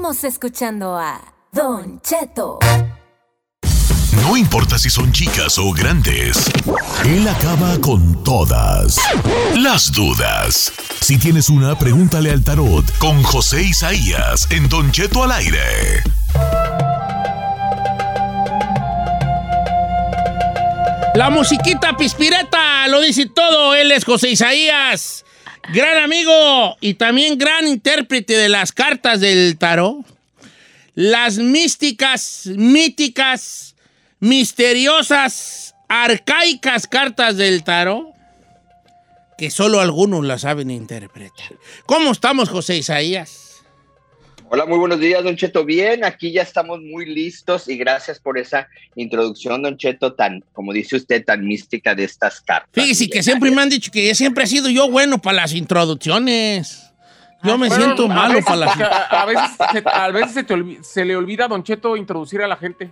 Seguimos 0.00 0.24
escuchando 0.24 0.96
a 0.96 1.20
Don 1.52 2.00
Cheto. 2.00 2.58
No 4.22 4.34
importa 4.34 4.78
si 4.78 4.88
son 4.88 5.12
chicas 5.12 5.58
o 5.58 5.72
grandes, 5.72 6.50
él 7.04 7.28
acaba 7.28 7.78
con 7.82 8.24
todas 8.24 8.96
las 9.56 9.92
dudas. 9.92 10.72
Si 11.02 11.18
tienes 11.18 11.50
una, 11.50 11.78
pregúntale 11.78 12.30
al 12.30 12.42
tarot 12.42 12.84
con 12.96 13.22
José 13.22 13.62
Isaías 13.62 14.46
en 14.50 14.70
Don 14.70 14.90
Cheto 14.90 15.24
al 15.24 15.32
aire. 15.32 16.02
La 21.14 21.28
musiquita 21.28 21.94
pispireta 21.98 22.88
lo 22.88 23.02
dice 23.02 23.26
todo. 23.26 23.74
Él 23.74 23.92
es 23.92 24.06
José 24.06 24.30
Isaías, 24.30 25.26
gran 25.72 26.02
amigo 26.02 26.76
y 26.80 26.94
también 26.94 27.38
gran 27.38 27.66
intérprete 27.66 28.36
de 28.36 28.48
las 28.48 28.72
cartas 28.72 29.20
del 29.20 29.56
tarot. 29.58 30.04
Las 30.94 31.38
místicas, 31.38 32.46
míticas, 32.56 33.76
misteriosas, 34.18 35.74
arcaicas 35.88 36.86
cartas 36.86 37.36
del 37.36 37.64
tarot 37.64 38.10
que 39.40 39.50
solo 39.50 39.80
algunos 39.80 40.22
las 40.26 40.42
saben 40.42 40.70
interpretar. 40.70 41.56
¿Cómo 41.86 42.12
estamos, 42.12 42.50
José 42.50 42.76
Isaías? 42.76 43.49
Hola, 44.52 44.66
muy 44.66 44.78
buenos 44.78 44.98
días, 44.98 45.22
Don 45.22 45.36
Cheto. 45.36 45.64
Bien, 45.64 46.04
aquí 46.04 46.32
ya 46.32 46.42
estamos 46.42 46.80
muy 46.80 47.06
listos 47.06 47.68
y 47.68 47.76
gracias 47.76 48.18
por 48.18 48.36
esa 48.36 48.66
introducción, 48.96 49.62
Don 49.62 49.76
Cheto, 49.76 50.14
tan, 50.14 50.42
como 50.52 50.72
dice 50.72 50.96
usted, 50.96 51.24
tan 51.24 51.46
mística 51.46 51.94
de 51.94 52.02
estas 52.02 52.40
cartas. 52.40 52.68
Fíjese 52.72 53.08
que 53.08 53.22
siempre 53.22 53.48
me 53.52 53.62
han 53.62 53.68
dicho 53.68 53.92
que 53.92 54.12
siempre 54.12 54.42
he 54.42 54.46
sido 54.48 54.68
yo 54.68 54.90
bueno 54.90 55.18
para 55.18 55.36
las 55.42 55.54
introducciones. 55.54 56.92
Yo 57.44 57.56
me 57.58 57.68
Bueno, 57.68 57.84
siento 57.84 58.08
malo 58.08 58.34
veces- 58.34 58.44
para 58.44 58.56
las 58.56 58.80
A, 58.80 59.22
a 59.22 59.24
veces, 59.24 59.50
se, 59.70 59.82
a 59.86 60.08
veces 60.10 60.32
se, 60.32 60.42
te 60.42 60.54
se 60.82 61.04
le 61.04 61.14
olvida 61.14 61.44
a 61.44 61.48
Don 61.48 61.62
Cheto 61.62 61.96
introducir 61.96 62.42
a 62.42 62.48
la 62.48 62.56
gente. 62.56 62.90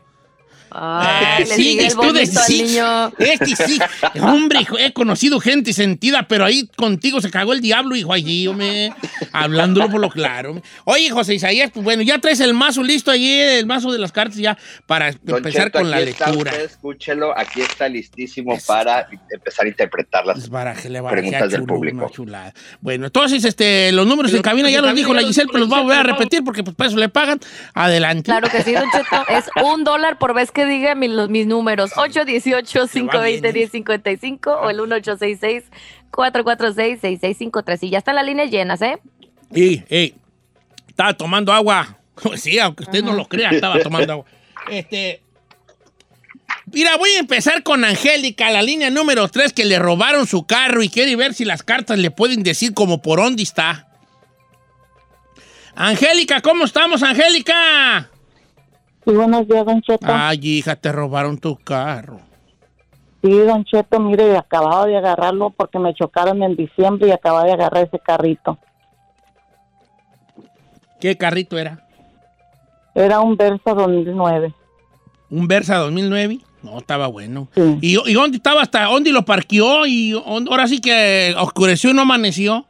Ay, 0.70 1.42
Eh, 1.42 1.46
le 1.46 1.54
sí, 1.54 1.78
tú 1.94 2.12
de- 2.12 2.26
sí. 2.26 2.62
niño. 2.62 3.12
Este 3.18 3.56
sí. 3.56 3.78
Hombre, 4.20 4.60
hijo, 4.60 4.78
he 4.78 4.92
conocido 4.92 5.40
gente 5.40 5.72
sentida, 5.72 6.26
pero 6.28 6.44
ahí 6.44 6.68
contigo 6.76 7.20
se 7.20 7.30
cagó 7.30 7.52
el 7.52 7.60
diablo, 7.60 7.96
hijo, 7.96 8.12
allí, 8.12 8.46
hombre. 8.46 8.92
Hablándolo 9.32 9.88
por 9.90 10.00
lo 10.00 10.10
claro. 10.10 10.60
Oye, 10.84 11.10
José 11.10 11.34
Isaías, 11.34 11.70
pues 11.72 11.84
bueno, 11.84 12.02
ya 12.02 12.18
traes 12.18 12.40
el 12.40 12.54
mazo 12.54 12.82
listo 12.82 13.10
allí, 13.10 13.32
el 13.40 13.66
mazo 13.66 13.92
de 13.92 13.98
las 13.98 14.12
cartas 14.12 14.36
ya 14.38 14.56
para 14.86 15.12
Don 15.22 15.38
empezar 15.38 15.64
Cheto, 15.66 15.78
con 15.80 15.90
la 15.90 16.00
lectura. 16.00 16.52
usted 16.52 16.64
escúchelo, 16.64 17.36
aquí 17.38 17.60
está 17.60 17.88
listísimo 17.88 18.56
para 18.66 19.08
empezar 19.30 19.66
a 19.66 19.68
interpretar 19.68 20.26
las 20.26 20.36
Pues 20.38 20.50
Para 20.50 20.74
que 20.74 20.88
le 20.88 21.00
barajea 21.00 21.22
preguntas 21.22 21.50
del 21.52 21.64
público. 21.64 22.10
chulada. 22.12 22.52
Bueno, 22.80 23.06
entonces, 23.06 23.44
este, 23.44 23.92
los 23.92 24.06
números 24.06 24.32
en 24.34 24.42
cabina 24.42 24.70
ya 24.70 24.80
los 24.80 24.94
dijo 24.94 25.14
la 25.14 25.22
Giselle, 25.22 25.48
pero 25.52 25.60
los 25.60 25.72
va 25.72 25.78
a 25.78 25.82
volver 25.82 25.98
a 25.98 26.02
repetir 26.02 26.42
porque 26.44 26.62
pues 26.62 26.74
para 26.76 26.88
eso 26.88 26.98
le 26.98 27.08
pagan. 27.08 27.38
Adelante. 27.74 28.24
Claro 28.24 28.48
que 28.48 28.62
sí, 28.62 28.72
Don 28.72 28.84
Cheto. 28.90 29.24
Es 29.28 29.44
un 29.64 29.84
dólar 29.84 30.18
por 30.18 30.34
vez 30.34 30.50
que 30.50 30.57
diga 30.66 30.94
mi- 30.94 31.08
los- 31.08 31.28
mis 31.28 31.46
números. 31.46 31.92
818-520-1055 31.96 34.50
o 34.62 34.70
el 34.70 34.78
1866-446-6653. 34.80 37.78
Y 37.82 37.90
ya 37.90 37.98
están 37.98 38.14
las 38.16 38.24
líneas 38.26 38.50
llenas, 38.50 38.80
¿eh? 38.82 38.98
Y, 39.54 39.82
estaba 40.88 41.14
tomando 41.14 41.52
agua. 41.52 41.96
Sí, 42.36 42.58
aunque 42.58 42.82
usted 42.82 43.04
no 43.04 43.12
lo 43.12 43.26
crea, 43.26 43.50
estaba 43.50 43.78
tomando 43.80 44.12
agua. 44.14 44.24
Este. 44.70 45.22
Mira, 46.72 46.96
voy 46.96 47.10
a 47.10 47.20
empezar 47.20 47.62
con 47.62 47.84
Angélica, 47.84 48.50
la 48.50 48.60
línea 48.60 48.90
número 48.90 49.28
3, 49.28 49.52
que 49.52 49.64
le 49.64 49.78
robaron 49.78 50.26
su 50.26 50.44
carro 50.44 50.82
y 50.82 50.88
quiere 50.88 51.14
ver 51.16 51.32
si 51.32 51.44
las 51.44 51.62
cartas 51.62 51.96
le 51.98 52.10
pueden 52.10 52.42
decir 52.42 52.74
como 52.74 53.00
por 53.00 53.20
dónde 53.20 53.44
está. 53.44 53.86
Angélica, 55.76 56.40
¿cómo 56.40 56.64
estamos, 56.64 57.04
Angélica? 57.04 58.10
Sí, 59.08 59.14
buenos 59.14 59.48
días, 59.48 59.64
Don 59.64 59.80
Cheto. 59.80 60.06
Ay, 60.06 60.38
hija, 60.42 60.76
te 60.76 60.92
robaron 60.92 61.38
tu 61.38 61.56
carro. 61.56 62.20
Sí, 63.24 63.30
Don 63.30 63.64
Cheto, 63.64 63.98
mire, 64.00 64.36
acababa 64.36 64.84
de 64.86 64.98
agarrarlo 64.98 65.48
porque 65.48 65.78
me 65.78 65.94
chocaron 65.94 66.42
en 66.42 66.54
diciembre 66.56 67.08
y 67.08 67.12
acababa 67.12 67.44
de 67.46 67.52
agarrar 67.54 67.86
ese 67.86 67.98
carrito. 67.98 68.58
¿Qué 71.00 71.16
carrito 71.16 71.56
era? 71.58 71.86
Era 72.94 73.20
un 73.20 73.34
Versa 73.36 73.72
2009. 73.72 74.52
¿Un 75.30 75.48
Versa 75.48 75.76
2009? 75.76 76.40
No, 76.62 76.76
estaba 76.78 77.06
bueno. 77.06 77.48
Sí. 77.54 77.78
¿Y, 77.80 78.10
y 78.10 78.12
dónde 78.12 78.36
estaba 78.36 78.60
hasta 78.60 78.84
dónde 78.84 79.10
lo 79.10 79.24
parqueó? 79.24 79.86
Y 79.86 80.10
dónde- 80.10 80.50
ahora 80.50 80.66
sí 80.66 80.80
que 80.82 81.34
oscureció 81.38 81.90
y 81.90 81.94
no 81.94 82.02
amaneció. 82.02 82.66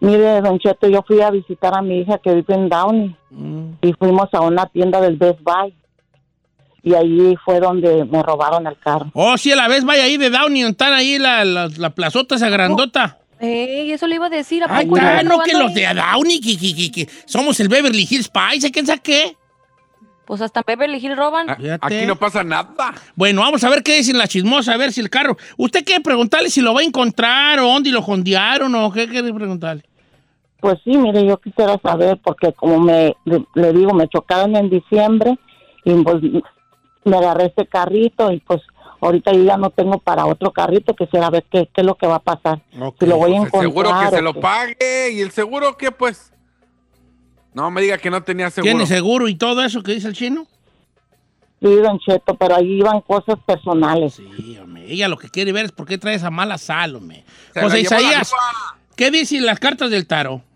Mire, 0.00 0.40
Don 0.40 0.58
Cheto, 0.58 0.88
yo 0.88 1.02
fui 1.06 1.20
a 1.20 1.30
visitar 1.30 1.76
a 1.76 1.82
mi 1.82 2.00
hija 2.00 2.18
que 2.18 2.32
vive 2.34 2.54
en 2.54 2.68
Downey 2.68 3.16
Mm. 3.30 3.70
y 3.82 3.92
fuimos 3.94 4.28
a 4.32 4.40
una 4.40 4.66
tienda 4.66 5.00
del 5.00 5.16
Best 5.16 5.40
Buy. 5.42 5.74
Y 6.82 6.94
ahí 6.94 7.34
fue 7.44 7.58
donde 7.60 8.04
me 8.04 8.22
robaron 8.22 8.66
el 8.66 8.78
carro. 8.78 9.10
Oh, 9.12 9.36
sí, 9.36 9.50
a 9.52 9.56
la 9.56 9.66
vez 9.68 9.84
vaya 9.84 10.04
ahí 10.04 10.16
de 10.16 10.30
Downey, 10.30 10.62
donde 10.62 10.72
están 10.72 10.92
ahí 10.94 11.18
la, 11.18 11.44
la, 11.44 11.68
la 11.76 11.90
plazota 11.90 12.36
esa 12.36 12.48
grandota. 12.48 13.18
Ey, 13.40 13.90
eso 13.92 14.06
le 14.06 14.14
iba 14.14 14.26
a 14.26 14.30
decir. 14.30 14.62
¿A 14.64 14.66
Ay, 14.70 14.86
está, 14.86 15.22
no 15.24 15.40
que 15.40 15.52
los 15.52 15.74
de 15.74 15.86
Downey, 15.92 16.40
que, 16.40 16.56
que- 16.56 16.74
que- 16.74 16.90
que 16.92 17.08
somos 17.26 17.58
el 17.60 17.68
Beverly 17.68 18.06
Hills 18.08 18.26
Spice, 18.26 18.70
¿quién 18.70 18.86
sabe 18.86 19.00
qué? 19.00 19.36
Pues 20.24 20.40
hasta 20.40 20.62
Beverly 20.66 20.98
Hills 20.98 21.16
roban. 21.16 21.46
Fíjate. 21.56 21.96
Aquí 21.96 22.06
no 22.06 22.16
pasa 22.16 22.44
nada. 22.44 22.94
Bueno, 23.16 23.40
vamos 23.40 23.62
a 23.64 23.70
ver 23.70 23.82
qué 23.82 23.96
dicen 23.96 24.16
la 24.18 24.28
chismosa, 24.28 24.72
a 24.72 24.76
ver 24.76 24.92
si 24.92 25.00
el 25.00 25.08
carro... 25.10 25.36
¿Usted 25.56 25.84
quiere 25.84 26.02
preguntarle 26.02 26.50
si 26.50 26.60
lo 26.60 26.74
va 26.74 26.80
a 26.80 26.84
encontrar 26.84 27.58
o 27.60 27.66
dónde 27.68 27.90
lo 27.90 28.02
jondearon 28.02 28.74
o 28.74 28.92
qué 28.92 29.08
quiere 29.08 29.32
preguntarle? 29.32 29.84
Pues 30.60 30.78
sí, 30.84 30.98
mire, 30.98 31.24
yo 31.24 31.38
quisiera 31.38 31.78
saber 31.82 32.18
porque 32.22 32.52
como 32.52 32.80
me 32.80 33.16
le, 33.24 33.72
digo, 33.72 33.94
me 33.94 34.08
chocaron 34.08 34.56
en 34.56 34.70
diciembre 34.70 35.38
y 35.84 35.94
pues 36.02 36.16
me 37.04 37.16
agarré 37.16 37.46
este 37.46 37.66
carrito 37.66 38.32
y 38.32 38.40
pues 38.40 38.60
ahorita 39.00 39.32
yo 39.32 39.44
ya 39.44 39.56
no 39.56 39.70
tengo 39.70 39.98
para 39.98 40.26
otro 40.26 40.52
carrito, 40.52 40.96
quisiera 40.96 41.30
ver 41.30 41.44
qué, 41.50 41.68
qué 41.72 41.82
es 41.82 41.86
lo 41.86 41.94
que 41.94 42.08
va 42.08 42.16
a 42.16 42.22
pasar. 42.22 42.60
Si 42.98 43.06
lo 43.06 43.18
voy 43.18 43.36
a 43.36 43.40
Pues 43.42 43.54
el 43.54 43.60
seguro 43.60 43.90
que 44.00 44.16
se 44.16 44.22
lo 44.22 44.34
pague. 44.34 45.12
¿Y 45.12 45.20
el 45.20 45.30
seguro 45.30 45.76
qué, 45.76 45.92
pues? 45.92 46.32
No 47.54 47.70
me 47.70 47.80
diga 47.80 47.98
que 47.98 48.10
no 48.10 48.22
tenía 48.22 48.50
seguro. 48.50 48.70
¿Tiene 48.70 48.86
seguro 48.86 49.28
y 49.28 49.36
todo 49.36 49.64
eso 49.64 49.82
que 49.82 49.92
dice 49.92 50.08
el 50.08 50.14
chino? 50.14 50.46
Sí, 51.60 51.74
Don 51.74 51.98
Cheto, 51.98 52.36
pero 52.36 52.56
ahí 52.56 52.78
iban 52.78 53.00
cosas 53.00 53.36
personales. 53.44 54.14
Sí, 54.14 54.58
hombre, 54.58 54.84
ella 54.92 55.08
lo 55.08 55.18
que 55.18 55.28
quiere 55.28 55.52
ver 55.52 55.66
es 55.66 55.72
por 55.72 55.86
qué 55.86 55.98
trae 55.98 56.14
esa 56.14 56.30
mala 56.30 56.56
sal, 56.56 56.94
hombre. 56.94 57.24
Se 57.52 57.60
José 57.60 57.80
Isaías, 57.80 58.32
¿qué 58.94 59.10
dicen 59.10 59.44
las 59.44 59.58
cartas 59.58 59.90
del 59.90 60.06
tarot? 60.06 60.47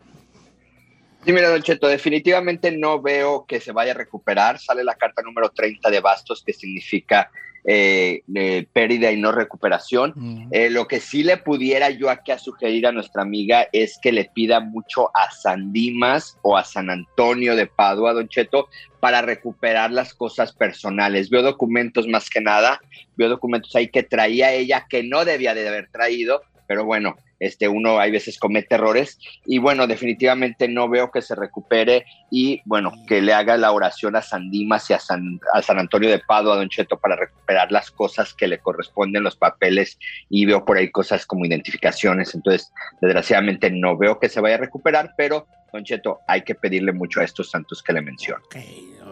Sí, 1.25 1.33
mira, 1.33 1.51
Don 1.51 1.63
Cheto, 1.63 1.87
definitivamente 1.87 2.73
no 2.73 3.01
veo 3.01 3.47
que 3.47 3.61
se 3.61 3.71
vaya 3.71 3.93
a 3.93 3.97
recuperar. 3.97 4.59
Sale 4.59 4.83
la 4.83 4.97
carta 4.97 5.23
número 5.23 5.51
30 5.51 5.89
de 5.89 6.01
bastos, 6.01 6.43
que 6.45 6.53
significa 6.53 7.31
eh, 7.65 8.23
eh, 8.35 8.67
pérdida 8.73 9.13
y 9.13 9.21
no 9.21 9.31
recuperación. 9.31 10.13
Mm. 10.17 10.49
Eh, 10.51 10.69
lo 10.71 10.89
que 10.89 10.99
sí 10.99 11.23
le 11.23 11.37
pudiera 11.37 11.91
yo 11.91 12.11
aquí 12.11 12.33
a 12.33 12.39
sugerir 12.39 12.89
a 12.89 12.93
nuestra 12.93 13.23
amiga 13.23 13.69
es 13.73 14.01
que 14.03 14.11
le 14.11 14.25
pida 14.25 14.59
mucho 14.59 15.17
a 15.17 15.31
San 15.31 15.73
Dimas 15.73 16.39
o 16.43 16.57
a 16.57 16.65
San 16.65 16.91
Antonio 16.91 17.55
de 17.55 17.69
Padua, 17.69 18.15
Don 18.15 18.27
Cheto, 18.27 18.69
para 18.99 19.23
recuperar 19.23 19.93
las 19.93 20.15
cosas 20.15 20.53
personales. 20.53 21.31
Veo 21.31 21.43
documentos 21.43 22.09
más 22.09 22.29
que 22.31 22.41
nada, 22.41 22.81
veo 23.15 23.29
documentos 23.29 23.77
ahí 23.77 23.87
que 23.87 24.03
traía 24.03 24.53
ella 24.53 24.87
que 24.91 25.05
no 25.05 25.25
debía 25.25 25.55
de 25.55 25.69
haber 25.69 25.89
traído, 25.89 26.43
pero 26.73 26.87
bueno, 26.87 27.19
este 27.39 27.69
uno 27.69 27.99
hay 27.99 28.11
veces 28.11 28.39
comete 28.39 28.77
errores 28.77 29.19
y 29.45 29.59
bueno, 29.59 29.87
definitivamente 29.87 30.69
no 30.69 30.89
veo 30.89 31.11
que 31.11 31.21
se 31.21 31.35
recupere 31.35 32.07
y 32.31 32.63
bueno, 32.65 32.95
que 33.07 33.21
le 33.21 33.35
haga 33.35 33.59
la 33.59 33.73
oración 33.73 34.17
a 34.17 34.23
San 34.23 34.51
Dimas 34.51 34.89
y 34.89 34.95
a 34.95 34.99
San, 34.99 35.39
a 35.53 35.61
San 35.61 35.79
Antonio 35.79 36.09
de 36.09 36.21
Padua, 36.21 36.57
Don 36.57 36.71
Cheto, 36.71 36.99
para 36.99 37.15
recuperar 37.15 37.71
las 37.71 37.91
cosas 37.91 38.33
que 38.33 38.49
le 38.49 38.59
corresponden, 38.59 39.23
los 39.23 39.37
papeles 39.37 39.99
y 40.31 40.47
veo 40.47 40.65
por 40.65 40.79
ahí 40.79 40.91
cosas 40.91 41.27
como 41.27 41.45
identificaciones, 41.45 42.35
entonces 42.35 42.73
desgraciadamente 43.03 43.71
no 43.71 43.99
veo 43.99 44.19
que 44.19 44.31
se 44.31 44.41
vaya 44.41 44.55
a 44.55 44.61
recuperar, 44.61 45.13
pero 45.19 45.47
Don 45.73 45.85
Cheto, 45.85 46.21
hay 46.29 46.43
que 46.43 46.55
pedirle 46.55 46.93
mucho 46.93 47.21
a 47.21 47.25
estos 47.25 47.49
santos 47.51 47.83
que 47.83 47.95
le 47.95 48.03
menciono. 48.03 48.45
Ok, 48.45 48.57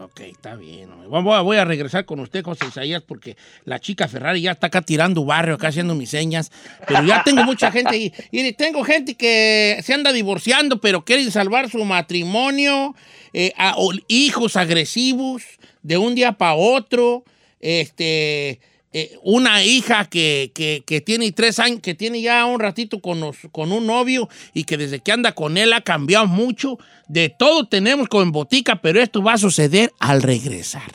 ok, 0.02 0.20
está 0.20 0.56
bien. 0.56 0.90
Voy 1.08 1.34
a, 1.34 1.40
voy 1.40 1.56
a 1.56 1.64
regresar 1.64 2.04
con 2.04 2.20
usted, 2.20 2.44
José 2.44 2.66
Isaías, 2.66 3.02
porque 3.02 3.38
la 3.64 3.78
chica 3.78 4.08
Ferrari 4.08 4.42
ya 4.42 4.52
está 4.52 4.66
acá 4.66 4.82
tirando 4.82 5.24
barrio, 5.24 5.54
acá 5.54 5.68
haciendo 5.68 5.94
mis 5.94 6.10
señas. 6.10 6.52
Pero 6.86 7.02
ya 7.04 7.22
tengo 7.24 7.44
mucha 7.44 7.72
gente 7.72 7.94
ahí. 7.94 8.12
Y 8.30 8.52
tengo 8.52 8.84
gente 8.84 9.14
que 9.14 9.80
se 9.82 9.94
anda 9.94 10.12
divorciando, 10.12 10.82
pero 10.82 11.02
quieren 11.02 11.30
salvar 11.30 11.70
su 11.70 11.82
matrimonio. 11.84 12.94
eh, 13.32 13.54
hijos 14.08 14.56
agresivos 14.56 15.42
de 15.82 15.96
un 15.96 16.14
día 16.14 16.32
para 16.32 16.54
otro. 16.54 17.24
Este. 17.60 18.60
Eh, 18.92 19.16
una 19.22 19.62
hija 19.64 20.04
que, 20.06 20.50
que- 20.54 21.00
tiene 21.00 21.30
tres 21.32 21.58
años, 21.58 21.80
que 21.80 21.94
tiene 21.94 22.20
ya 22.20 22.44
un 22.44 22.58
ratito 22.60 23.00
con, 23.00 23.20
con 23.52 23.72
un 23.72 23.86
novio 23.86 24.28
y 24.52 24.64
que 24.64 24.76
desde 24.76 25.00
que 25.00 25.12
anda 25.12 25.32
con 25.32 25.56
él 25.56 25.72
ha 25.72 25.80
cambiado 25.80 26.26
mucho. 26.26 26.78
De 27.08 27.28
todo 27.28 27.66
tenemos 27.66 28.08
como 28.08 28.22
en 28.22 28.32
botica, 28.32 28.80
pero 28.82 29.00
esto 29.00 29.22
va 29.22 29.34
a 29.34 29.38
suceder 29.38 29.92
al 29.98 30.22
regresar. 30.22 30.90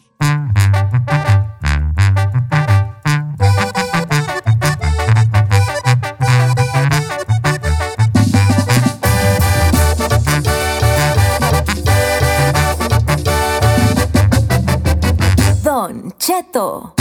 Don 15.63 16.13
Cheto. 16.19 16.93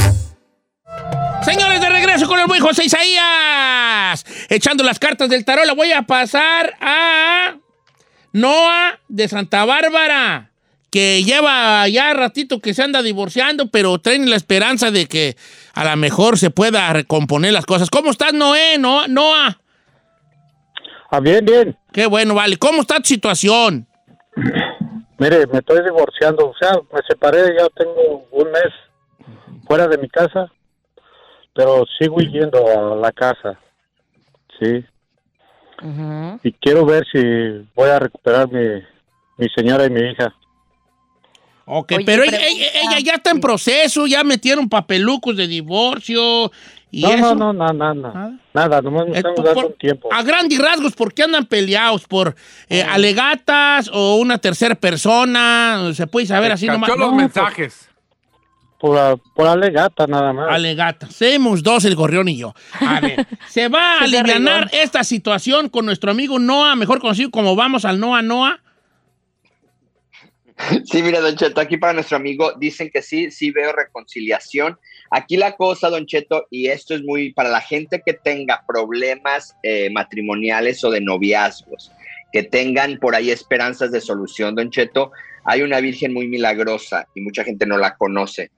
Señores, 1.45 1.81
de 1.81 1.91
regreso 1.91 2.27
con 2.27 2.41
el 2.41 2.47
buen 2.47 2.63
José 2.63 2.85
Isaías. 2.87 4.25
Echando 4.49 4.83
las 4.83 4.99
cartas 4.99 5.29
del 5.29 5.45
tarot, 5.45 5.67
la 5.67 5.75
voy 5.75 5.93
a 5.93 6.03
pasar 6.03 6.75
a 6.81 7.57
Noah 8.33 8.99
de 9.09 9.29
Santa 9.29 9.67
Bárbara, 9.67 10.53
que 10.91 11.23
lleva 11.23 11.87
ya 11.89 12.15
ratito 12.15 12.61
que 12.61 12.73
se 12.73 12.83
anda 12.83 13.03
divorciando, 13.03 13.69
pero 13.69 13.99
traen 13.99 14.31
la 14.31 14.37
esperanza 14.37 14.91
de 14.91 15.07
que 15.07 15.37
a 15.75 15.85
lo 15.85 15.97
mejor 15.97 16.39
se 16.39 16.49
pueda 16.49 16.91
recomponer 16.95 17.53
las 17.53 17.67
cosas. 17.67 17.91
¿Cómo 17.91 18.11
estás, 18.11 18.33
Noé? 18.33 18.79
Noah? 18.79 19.07
Noah? 19.09 19.59
Ah, 21.11 21.21
bien, 21.21 21.45
bien. 21.45 21.77
Qué 21.93 22.07
bueno, 22.07 22.35
vale. 22.35 22.57
¿Cómo 22.57 22.81
está 22.81 22.97
tu 22.97 23.09
situación? 23.09 23.87
Mire, 25.19 25.47
me 25.47 25.59
estoy 25.59 25.85
divorciando, 25.85 26.49
o 26.49 26.55
sea, 26.59 26.73
me 26.93 27.01
separé, 27.07 27.55
ya 27.57 27.69
tengo 27.77 28.27
un 28.33 28.51
mes 28.51 28.73
fuera 29.67 29.87
de 29.87 29.99
mi 29.99 30.09
casa, 30.09 30.51
pero 31.55 31.85
sigo 31.99 32.19
yendo 32.19 32.59
a 32.67 32.97
la 32.97 33.13
casa, 33.13 33.59
sí. 34.61 34.85
Y 36.43 36.53
quiero 36.53 36.87
ver 36.87 37.05
si 37.13 37.21
voy 37.75 37.91
a 37.91 37.99
recuperar 37.99 38.51
mi, 38.51 38.83
mi 39.37 39.49
señora 39.55 39.85
y 39.87 39.91
mi 39.91 40.01
hija. 40.01 40.35
Ok, 41.67 41.93
Oye, 41.97 42.05
pero 42.05 42.23
ella, 42.23 42.39
ella 42.47 42.99
ya 43.03 43.15
está 43.15 43.31
en 43.31 43.41
proceso, 43.41 44.07
ya 44.07 44.23
metieron 44.25 44.69
papelucos 44.69 45.37
de 45.37 45.47
divorcio 45.47 46.51
y 46.91 47.03
no, 47.03 47.09
eso. 47.15 47.35
no, 47.35 47.53
no, 47.53 47.69
no, 47.73 47.95
nada, 47.95 48.39
nada, 48.53 48.83
nomás 48.83 49.07
me 49.07 49.13
Eh, 49.15 49.17
estamos 49.17 49.43
dando 49.45 49.55
por- 49.55 49.71
un 49.71 49.73
tiempo. 49.79 50.09
A 50.13 50.23
grandes 50.23 50.59
rasgos, 50.59 50.95
¿por 50.95 51.13
qué 51.15 51.23
andan 51.25 51.47
peleados? 51.47 52.07
¿Por 52.07 52.35
eh, 52.69 52.83
alegatas 52.83 53.91
o 53.93 54.17
una 54.17 54.39
tercera 54.39 54.75
persona? 54.75 55.91
¿Se 55.95 56.07
puede 56.07 56.27
saber 56.27 56.53
así 56.53 56.67
nomás? 56.67 56.89
los 56.91 56.99
No, 56.99 57.13
mensajes. 57.17 57.89
Por, 58.85 59.19
por 59.33 59.47
alegata 59.47 60.07
nada 60.07 60.35
más. 60.35 60.55
Alegata. 60.55 61.09
Somos 61.11 61.63
dos, 61.63 61.87
el 61.87 61.97
gorrión 61.97 62.29
y 62.29 62.37
yo. 62.37 62.55
A 62.81 63.01
ver, 63.01 63.27
¿se 63.49 63.69
va 63.69 63.95
a 63.95 64.01
aliviar 64.01 64.69
esta 64.75 65.03
situación 65.05 65.71
con 65.71 65.87
nuestro 65.87 66.11
amigo 66.11 66.39
Noah, 66.39 66.77
mejor 66.77 67.01
conocido 67.01 67.31
como 67.31 67.57
vamos 67.57 67.87
al 67.87 67.99
Noah 67.99 68.21
Noah? 68.21 68.61
Sí, 70.85 71.03
mira, 71.03 71.21
Don 71.21 71.35
Cheto, 71.35 71.63
aquí 71.63 71.79
para 71.79 71.95
nuestro 71.95 72.19
amigo 72.19 72.53
dicen 72.59 72.91
que 72.93 73.01
sí, 73.01 73.31
sí 73.31 73.51
veo 73.53 73.73
reconciliación. 73.73 74.79
Aquí 75.11 75.39
la 75.39 75.57
cosa, 75.57 75.89
Don 75.89 76.05
Cheto, 76.05 76.47
y 76.51 76.67
esto 76.67 76.95
es 76.95 77.03
muy 77.03 77.33
para 77.33 77.49
la 77.49 77.63
gente 77.63 78.03
que 78.05 78.13
tenga 78.13 78.65
problemas 78.69 79.57
eh, 79.63 79.89
matrimoniales 79.93 80.85
o 80.85 80.91
de 80.91 81.01
noviazgos, 81.01 81.91
que 82.35 82.43
tengan 82.43 82.99
por 82.99 83.15
ahí 83.15 83.31
esperanzas 83.31 83.93
de 83.93 84.03
solución, 84.03 84.55
Don 84.55 84.69
Cheto, 84.69 85.11
hay 85.47 85.63
una 85.63 85.81
virgen 85.81 86.13
muy 86.13 86.29
milagrosa 86.29 87.09
y 87.15 87.23
mucha 87.23 87.45
gente 87.45 87.65
no 87.65 87.79
la 87.79 87.97
conoce. 87.97 88.51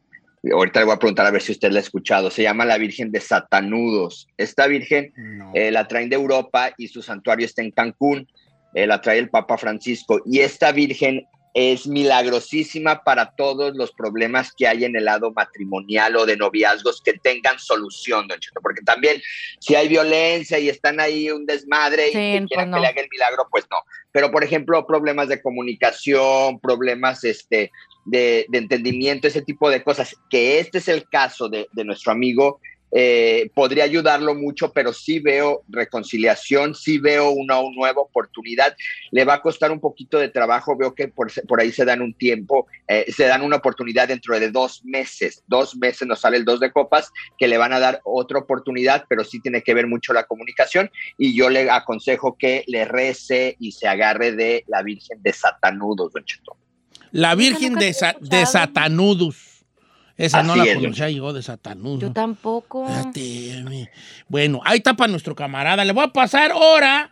Ahorita 0.53 0.81
le 0.81 0.87
voy 0.87 0.95
a 0.95 0.99
preguntar 0.99 1.27
a 1.27 1.31
ver 1.31 1.43
si 1.43 1.53
usted 1.53 1.71
la 1.71 1.79
ha 1.79 1.83
escuchado. 1.83 2.31
Se 2.31 2.43
llama 2.43 2.65
la 2.65 2.79
Virgen 2.79 3.11
de 3.11 3.21
Satanudos. 3.21 4.29
Esta 4.37 4.67
Virgen 4.67 5.13
eh, 5.55 5.71
la 5.71 5.89
traen 5.89 6.09
de 6.09 6.17
Europa 6.17 6.73
y 6.77 6.89
su 6.89 7.03
santuario 7.03 7.47
está 7.47 7.63
en 7.63 7.71
Cancún. 7.71 8.29
Eh, 8.75 8.87
la 8.87 9.01
trae 9.01 9.19
el 9.19 9.31
Papa 9.31 9.57
Francisco. 9.57 10.21
Y 10.27 10.41
esta 10.41 10.73
Virgen 10.73 11.27
es 11.59 11.87
milagrosísima 11.87 13.03
para 13.03 13.31
todos 13.31 13.75
los 13.75 13.91
problemas 13.91 14.53
que 14.53 14.69
hay 14.69 14.85
en 14.85 14.95
el 14.95 15.07
lado 15.07 15.33
matrimonial 15.33 16.15
o 16.17 16.27
de 16.27 16.37
noviazgos 16.37 17.01
que 17.01 17.15
tengan 17.15 17.59
solución, 17.59 18.29
Don 18.29 18.39
Cheto. 18.39 18.61
Porque 18.61 18.83
también 18.83 19.23
si 19.59 19.75
hay 19.75 19.89
violencia 19.89 20.59
y 20.59 20.69
están 20.69 21.01
ahí 21.01 21.31
un 21.31 21.47
desmadre 21.47 22.09
y 22.09 22.13
que 22.13 22.39
pues 22.41 22.49
quieran 22.49 22.71
no. 22.71 22.77
que 22.77 22.83
le 22.83 22.89
haga 22.89 23.01
el 23.01 23.09
milagro, 23.11 23.49
pues 23.51 23.65
no. 23.71 23.79
Pero, 24.13 24.31
por 24.31 24.45
ejemplo, 24.45 24.87
problemas 24.87 25.29
de 25.29 25.41
comunicación, 25.41 26.61
problemas 26.61 27.25
este, 27.25 27.73
de, 28.05 28.45
de 28.51 28.59
entendimiento, 28.59 29.27
ese 29.27 29.41
tipo 29.41 29.71
de 29.71 29.83
cosas, 29.83 30.15
que 30.29 30.59
este 30.59 30.77
es 30.77 30.89
el 30.89 31.09
caso 31.09 31.49
de, 31.49 31.69
de 31.73 31.85
nuestro 31.85 32.13
amigo, 32.13 32.61
eh, 32.99 33.51
podría 33.53 33.85
ayudarlo 33.85 34.35
mucho, 34.35 34.73
pero 34.73 34.91
sí 34.91 35.19
veo 35.19 35.65
reconciliación, 35.69 36.75
sí 36.75 36.97
veo 36.97 37.29
una, 37.29 37.61
nueva 37.75 38.01
oportunidad. 38.01 38.75
Le 39.11 39.27
va 39.27 39.35
a 39.35 39.43
costar 39.43 39.71
un 39.71 39.81
poquito 39.81 40.19
de 40.19 40.31
trabajo, 40.31 40.79
veo 40.79 40.95
que 40.95 41.09
por, 41.09 41.31
por 41.47 41.61
ahí 41.61 41.73
se 41.73 41.85
dan 41.85 42.01
un 42.01 42.15
tiempo, 42.15 42.67
eh, 42.89 43.05
se 43.13 43.27
dan 43.27 43.43
una 43.43 43.57
oportunidad 43.57 44.09
dentro 44.09 44.41
de 44.41 44.51
dos 44.51 44.83
meses, 44.83 45.43
dos 45.47 45.77
meses 45.77 46.09
nos 46.09 46.21
sale 46.21 46.39
el 46.39 46.47
dos 46.47 46.59
de 46.59 46.73
copas, 46.73 47.13
que 47.37 47.49
le 47.49 47.59
van 47.59 47.75
a 47.75 47.81
dar 47.81 48.01
otra 48.03 48.39
oportunidad, 48.39 49.05
pero 49.11 49.25
sí 49.25 49.41
tiene 49.41 49.61
que 49.61 49.75
ver 49.75 49.87
mucho 49.87 50.15
la 50.15 50.25
comunicación 50.25 50.91
y 51.19 51.37
yo 51.37 51.51
le 51.51 51.71
aconsejo 51.71 52.39
que 52.39 52.65
le 52.67 52.87
rece 52.87 53.57
y 53.61 53.73
se 53.73 53.89
agarre 53.89 54.33
de 54.33 54.65
la 54.69 54.83
Virgen 54.83 55.23
de 55.23 55.35
Satanudos, 55.35 56.15
don 56.15 56.25
Cheto. 56.25 56.57
La 57.13 57.35
Virgen 57.35 57.75
de, 57.75 57.93
Sa- 57.93 58.17
de 58.23 58.47
Satanudos. 58.47 59.56
Esa 60.17 60.43
no 60.43 60.57
la 60.57 60.65
es, 60.65 60.77
conocía 60.77 61.11
yo, 61.11 61.33
de 61.33 61.43
Satanudos. 61.43 62.01
Yo 62.01 62.13
tampoco. 62.13 62.87
Fíjate, 62.87 63.91
Bueno, 64.29 64.61
ahí 64.65 64.79
está 64.79 64.95
para 64.95 65.11
nuestro 65.11 65.35
camarada. 65.35 65.85
Le 65.85 65.93
voy 65.93 66.05
a 66.05 66.09
pasar 66.09 66.53
ahora 66.53 67.11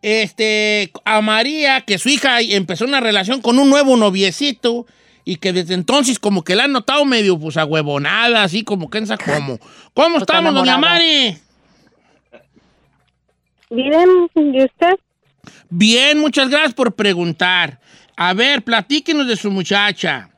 este, 0.00 0.90
a 1.04 1.20
María, 1.20 1.82
que 1.82 1.98
su 1.98 2.08
hija 2.08 2.40
empezó 2.40 2.84
una 2.84 3.00
relación 3.00 3.42
con 3.42 3.58
un 3.58 3.68
nuevo 3.68 3.96
noviecito 3.96 4.86
y 5.24 5.36
que 5.36 5.52
desde 5.52 5.74
entonces 5.74 6.18
como 6.18 6.44
que 6.44 6.56
la 6.56 6.64
han 6.64 6.72
notado 6.72 7.04
medio 7.04 7.38
pues 7.38 7.58
ahuevonada, 7.58 8.42
así 8.42 8.64
como 8.64 8.88
que 8.88 8.98
en 8.98 9.06
cómo. 9.06 9.58
¿Cómo 9.92 10.14
Pues 10.14 10.22
estamos, 10.22 10.54
doña. 10.54 10.78
Mari? 10.78 11.36
Bien, 13.70 14.30
¿y 14.34 14.64
usted? 14.64 14.94
Bien, 15.68 16.18
muchas 16.18 16.48
gracias 16.48 16.72
por 16.72 16.94
preguntar. 16.94 17.80
A 18.16 18.32
ver, 18.32 18.62
platíquenos 18.62 19.26
de 19.26 19.36
su 19.36 19.50
muchacha. 19.50 20.30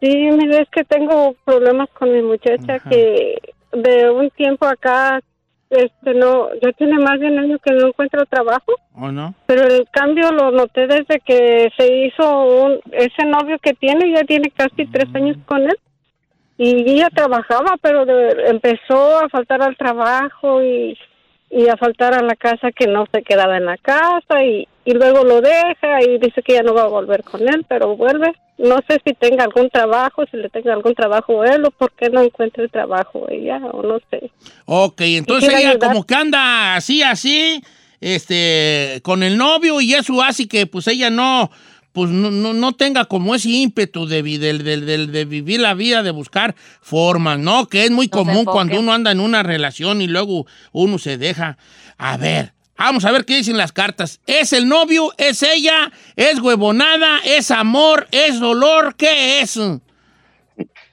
Sí, 0.00 0.08
mire, 0.32 0.62
es 0.62 0.68
que 0.70 0.84
tengo 0.84 1.34
problemas 1.44 1.88
con 1.90 2.12
mi 2.12 2.22
muchacha 2.22 2.78
que 2.90 3.38
de 3.72 4.10
un 4.10 4.30
tiempo 4.30 4.66
acá, 4.66 5.20
este, 5.68 6.14
no, 6.14 6.48
ya 6.62 6.72
tiene 6.72 6.98
más 6.98 7.20
de 7.20 7.26
un 7.26 7.38
año 7.38 7.58
que 7.58 7.72
no 7.72 7.88
encuentro 7.88 8.24
trabajo, 8.26 8.72
¿O 8.94 9.12
no? 9.12 9.34
pero 9.46 9.62
el 9.64 9.86
cambio 9.92 10.32
lo 10.32 10.50
noté 10.50 10.86
desde 10.86 11.20
que 11.20 11.70
se 11.76 11.92
hizo 12.06 12.44
un, 12.64 12.80
ese 12.92 13.24
novio 13.26 13.58
que 13.60 13.74
tiene, 13.74 14.10
ya 14.12 14.24
tiene 14.24 14.50
casi 14.50 14.86
tres 14.86 15.06
años 15.14 15.36
con 15.46 15.62
él. 15.62 15.76
Y 16.58 16.90
ella 16.92 17.08
trabajaba, 17.14 17.76
pero 17.80 18.04
de- 18.04 18.44
empezó 18.48 19.18
a 19.20 19.28
faltar 19.30 19.62
al 19.62 19.76
trabajo 19.76 20.62
y, 20.62 20.98
y 21.50 21.68
a 21.68 21.76
faltar 21.76 22.14
a 22.14 22.22
la 22.22 22.36
casa 22.36 22.70
que 22.70 22.86
no 22.86 23.06
se 23.12 23.22
quedaba 23.22 23.56
en 23.56 23.66
la 23.66 23.76
casa 23.76 24.44
y, 24.44 24.68
y 24.84 24.92
luego 24.92 25.24
lo 25.24 25.40
deja 25.40 26.02
y 26.02 26.18
dice 26.18 26.42
que 26.42 26.54
ya 26.54 26.62
no 26.62 26.74
va 26.74 26.82
a 26.82 26.88
volver 26.88 27.24
con 27.24 27.42
él, 27.42 27.66
pero 27.68 27.96
vuelve. 27.96 28.32
No 28.56 28.78
sé 28.88 29.00
si 29.04 29.14
tenga 29.14 29.44
algún 29.44 29.68
trabajo, 29.70 30.24
si 30.30 30.36
le 30.36 30.48
tenga 30.48 30.74
algún 30.74 30.94
trabajo 30.94 31.44
él 31.44 31.64
o 31.64 31.70
por 31.70 31.92
qué 31.92 32.08
no 32.10 32.20
encuentra 32.20 32.62
el 32.62 32.70
trabajo 32.70 33.26
ella 33.28 33.56
o 33.72 33.82
no 33.82 33.98
sé. 34.10 34.30
Ok, 34.66 35.00
entonces 35.00 35.48
ella 35.48 35.70
ayudar. 35.70 35.88
como 35.88 36.06
que 36.06 36.14
anda 36.14 36.76
así, 36.76 37.02
así, 37.02 37.62
este, 38.00 39.00
con 39.02 39.22
el 39.22 39.36
novio 39.36 39.80
y 39.80 39.94
eso 39.94 40.22
hace 40.22 40.46
que 40.46 40.66
pues 40.66 40.86
ella 40.86 41.10
no, 41.10 41.50
pues 41.92 42.10
no, 42.10 42.30
no, 42.30 42.52
no 42.52 42.72
tenga 42.72 43.04
como 43.06 43.34
ese 43.34 43.48
ímpetu 43.48 44.06
de, 44.06 44.22
del- 44.22 45.12
de 45.12 45.24
vivir 45.24 45.60
la 45.60 45.74
vida, 45.74 46.02
de 46.02 46.10
buscar 46.12 46.54
formas, 46.80 47.38
¿no? 47.38 47.66
Que 47.66 47.84
es 47.84 47.90
muy 47.90 48.06
No 48.06 48.10
común 48.12 48.44
cuando 48.44 48.78
uno 48.78 48.92
anda 48.92 49.10
en 49.10 49.20
una 49.20 49.42
relación 49.42 50.00
y 50.02 50.06
luego 50.06 50.46
uno 50.72 50.98
se 50.98 51.18
deja. 51.18 51.58
A 51.98 52.16
ver, 52.16 52.52
vamos 52.78 53.04
a 53.04 53.12
ver 53.12 53.24
qué 53.24 53.36
dicen 53.36 53.56
las 53.58 53.72
cartas. 53.72 54.20
¿Es 54.26 54.52
el 54.52 54.68
novio? 54.68 55.12
¿Es 55.18 55.42
ella? 55.42 55.90
¿Es 56.16 56.38
huevonada? 56.40 57.18
¿Es 57.24 57.50
amor? 57.50 58.06
¿Es 58.12 58.38
dolor? 58.38 58.94
¿Qué 58.96 59.40
es? 59.40 59.58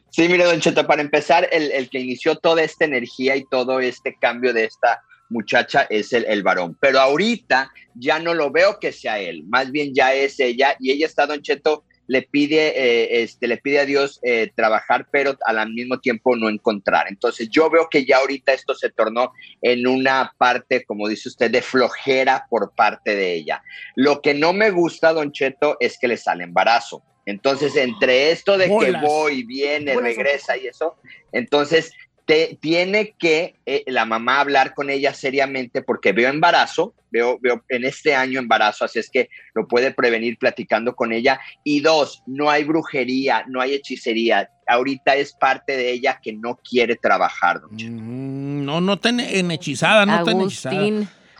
Sí, 0.10 0.28
mire, 0.30 0.45
Don 0.45 0.60
Cheto, 0.60 0.88
para 0.88 1.02
empezar, 1.04 1.48
el, 1.52 1.72
el 1.72 1.89
que 1.89 2.00
inició 2.00 2.36
toda 2.38 2.64
esta 2.64 2.86
energía 2.86 3.36
y 3.36 3.45
todo 3.45 3.80
este 3.80 4.16
cambio 4.20 4.52
de 4.52 4.64
esta 4.66 5.02
muchacha 5.30 5.88
es 5.89 6.13
el, 6.13 6.25
el 6.25 6.43
varón. 6.43 6.78
Pero 6.80 6.99
ahorita 6.99 7.71
ya 7.95 8.19
no 8.19 8.34
lo 8.34 8.51
veo 8.51 8.80
que 8.80 8.91
sea 8.91 9.19
él, 9.19 9.43
más 9.47 9.71
bien 9.71 9.93
ya 9.93 10.13
es 10.13 10.39
ella 10.39 10.75
y 10.80 10.91
ella 10.91 11.07
está, 11.07 11.25
Don 11.25 11.41
Cheto, 11.41 11.84
le 12.07 12.21
pide, 12.21 12.67
eh, 12.75 13.23
este, 13.23 13.47
le 13.47 13.57
pide 13.57 13.80
a 13.80 13.86
Dios 13.86 14.19
eh, 14.23 14.51
trabajar, 14.55 15.07
pero 15.11 15.38
al 15.45 15.71
mismo 15.73 15.99
tiempo 15.99 16.36
no 16.36 16.49
encontrar. 16.49 17.07
Entonces 17.09 17.49
yo 17.49 17.69
veo 17.69 17.89
que 17.89 18.05
ya 18.05 18.17
ahorita 18.17 18.53
esto 18.53 18.73
se 18.73 18.89
tornó 18.89 19.34
en 19.61 19.86
una 19.88 20.34
parte, 20.38 20.86
como 20.86 21.07
dice 21.07 21.30
usted, 21.30 21.51
de 21.51 21.61
flojera 21.61 22.47
por 22.49 22.73
parte 22.73 23.15
de 23.15 23.34
ella. 23.34 23.61
Lo 23.95 24.21
que 24.21 24.34
no 24.34 24.53
me 24.53 24.71
gusta, 24.71 25.13
Don 25.13 25.32
Cheto, 25.32 25.78
es 25.80 25.97
que 25.99 26.07
le 26.07 26.17
sale 26.17 26.45
embarazo. 26.45 27.03
Entonces, 27.25 27.75
entre 27.75 28.32
esto 28.32 28.57
de 28.57 28.67
que 28.67 28.91
voy, 29.01 29.43
viene, 29.43 29.93
Bolas. 29.93 30.15
regresa 30.15 30.55
y 30.55 30.67
eso, 30.67 30.95
entonces 31.34 31.91
te, 32.28 32.57
tiene 32.61 33.15
que 33.17 33.55
eh, 33.65 33.84
la 33.88 34.03
mamá 34.05 34.41
hablar 34.41 34.73
con 34.73 34.89
ella 34.89 35.13
seriamente 35.13 35.82
porque 35.82 36.11
veo 36.11 36.30
embarazo, 36.30 36.93
veo, 37.09 37.39
veo 37.41 37.63
en 37.69 37.86
este 37.86 38.13
año 38.15 38.38
embarazo, 38.39 38.84
así 38.84 38.99
es 38.99 39.09
que 39.09 39.30
lo 39.55 39.65
puede 39.65 39.91
prevenir 39.93 40.38
platicando 40.38 40.93
con 40.93 41.13
ella. 41.13 41.39
Y 41.63 41.80
dos, 41.80 42.23
no 42.28 42.49
hay 42.49 42.65
brujería, 42.65 43.45
no 43.47 43.61
hay 43.61 43.75
hechicería. 43.75 44.49
Ahorita 44.67 45.15
es 45.15 45.32
parte 45.32 45.78
de 45.78 45.89
ella 45.89 46.19
que 46.21 46.34
no 46.34 46.57
quiere 46.57 46.97
trabajar, 46.97 47.61
don. 47.61 47.71
Mm, 47.73 48.65
No, 48.65 48.82
no 48.82 48.93
está 48.95 49.07
en- 49.07 49.51
hechizada, 49.51 50.05
no 50.05 50.17
está 50.17 50.32
en 50.32 50.41
hechizada. 50.41 50.75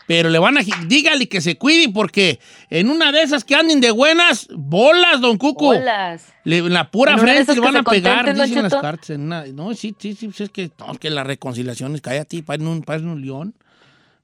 Pero 0.08 0.30
le 0.30 0.38
van 0.38 0.56
a... 0.58 0.62
Dígale 0.86 1.28
que 1.28 1.40
se 1.42 1.56
cuide 1.58 1.90
porque 1.92 2.40
en 2.70 2.88
una 2.90 3.12
de 3.12 3.22
esas 3.22 3.44
que 3.44 3.54
anden 3.54 3.80
de 3.80 3.90
buenas, 3.90 4.48
bolas, 4.56 5.20
don 5.20 5.36
Cuco. 5.36 5.66
Bolas. 5.66 6.32
Le- 6.44 6.58
en 6.58 6.72
la 6.72 6.90
pura 6.90 7.12
En 7.12 7.18
frente 7.18 7.54
le 7.54 7.60
van 7.60 7.76
a 7.76 7.82
pegar, 7.82 8.34
dicen 8.34 8.62
las 8.62 8.74
cartas. 8.74 9.10
en 9.10 9.20
una- 9.20 9.44
no, 9.46 9.74
sí, 9.74 9.94
sí, 9.98 10.14
sí, 10.14 10.28
pues 10.28 10.40
es 10.40 10.50
que, 10.50 10.70
no, 10.78 10.94
que 10.94 11.10
las 11.10 11.26
reconciliaciones, 11.26 12.00
cállate, 12.00 12.42
parece 12.42 12.66
un, 12.66 12.82
parece 12.82 13.04
un 13.06 13.20
león. 13.20 13.54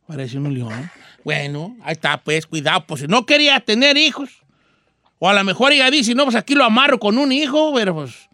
Parece 0.06 0.38
un 0.38 0.52
león. 0.54 0.90
Bueno, 1.22 1.76
ahí 1.84 1.92
está, 1.92 2.16
pues, 2.16 2.46
cuidado, 2.46 2.84
pues 2.86 3.02
si 3.02 3.06
no 3.06 3.24
quería 3.26 3.60
tener 3.60 3.96
hijos, 3.98 4.30
o 5.18 5.28
a 5.28 5.34
lo 5.34 5.44
mejor 5.44 5.72
ella 5.72 5.90
dice, 5.90 6.14
no, 6.14 6.24
pues 6.24 6.34
aquí 6.36 6.54
lo 6.54 6.64
amarro 6.64 6.98
con 6.98 7.18
un 7.18 7.30
hijo, 7.30 7.72
pero 7.74 7.94
pues, 7.94 8.28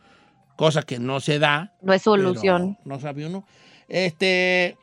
cosa 0.57 0.83
que 0.83 0.99
no 1.01 1.19
se 1.21 1.41
da. 1.41 1.73
No 1.83 1.93
es 1.93 2.03
solución. 2.03 2.79
No 2.85 3.01
sabe 3.01 3.27
uno. 3.27 3.45
Este. 3.89 4.77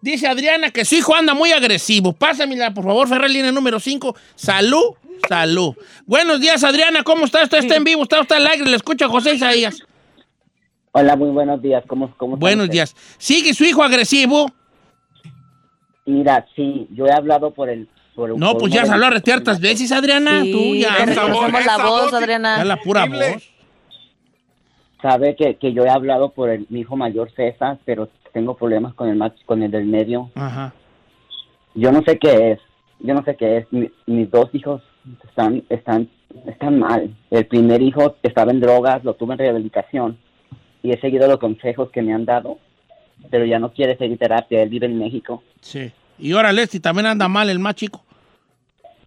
Dice 0.00 0.28
Adriana 0.28 0.70
que 0.70 0.84
su 0.84 0.94
hijo 0.94 1.14
anda 1.14 1.34
muy 1.34 1.50
agresivo. 1.52 2.12
Pásamela, 2.12 2.72
por 2.72 2.84
favor, 2.84 3.08
Ferrer, 3.08 3.30
línea 3.30 3.50
número 3.52 3.80
5. 3.80 4.14
Salud, 4.36 4.94
salud. 5.28 5.74
Buenos 6.06 6.40
días, 6.40 6.62
Adriana. 6.62 7.02
¿Cómo 7.02 7.24
está? 7.24 7.42
Usted 7.42 7.58
está 7.58 7.76
en 7.76 7.84
vivo, 7.84 8.02
está 8.04 8.20
usted 8.20 8.36
al 8.36 8.46
aire. 8.46 8.64
Le 8.64 8.76
escucha 8.76 9.06
a 9.06 9.08
José 9.08 9.34
Isaías. 9.34 9.80
Hola, 10.92 11.16
muy 11.16 11.30
buenos 11.30 11.60
días. 11.60 11.82
¿Cómo, 11.86 12.14
cómo 12.16 12.36
Buenos 12.36 12.70
días. 12.70 12.94
¿Sigue 13.18 13.52
su 13.54 13.64
hijo 13.64 13.82
agresivo? 13.82 14.50
Mira, 16.06 16.46
sí, 16.56 16.86
yo 16.92 17.06
he 17.06 17.12
hablado 17.12 17.50
por 17.52 17.68
el... 17.68 17.88
Por, 18.14 18.36
No, 18.38 18.52
por 18.52 18.62
pues 18.62 18.72
ya 18.72 18.80
de 18.82 18.86
se 18.86 18.92
habló 18.94 19.06
mis- 19.06 19.14
reteartas 19.14 19.60
veces, 19.60 19.92
Adriana. 19.92 20.42
Sí, 20.42 20.52
Tú 20.52 20.74
ya. 20.74 20.96
te 21.04 21.12
Esa 21.12 21.22
voz, 21.26 21.30
reconocemos 21.30 21.64
la 21.66 21.76
voz, 21.76 22.02
voz, 22.04 22.14
Adriana. 22.14 22.56
Ya 22.58 22.64
la 22.64 22.76
pura 22.78 23.04
Dile. 23.04 23.32
voz. 23.34 23.42
Sabe 25.02 25.36
que, 25.36 25.56
que 25.56 25.72
yo 25.72 25.84
he 25.84 25.90
hablado 25.90 26.30
por 26.32 26.50
el, 26.50 26.66
mi 26.70 26.80
hijo 26.80 26.96
mayor 26.96 27.30
César, 27.36 27.78
pero 27.84 28.08
tengo 28.32 28.56
problemas 28.56 28.94
con 28.94 29.08
el 29.08 29.16
más, 29.16 29.32
con 29.46 29.62
el 29.62 29.70
del 29.70 29.86
medio. 29.86 30.30
Ajá. 30.34 30.72
Yo 31.74 31.92
no 31.92 32.02
sé 32.02 32.18
qué 32.18 32.52
es. 32.52 32.60
Yo 33.00 33.14
no 33.14 33.22
sé 33.24 33.36
qué 33.36 33.58
es. 33.58 33.72
Mi- 33.72 33.90
mis 34.06 34.30
dos 34.30 34.48
hijos 34.52 34.82
están, 35.28 35.62
están, 35.68 36.08
están 36.46 36.78
mal. 36.78 37.14
El 37.30 37.46
primer 37.46 37.80
hijo 37.82 38.16
estaba 38.22 38.50
en 38.50 38.60
drogas, 38.60 39.04
lo 39.04 39.14
tuve 39.14 39.34
en 39.34 39.38
rehabilitación 39.38 40.18
y 40.82 40.92
he 40.92 41.00
seguido 41.00 41.26
los 41.28 41.38
consejos 41.38 41.90
que 41.90 42.02
me 42.02 42.12
han 42.12 42.24
dado, 42.24 42.58
pero 43.30 43.44
ya 43.44 43.58
no 43.58 43.72
quiere 43.72 43.96
seguir 43.96 44.18
terapia. 44.18 44.62
Él 44.62 44.68
vive 44.68 44.86
en 44.86 44.98
México. 44.98 45.42
Sí. 45.60 45.90
Y 46.18 46.32
ahora 46.32 46.52
Leslie 46.52 46.80
también 46.80 47.06
anda 47.06 47.28
mal, 47.28 47.48
el 47.50 47.58
más 47.60 47.74
chico. 47.76 48.02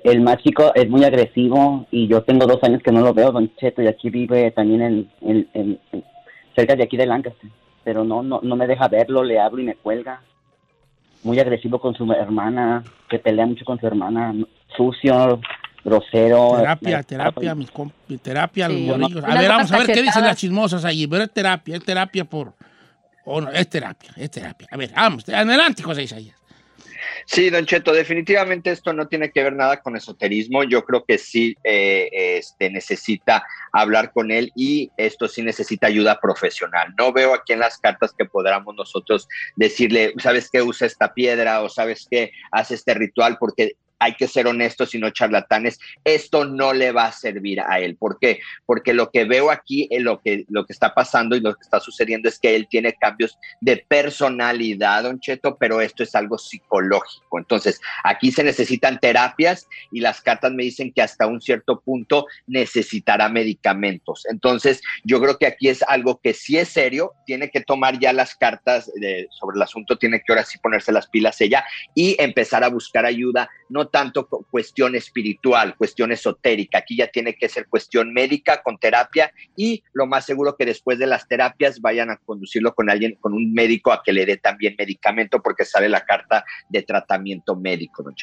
El 0.03 0.22
más 0.22 0.38
chico 0.38 0.74
es 0.74 0.89
muy 0.89 1.03
agresivo 1.03 1.86
y 1.91 2.07
yo 2.07 2.24
tengo 2.24 2.47
dos 2.47 2.63
años 2.63 2.82
que 2.82 2.91
no 2.91 3.01
lo 3.01 3.13
veo, 3.13 3.32
Don 3.32 3.53
Cheto, 3.57 3.84
y 3.84 3.88
aquí 3.88 4.09
vive 4.09 4.49
también 4.51 4.82
en- 5.22 5.47
en- 5.53 5.80
cerca 6.55 6.76
de 6.76 6.84
aquí 6.84 6.97
de 6.97 7.05
Lancaster. 7.05 7.49
Pero 7.84 8.03
no, 8.03 8.21
no, 8.21 8.39
no 8.43 8.55
me 8.55 8.67
deja 8.67 8.88
verlo, 8.88 9.23
le 9.23 9.39
hablo 9.39 9.61
y 9.61 9.65
me 9.65 9.75
cuelga. 9.75 10.21
Muy 11.23 11.39
agresivo 11.39 11.79
con 11.79 11.93
su 11.95 12.11
hermana, 12.11 12.84
que 13.09 13.19
pelea 13.19 13.45
mucho 13.45 13.63
con 13.65 13.79
su 13.79 13.86
hermana, 13.88 14.34
sucio, 14.75 15.39
grosero. 15.84 16.53
Terapia, 16.57 16.97
Me- 16.97 17.03
terapia, 17.03 17.55
mis 17.55 17.71
comp- 17.71 17.93
terapia, 18.21 18.67
los 18.67 18.77
Sí. 18.77 18.84
morrillos. 18.86 19.23
A 19.23 19.36
ver, 19.36 19.49
vamos 19.49 19.71
a 19.71 19.77
ver 19.77 19.88
qué 19.88 20.01
dicen 20.01 20.23
las 20.23 20.38
chismosas 20.38 20.84
allí. 20.86 21.07
Pero 21.07 21.23
es 21.23 21.32
terapia, 21.32 21.75
es 21.77 21.84
terapia 21.86 22.25
por... 22.25 22.53
Oh, 23.23 23.39
no, 23.39 23.51
es 23.51 23.69
terapia, 23.69 24.09
es 24.15 24.32
terapia. 24.32 24.67
A 24.71 24.77
ver, 24.77 24.91
vamos, 24.95 25.27
adelante, 25.29 25.84
José 25.84 26.03
Isaías. 26.03 26.36
Sí, 27.26 27.49
Don 27.49 27.65
Cheto, 27.65 27.93
definitivamente 27.93 28.72
esto 28.72 28.93
no 28.93 29.07
tiene 29.07 29.32
que 29.32 29.43
ver 29.43 29.53
nada 29.53 29.82
con 29.82 29.95
esoterismo. 29.95 30.63
Yo 30.63 30.84
creo 30.84 31.03
que 31.05 31.17
sí 31.17 31.55
eh, 31.63 32.09
este, 32.11 32.69
necesita 32.69 33.45
hablar 33.72 34.11
con 34.11 34.32
él 34.32 34.51
y 34.55 34.91
esto 34.97 35.28
sí 35.28 35.41
necesita 35.41 35.88
ayuda 35.88 36.19
profesional. 36.19 36.93
No 36.97 37.13
veo 37.13 37.34
aquí 37.34 37.53
en 37.53 37.59
las 37.59 37.78
cartas 37.78 38.13
que 38.17 38.26
podamos 38.26 38.76
nosotros 38.76 39.28
decirle, 39.55 40.13
¿sabes 40.17 40.49
qué? 40.51 40.61
Usa 40.61 40.88
esta 40.88 41.13
piedra 41.13 41.61
o 41.61 41.69
¿sabes 41.69 42.07
qué? 42.09 42.32
Haz 42.51 42.72
este 42.72 42.93
ritual 42.93 43.38
porque 43.39 43.76
hay 44.01 44.15
que 44.15 44.27
ser 44.27 44.47
honestos 44.47 44.95
y 44.95 44.99
no 44.99 45.11
charlatanes. 45.11 45.79
Esto 46.03 46.43
no 46.43 46.73
le 46.73 46.91
va 46.91 47.05
a 47.05 47.11
servir 47.11 47.61
a 47.61 47.79
él. 47.79 47.95
¿Por 47.95 48.17
qué? 48.19 48.39
Porque 48.65 48.95
lo 48.95 49.11
que 49.11 49.25
veo 49.25 49.51
aquí, 49.51 49.87
eh, 49.91 49.99
lo, 49.99 50.19
que, 50.21 50.45
lo 50.49 50.65
que 50.65 50.73
está 50.73 50.95
pasando 50.95 51.35
y 51.35 51.39
lo 51.39 51.53
que 51.53 51.61
está 51.61 51.79
sucediendo 51.79 52.27
es 52.27 52.39
que 52.39 52.55
él 52.55 52.67
tiene 52.67 52.95
cambios 52.95 53.37
de 53.59 53.85
personalidad, 53.87 55.03
don 55.03 55.19
Cheto, 55.19 55.55
pero 55.59 55.81
esto 55.81 56.01
es 56.01 56.15
algo 56.15 56.39
psicológico. 56.39 57.37
Entonces, 57.37 57.79
aquí 58.03 58.31
se 58.31 58.43
necesitan 58.43 58.99
terapias 58.99 59.67
y 59.91 59.99
las 59.99 60.19
cartas 60.19 60.51
me 60.51 60.63
dicen 60.63 60.91
que 60.91 61.03
hasta 61.03 61.27
un 61.27 61.39
cierto 61.39 61.79
punto 61.81 62.25
necesitará 62.47 63.29
medicamentos. 63.29 64.25
Entonces, 64.31 64.81
yo 65.03 65.21
creo 65.21 65.37
que 65.37 65.45
aquí 65.45 65.69
es 65.69 65.83
algo 65.83 66.19
que 66.19 66.33
sí 66.33 66.57
es 66.57 66.69
serio, 66.69 67.13
tiene 67.27 67.51
que 67.51 67.61
tomar 67.61 67.99
ya 67.99 68.13
las 68.13 68.33
cartas 68.33 68.91
sobre 69.29 69.57
el 69.57 69.61
asunto, 69.61 69.99
tiene 69.99 70.21
que 70.21 70.33
ahora 70.33 70.43
sí 70.43 70.57
ponerse 70.57 70.91
las 70.91 71.07
pilas 71.07 71.39
ella 71.39 71.63
y 71.93 72.15
empezar 72.19 72.63
a 72.63 72.69
buscar 72.69 73.05
ayuda, 73.05 73.49
no 73.69 73.90
tanto 73.91 74.27
cu- 74.27 74.45
cuestión 74.49 74.95
espiritual, 74.95 75.75
cuestión 75.75 76.11
esotérica, 76.11 76.79
aquí 76.79 76.95
ya 76.97 77.07
tiene 77.07 77.35
que 77.35 77.49
ser 77.49 77.67
cuestión 77.67 78.13
médica 78.13 78.63
con 78.63 78.77
terapia 78.77 79.31
y 79.55 79.83
lo 79.93 80.07
más 80.07 80.25
seguro 80.25 80.55
que 80.57 80.65
después 80.65 80.97
de 80.97 81.07
las 81.07 81.27
terapias 81.27 81.81
vayan 81.81 82.09
a 82.09 82.17
conducirlo 82.17 82.73
con 82.73 82.89
alguien, 82.89 83.15
con 83.19 83.33
un 83.33 83.53
médico 83.53 83.91
a 83.91 84.01
que 84.03 84.13
le 84.13 84.25
dé 84.25 84.37
también 84.37 84.75
medicamento 84.77 85.41
porque 85.41 85.65
sale 85.65 85.89
la 85.89 86.01
carta 86.05 86.43
de 86.69 86.81
tratamiento 86.81 87.55
médico, 87.55 88.01
don. 88.03 88.15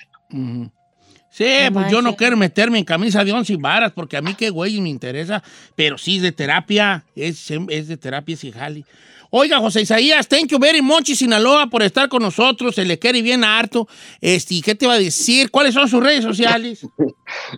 Sí, 1.30 1.46
pues 1.72 1.90
yo 1.90 2.02
no 2.02 2.16
quiero 2.16 2.36
meterme 2.36 2.78
en 2.78 2.84
camisa 2.84 3.24
de 3.24 3.32
once 3.32 3.56
varas, 3.56 3.92
porque 3.92 4.16
a 4.16 4.22
mí 4.22 4.34
qué 4.34 4.50
güey 4.50 4.80
me 4.80 4.88
interesa, 4.88 5.42
pero 5.76 5.98
sí 5.98 6.16
es 6.16 6.22
de 6.22 6.32
terapia, 6.32 7.04
es, 7.14 7.50
es 7.68 7.88
de 7.88 7.96
terapia, 7.96 8.36
sí, 8.36 8.50
jali. 8.50 8.84
Oiga, 9.30 9.58
José 9.58 9.82
Isaías, 9.82 10.26
thank 10.26 10.48
you 10.48 10.58
very 10.58 10.80
much, 10.80 11.12
Sinaloa, 11.12 11.66
por 11.66 11.82
estar 11.82 12.08
con 12.08 12.22
nosotros, 12.22 12.74
se 12.74 12.86
le 12.86 12.98
quiere 12.98 13.20
bien 13.20 13.44
harto. 13.44 13.86
Este, 14.22 14.54
¿y 14.54 14.62
¿Qué 14.62 14.74
te 14.74 14.86
va 14.86 14.94
a 14.94 14.98
decir? 14.98 15.50
¿Cuáles 15.50 15.74
son 15.74 15.86
sus 15.88 16.02
redes 16.02 16.24
sociales? 16.24 16.86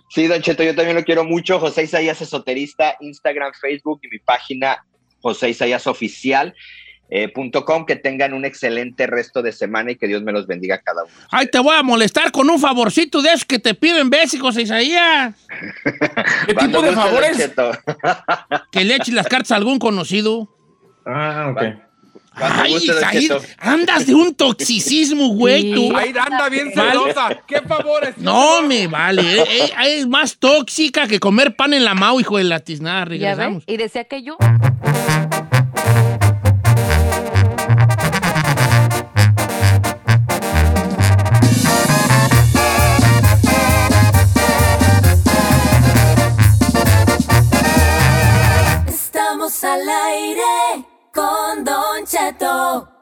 Sí, 0.09 0.27
Don 0.27 0.41
Cheto, 0.41 0.63
yo 0.63 0.75
también 0.75 0.97
lo 0.97 1.05
quiero 1.05 1.23
mucho. 1.23 1.57
José 1.57 1.83
Isaías 1.83 2.21
Esoterista, 2.21 2.97
Instagram, 2.99 3.53
Facebook 3.53 4.01
y 4.03 4.09
mi 4.09 4.19
página 4.19 4.85
José 5.21 5.49
Isaías 5.49 5.87
Oficial. 5.87 6.53
Eh, 7.13 7.27
punto 7.27 7.65
com, 7.65 7.85
que 7.85 7.97
tengan 7.97 8.33
un 8.33 8.45
excelente 8.45 9.05
resto 9.05 9.41
de 9.41 9.51
semana 9.51 9.91
y 9.91 9.97
que 9.97 10.07
Dios 10.07 10.23
me 10.23 10.31
los 10.31 10.47
bendiga 10.47 10.75
a 10.75 10.81
cada 10.81 11.03
uno. 11.03 11.13
Ay, 11.29 11.47
te 11.51 11.59
voy 11.59 11.75
a 11.75 11.83
molestar 11.83 12.31
con 12.31 12.49
un 12.49 12.57
favorcito 12.57 13.21
de 13.21 13.29
esos 13.29 13.43
que 13.43 13.59
te 13.59 13.73
piden 13.73 14.09
José 14.39 14.61
Isaías. 14.61 15.35
¿Qué 16.47 16.53
tipo 16.55 16.81
de 16.81 16.91
favores? 16.93 17.51
Que 18.71 18.85
le 18.85 18.95
eches 18.95 19.13
las 19.13 19.27
cartas 19.27 19.51
a 19.51 19.55
algún 19.57 19.77
conocido. 19.77 20.47
Ah, 21.05 21.49
ok. 21.51 21.61
Ay, 22.33 22.77
Cheto. 22.79 23.41
andas 23.57 24.07
de 24.07 24.15
un 24.15 24.33
toxicismo, 24.33 25.27
güey, 25.33 25.73
tú. 25.73 25.93
Ahí 25.95 26.13
anda 26.17 26.47
bien 26.47 26.71
Vale. 26.73 26.91
celosa. 26.91 27.41
¿Qué 27.45 27.59
favores? 27.61 28.17
No 28.17 28.61
me 28.61 28.87
vale. 28.87 29.41
eh, 29.41 29.45
eh, 29.49 29.71
es 29.97 30.07
más 30.07 30.37
tóxica 30.37 31.07
que 31.07 31.19
comer 31.19 31.57
pan 31.57 31.73
en 31.73 31.83
la 31.83 31.93
mao, 31.93 32.21
hijo 32.21 32.37
de 32.37 32.45
la 32.45 32.61
tiznada. 32.61 32.99
¿Ya? 32.99 33.05
Regresamos. 33.05 33.63
Y 33.67 33.75
decía 33.75 34.05
que 34.05 34.23
yo. 34.23 34.37
Al 49.63 49.87
aire 49.87 50.85
con 51.13 51.63
Don 51.63 52.05
Cheto. 52.05 53.00